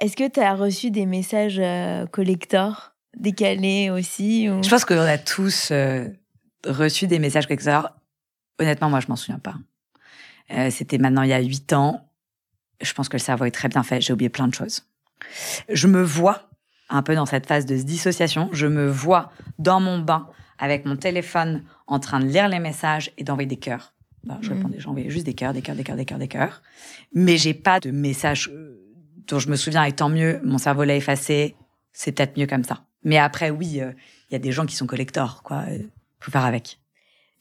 Est-ce 0.00 0.16
que 0.16 0.28
tu 0.28 0.40
as 0.40 0.54
reçu 0.54 0.90
des 0.90 1.06
messages 1.06 1.58
euh, 1.60 2.06
collector 2.06 2.94
décalés 3.16 3.90
aussi 3.90 4.46
Je 4.46 4.68
pense 4.68 4.84
qu'on 4.84 4.98
a 4.98 5.18
tous 5.18 5.70
euh, 5.70 6.08
reçu 6.66 7.06
des 7.06 7.18
messages 7.18 7.46
collector. 7.46 7.90
Honnêtement, 8.58 8.90
moi, 8.90 9.00
je 9.00 9.06
m'en 9.08 9.16
souviens 9.16 9.38
pas. 9.38 9.54
Euh, 10.52 10.70
c'était 10.70 10.98
maintenant 10.98 11.22
il 11.22 11.30
y 11.30 11.32
a 11.32 11.40
huit 11.40 11.72
ans. 11.72 12.08
Je 12.80 12.92
pense 12.92 13.08
que 13.08 13.16
le 13.16 13.22
cerveau 13.22 13.44
est 13.44 13.50
très 13.50 13.68
bien 13.68 13.82
fait. 13.82 14.00
J'ai 14.00 14.12
oublié 14.12 14.28
plein 14.28 14.48
de 14.48 14.54
choses. 14.54 14.86
Je 15.68 15.86
me 15.86 16.02
vois 16.02 16.48
un 16.90 17.02
peu 17.02 17.14
dans 17.14 17.26
cette 17.26 17.46
phase 17.46 17.66
de 17.66 17.76
dissociation. 17.76 18.50
Je 18.52 18.66
me 18.66 18.86
vois 18.88 19.32
dans 19.58 19.80
mon 19.80 19.98
bain 19.98 20.28
avec 20.58 20.84
mon 20.84 20.96
téléphone 20.96 21.64
en 21.86 21.98
train 21.98 22.20
de 22.20 22.26
lire 22.26 22.48
les 22.48 22.60
messages 22.60 23.10
et 23.16 23.24
d'envoyer 23.24 23.48
des 23.48 23.56
cœurs. 23.56 23.93
Ben, 24.24 24.38
je 24.40 24.50
répondais, 24.50 24.80
j'envoyais 24.80 25.10
juste 25.10 25.26
des 25.26 25.34
cœurs, 25.34 25.52
des 25.52 25.62
cœurs, 25.62 25.76
des 25.76 25.84
cœurs, 25.84 25.96
des 25.96 26.04
cœurs, 26.04 26.18
des 26.18 26.28
cœurs. 26.28 26.62
Mais 27.12 27.36
j'ai 27.36 27.54
pas 27.54 27.80
de 27.80 27.90
message 27.90 28.50
dont 29.26 29.38
je 29.38 29.48
me 29.48 29.56
souviens, 29.56 29.84
et 29.84 29.92
tant 29.92 30.08
mieux, 30.08 30.40
mon 30.44 30.58
cerveau 30.58 30.84
l'a 30.84 30.96
effacé, 30.96 31.56
c'est 31.92 32.12
peut-être 32.12 32.38
mieux 32.38 32.46
comme 32.46 32.64
ça. 32.64 32.84
Mais 33.02 33.18
après, 33.18 33.50
oui, 33.50 33.80
euh, 33.80 33.92
il 34.30 34.32
y 34.32 34.36
a 34.36 34.38
des 34.38 34.52
gens 34.52 34.66
qui 34.66 34.76
sont 34.76 34.86
collecteurs, 34.86 35.42
quoi. 35.42 35.64
Euh, 35.68 35.78
faut 36.20 36.30
faire 36.30 36.44
avec. 36.44 36.80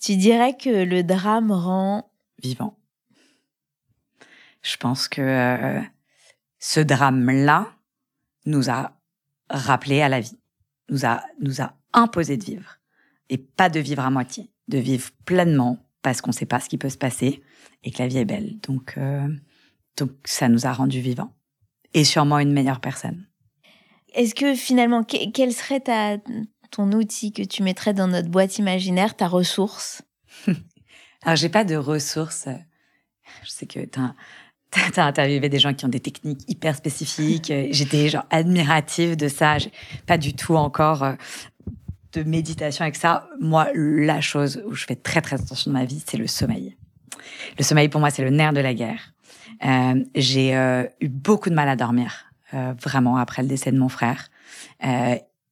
Tu 0.02 0.18
dirais 0.18 0.58
que 0.58 0.84
le 0.84 1.04
drame 1.04 1.52
rend 1.52 2.12
vivant. 2.42 2.78
Je 4.62 4.76
pense 4.78 5.08
que 5.08 5.22
euh, 5.22 5.82
ce 6.60 6.80
drame-là 6.80 7.68
nous 8.46 8.70
a 8.70 8.98
rappelé 9.50 10.02
à 10.02 10.10
la 10.10 10.20
vie, 10.20 10.38
nous 10.90 11.06
a 11.06 11.24
nous 11.42 11.62
a 11.62 11.74
imposé 11.94 12.38
de 12.38 12.44
vivre 12.44 12.80
et 13.30 13.38
pas 13.38 13.70
de 13.70 13.80
vivre 13.80 14.04
à 14.04 14.10
moitié, 14.10 14.50
de 14.68 14.78
vivre 14.78 15.10
pleinement 15.26 15.83
parce 16.04 16.22
qu'on 16.22 16.30
ne 16.30 16.36
sait 16.36 16.46
pas 16.46 16.60
ce 16.60 16.70
qui 16.70 16.78
peut 16.78 16.90
se 16.90 16.98
passer 16.98 17.42
et 17.84 17.92
que 17.92 18.00
la 18.00 18.08
vie 18.08 18.20
est 18.20 18.26
belle. 18.26 18.60
Donc 18.60 18.98
donc 19.98 20.12
ça 20.26 20.50
nous 20.50 20.66
a 20.66 20.74
rendu 20.74 21.00
vivants 21.00 21.34
et 21.94 22.04
sûrement 22.04 22.40
une 22.40 22.54
meilleure 22.54 22.80
personne. 22.80 23.26
Est-ce 24.14 24.36
que 24.36 24.54
finalement, 24.56 25.04
quel 25.04 25.54
serait 25.54 25.80
ta, 25.80 26.18
ton 26.72 26.92
outil 26.92 27.32
que 27.32 27.42
tu 27.42 27.64
mettrais 27.64 27.94
dans 27.94 28.08
notre 28.08 28.30
boîte 28.30 28.58
imaginaire, 28.60 29.16
ta 29.16 29.28
ressource? 29.28 30.04
Alors, 31.24 31.36
j'ai 31.36 31.50
pas 31.50 31.64
de 31.64 31.76
ressources. 31.76 32.48
Je 33.44 33.50
sais 33.50 33.66
que 33.66 33.80
tu 33.80 34.00
as, 34.00 34.14
interviewé 35.04 35.50
des 35.50 35.60
gens 35.60 35.74
qui 35.74 35.86
ont 35.86 35.90
des 35.90 36.00
techniques 36.00 36.42
hyper 36.48 36.76
spécifiques. 36.76 37.52
J'étais 37.72 38.10
genre 38.10 38.26
admirative 38.30 39.16
de 39.16 39.28
ça. 39.28 39.58
Pas 40.06 40.18
du 40.18 40.36
tout 40.36 40.56
encore 40.56 41.04
euh, 41.04 41.14
de 42.14 42.24
méditation 42.24 42.84
avec 42.84 42.96
ça. 42.96 43.28
Moi, 43.40 43.68
la 43.74 44.22
chose 44.22 44.64
où 44.66 44.74
je 44.74 44.86
fais 44.86 44.96
très 44.96 45.22
très 45.22 45.42
attention 45.42 45.72
dans 45.72 45.80
ma 45.80 45.86
vie, 45.86 46.04
c'est 46.06 46.18
le 46.18 46.28
sommeil. 46.28 46.78
Le 47.58 47.64
sommeil, 47.64 47.90
pour 47.90 48.00
moi, 48.00 48.10
c'est 48.10 48.24
le 48.24 48.30
nerf 48.30 48.54
de 48.54 48.62
la 48.62 48.74
guerre. 48.74 49.14
Euh, 49.66 50.04
j'ai 50.16 50.56
euh, 50.56 50.86
eu 51.02 51.08
beaucoup 51.10 51.50
de 51.50 51.56
mal 51.56 51.70
à 51.70 51.76
dormir, 51.76 52.26
euh, 52.54 52.74
vraiment, 52.82 53.18
après 53.18 53.42
le 53.42 53.48
décès 53.48 53.72
de 53.72 53.78
mon 53.78 53.90
frère. 53.90 54.30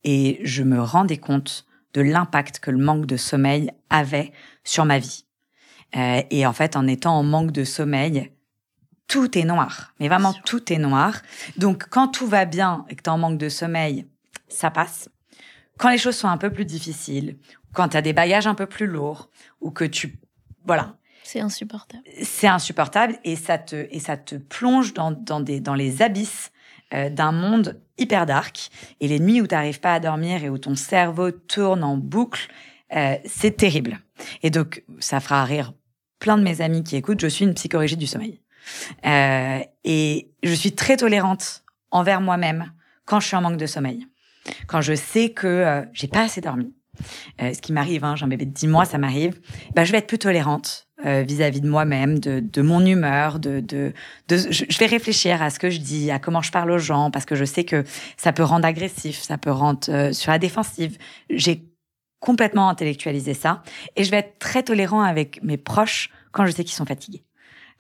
et 0.04 0.40
je 0.44 0.64
me 0.64 0.82
rendais 0.82 1.18
compte 1.18 1.66
de 1.94 2.02
l'impact 2.02 2.60
que 2.60 2.72
le 2.72 2.78
manque 2.78 3.06
de 3.06 3.18
sommeil 3.18 3.70
avait 3.90 4.32
sur 4.64 4.86
ma 4.86 4.98
vie. 5.00 5.26
et 5.94 6.46
en 6.46 6.54
fait, 6.54 6.76
en 6.76 6.88
étant 6.88 7.18
en 7.18 7.24
manque 7.24 7.52
de 7.52 7.64
sommeil, 7.64 8.32
tout 9.08 9.38
est 9.38 9.44
noir. 9.44 9.94
Mais 10.00 10.08
vraiment, 10.08 10.34
tout 10.34 10.72
est 10.72 10.78
noir. 10.78 11.22
Donc, 11.58 11.88
quand 11.90 12.08
tout 12.08 12.28
va 12.28 12.46
bien 12.46 12.86
et 12.90 12.96
que 12.96 13.04
tu 13.04 13.10
es 13.10 13.14
en 13.14 13.18
manque 13.18 13.38
de 13.38 13.50
sommeil, 13.50 14.08
ça 14.48 14.72
passe. 14.72 15.10
Quand 15.82 15.90
les 15.90 15.98
choses 15.98 16.16
sont 16.16 16.28
un 16.28 16.38
peu 16.38 16.52
plus 16.52 16.66
difficiles, 16.66 17.38
quand 17.74 17.90
tu 17.90 17.98
as 17.98 18.04
des 18.04 18.14
bagages 18.14 18.46
un 18.46 18.54
peu 18.54 18.68
plus 18.68 18.86
lourds, 18.86 19.32
ou 19.62 19.72
que 19.72 19.84
tu... 19.84 20.20
Voilà, 20.64 20.96
c'est 21.24 21.40
insupportable. 21.40 22.04
C'est 22.22 22.48
insupportable 22.48 23.18
et 23.24 23.36
ça 23.36 23.58
te, 23.58 23.88
et 23.90 24.00
ça 24.00 24.16
te 24.16 24.36
plonge 24.36 24.94
dans, 24.94 25.12
dans, 25.12 25.40
des, 25.40 25.60
dans 25.60 25.74
les 25.74 26.04
abysses 26.04 26.52
euh, 26.94 27.10
d'un 27.10 27.32
monde 27.32 27.82
hyper 27.98 28.28
dark. 28.28 28.70
Et 29.00 29.08
les 29.08 29.20
nuits 29.20 29.42
où 29.42 29.48
tu 29.48 29.56
n'arrives 29.56 29.80
pas 29.80 29.96
à 29.96 30.00
dormir 30.00 30.44
et 30.44 30.50
où 30.50 30.60
ton 30.60 30.76
cerveau 30.76 31.32
tourne 31.32 31.84
en 31.84 31.98
boucle, 31.98 32.52
euh, 32.96 33.16
c'est 33.26 33.58
terrible. 33.58 34.00
Et 34.44 34.52
donc, 34.52 34.84
ça 35.00 35.20
fera 35.20 35.44
rire 35.46 35.74
plein 36.20 36.38
de 36.38 36.44
mes 36.44 36.62
amis 36.62 36.84
qui 36.84 36.96
écoutent. 36.96 37.22
Je 37.22 37.28
suis 37.28 37.46
une 37.46 37.56
psychorigide 37.56 37.98
du 37.98 38.08
sommeil. 38.08 38.40
Euh, 39.06 39.60
et 39.84 40.32
je 40.44 40.54
suis 40.54 40.74
très 40.74 40.98
tolérante 40.98 41.64
envers 41.90 42.22
moi-même 42.22 42.72
quand 43.06 43.20
je 43.20 43.26
suis 43.26 43.36
en 43.36 43.42
manque 43.42 43.58
de 43.58 43.66
sommeil. 43.66 44.06
Quand 44.68 44.82
je 44.82 44.94
sais 44.94 45.30
que 45.30 45.48
euh, 45.48 45.82
j'ai 45.94 46.08
pas 46.08 46.24
assez 46.24 46.42
dormi. 46.42 46.74
Euh, 47.42 47.54
ce 47.54 47.62
qui 47.62 47.74
m'arrive, 47.74 48.04
hein, 48.04 48.16
j'ai 48.16 48.26
un 48.26 48.28
bébé 48.28 48.46
de 48.46 48.52
10 48.52 48.68
mois, 48.68 48.86
ça 48.86 48.98
m'arrive, 48.98 49.40
bah, 49.76 49.86
je 49.86 49.92
vais 49.92 50.00
être 50.00 50.08
plus 50.08 50.20
tolérante 50.20 50.88
euh, 51.06 51.24
vis-à-vis 51.24 51.62
de 51.62 51.68
moi-même, 51.68 52.20
de, 52.20 52.62
mon 52.62 52.86
humeur, 52.86 53.40
de, 53.40 53.94
je, 54.30 54.78
vais 54.78 54.86
réfléchir 54.86 55.42
à 55.42 55.50
ce 55.50 55.58
que 55.58 55.70
je 55.70 55.80
dis, 55.80 56.12
à 56.12 56.20
comment 56.20 56.42
je 56.42 56.52
parle 56.52 56.70
aux 56.72 56.78
gens, 56.78 57.10
parce 57.10 57.26
que 57.26 57.36
je 57.36 57.46
sais 57.46 57.64
que 57.64 57.84
ça 58.18 58.34
peut 58.34 58.44
rendre 58.44 58.68
agressif, 58.68 59.20
ça 59.22 59.38
peut 59.38 59.52
rendre 59.52 59.80
euh, 59.90 60.14
sur 60.14 60.32
la 60.32 60.38
défensive. 60.38 60.98
J'ai 61.30 61.64
complètement 62.20 62.70
intellectualisé 62.70 63.34
ça, 63.34 63.64
et 63.96 64.04
je 64.04 64.12
vais 64.12 64.18
être 64.18 64.38
très 64.38 64.62
tolérant 64.62 65.02
avec 65.02 65.42
mes 65.42 65.58
proches 65.58 66.12
quand 66.32 66.46
je 66.46 66.52
sais 66.52 66.64
qu'ils 66.64 66.76
sont 66.76 66.86
fatigués. 66.86 67.24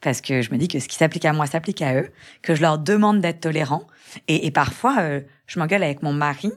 Parce 0.01 0.19
que 0.19 0.41
je 0.41 0.51
me 0.51 0.57
dis 0.57 0.67
que 0.67 0.79
ce 0.79 0.87
qui 0.87 0.95
s'applique 0.95 1.25
à 1.25 1.33
moi 1.33 1.45
s'applique 1.45 1.83
à 1.83 1.93
eux, 1.93 2.09
que 2.41 2.55
je 2.55 2.61
leur 2.61 2.79
demande 2.79 3.21
d'être 3.21 3.41
tolérant. 3.41 3.85
Et, 4.27 4.49
parfois, 4.49 4.95
euh, 4.99 5.21
je 5.51 5.59
m'engueule 5.59 5.83
avec 5.83 6.01
mon 6.01 6.13
mari 6.13 6.49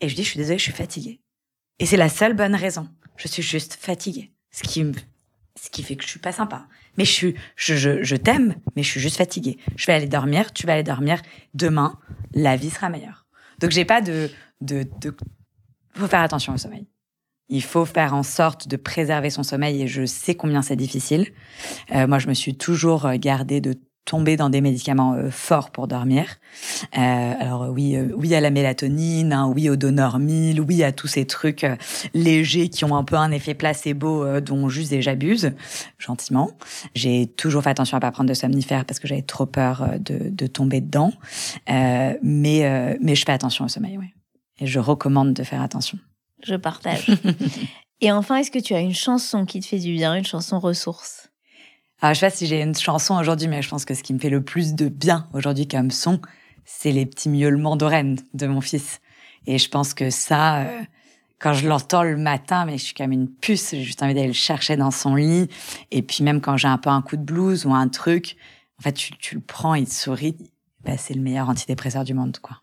et 0.00 0.08
je 0.08 0.14
dis, 0.14 0.22
je 0.22 0.30
suis 0.30 0.38
désolée, 0.38 0.56
je 0.56 0.62
suis 0.62 0.72
fatiguée. 0.72 1.20
Et 1.78 1.84
c'est 1.84 1.98
la 1.98 2.08
seule 2.08 2.32
bonne 2.32 2.54
raison. 2.54 2.88
Je 3.18 3.28
suis 3.28 3.42
juste 3.42 3.74
fatiguée. 3.74 4.32
Ce 4.50 4.62
qui 4.62 4.82
ce 5.60 5.68
qui 5.68 5.82
fait 5.82 5.96
que 5.96 6.04
je 6.04 6.08
suis 6.08 6.18
pas 6.18 6.32
sympa. 6.32 6.66
Mais 6.96 7.04
je 7.04 7.12
suis, 7.12 7.34
je, 7.56 7.74
je, 7.74 8.02
je 8.02 8.16
t'aime, 8.16 8.54
mais 8.74 8.82
je 8.82 8.88
suis 8.88 9.00
juste 9.00 9.18
fatiguée. 9.18 9.58
Je 9.76 9.84
vais 9.86 9.92
aller 9.92 10.06
dormir, 10.06 10.54
tu 10.54 10.66
vas 10.66 10.72
aller 10.74 10.82
dormir. 10.82 11.20
Demain, 11.52 11.98
la 12.32 12.56
vie 12.56 12.70
sera 12.70 12.88
meilleure. 12.88 13.26
Donc 13.58 13.70
j'ai 13.70 13.84
pas 13.84 14.00
de, 14.00 14.30
de, 14.62 14.86
de, 15.02 15.14
faut 15.94 16.08
faire 16.08 16.22
attention 16.22 16.54
au 16.54 16.58
sommeil. 16.58 16.86
Il 17.50 17.62
faut 17.62 17.84
faire 17.84 18.14
en 18.14 18.22
sorte 18.22 18.66
de 18.66 18.76
préserver 18.76 19.28
son 19.28 19.42
sommeil 19.42 19.82
et 19.82 19.88
je 19.88 20.06
sais 20.06 20.36
combien 20.36 20.62
c'est 20.62 20.76
difficile. 20.76 21.28
Euh, 21.92 22.06
moi, 22.06 22.18
je 22.18 22.28
me 22.28 22.34
suis 22.34 22.56
toujours 22.56 23.10
gardée 23.16 23.60
de 23.60 23.74
tomber 24.10 24.36
dans 24.36 24.50
des 24.50 24.60
médicaments 24.60 25.14
euh, 25.14 25.30
forts 25.30 25.70
pour 25.70 25.86
dormir. 25.86 26.26
Euh, 26.98 27.32
alors 27.38 27.68
oui, 27.70 27.94
euh, 27.94 28.08
oui 28.16 28.34
à 28.34 28.40
la 28.40 28.50
mélatonine, 28.50 29.32
hein, 29.32 29.46
oui 29.46 29.70
au 29.70 29.76
Donormil, 29.76 30.60
oui 30.60 30.82
à 30.82 30.90
tous 30.90 31.06
ces 31.06 31.26
trucs 31.26 31.64
légers 32.12 32.70
qui 32.70 32.84
ont 32.84 32.96
un 32.96 33.04
peu 33.04 33.14
un 33.14 33.30
effet 33.30 33.54
placebo 33.54 34.40
dont 34.40 34.68
j'use 34.68 34.92
et 34.92 35.00
j'abuse 35.00 35.52
gentiment. 35.98 36.50
J'ai 36.96 37.28
toujours 37.28 37.62
fait 37.62 37.70
attention 37.70 37.96
à 37.98 38.00
pas 38.00 38.10
prendre 38.10 38.28
de 38.28 38.34
somnifères 38.34 38.84
parce 38.84 38.98
que 38.98 39.06
j'avais 39.06 39.22
trop 39.22 39.46
peur 39.46 39.88
de, 40.00 40.46
tomber 40.48 40.80
dedans. 40.80 41.12
mais 41.68 42.98
mais 43.00 43.14
je 43.14 43.24
fais 43.24 43.32
attention 43.32 43.66
au 43.66 43.68
sommeil, 43.68 43.96
oui. 43.96 44.06
Et 44.58 44.66
je 44.66 44.80
recommande 44.80 45.34
de 45.34 45.44
faire 45.44 45.62
attention. 45.62 45.98
Je 46.42 46.56
partage. 46.56 47.06
et 48.00 48.10
enfin, 48.10 48.36
est-ce 48.36 48.50
que 48.50 48.58
tu 48.58 48.74
as 48.74 48.80
une 48.80 48.94
chanson 48.94 49.46
qui 49.46 49.60
te 49.60 49.66
fait 49.66 49.78
du 49.78 49.92
bien, 49.92 50.16
une 50.16 50.24
chanson 50.24 50.58
ressource? 50.58 51.29
Alors, 52.02 52.14
je 52.14 52.20
sais 52.20 52.26
pas 52.26 52.30
si 52.30 52.46
j'ai 52.46 52.62
une 52.62 52.74
chanson 52.74 53.14
aujourd'hui, 53.18 53.48
mais 53.48 53.62
je 53.62 53.68
pense 53.68 53.84
que 53.84 53.94
ce 53.94 54.02
qui 54.02 54.14
me 54.14 54.18
fait 54.18 54.30
le 54.30 54.42
plus 54.42 54.74
de 54.74 54.88
bien 54.88 55.28
aujourd'hui 55.34 55.68
comme 55.68 55.90
son, 55.90 56.20
c'est 56.64 56.92
les 56.92 57.04
petits 57.04 57.28
miaulements 57.28 57.76
d'oreine 57.76 58.18
de 58.32 58.46
mon 58.46 58.60
fils. 58.60 59.00
Et 59.46 59.58
je 59.58 59.68
pense 59.68 59.92
que 59.92 60.08
ça, 60.10 60.60
euh, 60.60 60.80
quand 61.38 61.52
je 61.52 61.68
l'entends 61.68 62.02
le 62.02 62.16
matin, 62.16 62.64
mais 62.64 62.78
je 62.78 62.84
suis 62.84 62.94
comme 62.94 63.12
une 63.12 63.28
puce, 63.28 63.70
j'ai 63.72 63.82
juste 63.82 64.02
envie 64.02 64.14
d'aller 64.14 64.28
le 64.28 64.32
chercher 64.32 64.76
dans 64.76 64.90
son 64.90 65.14
lit. 65.14 65.48
Et 65.90 66.02
puis 66.02 66.24
même 66.24 66.40
quand 66.40 66.56
j'ai 66.56 66.68
un 66.68 66.78
peu 66.78 66.90
un 66.90 67.02
coup 67.02 67.16
de 67.16 67.22
blues 67.22 67.66
ou 67.66 67.74
un 67.74 67.88
truc, 67.88 68.36
en 68.78 68.82
fait, 68.82 68.92
tu, 68.92 69.12
tu 69.18 69.34
le 69.34 69.40
prends, 69.42 69.74
il 69.74 69.86
te 69.86 69.92
sourit. 69.92 70.36
Bah, 70.84 70.96
c'est 70.96 71.12
le 71.12 71.20
meilleur 71.20 71.50
antidépresseur 71.50 72.04
du 72.04 72.14
monde, 72.14 72.38
quoi. 72.38 72.62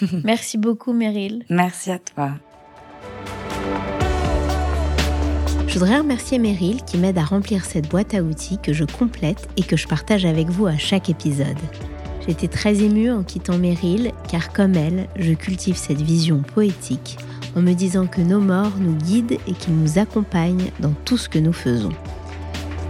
Merci 0.24 0.58
beaucoup, 0.58 0.92
Meryl. 0.92 1.44
Merci 1.48 1.90
à 1.90 1.98
toi. 1.98 2.34
Je 5.68 5.74
voudrais 5.74 5.98
remercier 5.98 6.38
Meryl 6.38 6.82
qui 6.82 6.96
m'aide 6.96 7.18
à 7.18 7.24
remplir 7.24 7.66
cette 7.66 7.90
boîte 7.90 8.14
à 8.14 8.22
outils 8.22 8.56
que 8.56 8.72
je 8.72 8.84
complète 8.84 9.48
et 9.58 9.62
que 9.62 9.76
je 9.76 9.86
partage 9.86 10.24
avec 10.24 10.48
vous 10.48 10.66
à 10.66 10.78
chaque 10.78 11.10
épisode. 11.10 11.58
J'étais 12.26 12.48
très 12.48 12.82
émue 12.82 13.10
en 13.10 13.22
quittant 13.22 13.58
Meryl 13.58 14.12
car 14.30 14.50
comme 14.54 14.76
elle, 14.76 15.08
je 15.16 15.34
cultive 15.34 15.76
cette 15.76 16.00
vision 16.00 16.38
poétique 16.38 17.18
en 17.54 17.60
me 17.60 17.74
disant 17.74 18.06
que 18.06 18.22
nos 18.22 18.40
morts 18.40 18.78
nous 18.80 18.94
guident 18.94 19.38
et 19.46 19.52
qu'ils 19.52 19.76
nous 19.76 19.98
accompagnent 19.98 20.70
dans 20.80 20.94
tout 21.04 21.18
ce 21.18 21.28
que 21.28 21.38
nous 21.38 21.52
faisons. 21.52 21.92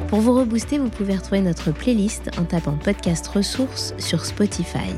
Pour 0.06 0.20
vous 0.20 0.38
rebooster, 0.38 0.78
vous 0.78 0.88
pouvez 0.88 1.16
retrouver 1.16 1.40
notre 1.40 1.72
playlist 1.72 2.30
en 2.38 2.44
tapant 2.44 2.78
podcast 2.82 3.26
ressources 3.26 3.92
sur 3.98 4.24
Spotify. 4.24 4.94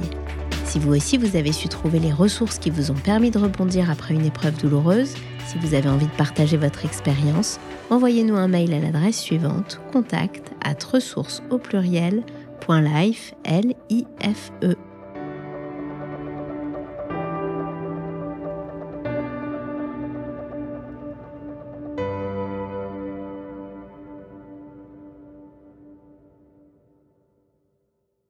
Si 0.67 0.79
vous 0.79 0.95
aussi 0.95 1.17
vous 1.17 1.35
avez 1.35 1.53
su 1.53 1.69
trouver 1.69 1.99
les 1.99 2.13
ressources 2.13 2.59
qui 2.59 2.69
vous 2.69 2.91
ont 2.91 2.95
permis 3.03 3.31
de 3.31 3.39
rebondir 3.39 3.91
après 3.91 4.15
une 4.15 4.27
épreuve 4.27 4.59
douloureuse, 4.59 5.15
si 5.51 5.59
vous 5.59 5.75
avez 5.75 5.89
envie 5.89 6.07
de 6.07 6.13
partager 6.13 6.57
votre 6.57 6.85
expérience, 6.85 7.59
envoyez-nous 7.91 8.37
un 8.37 8.47
mail 8.47 8.73
à 8.73 8.79
l'adresse 8.79 9.19
suivante 9.19 9.81
contact 9.93 10.53
at 10.63 10.77
ressources 10.93 11.43
au 11.51 11.59
pluriel 11.59 12.23
.life, 12.69 13.35
L 13.43 13.75
-I 13.91 14.07
-F 14.21 14.53
-E. 14.63 14.90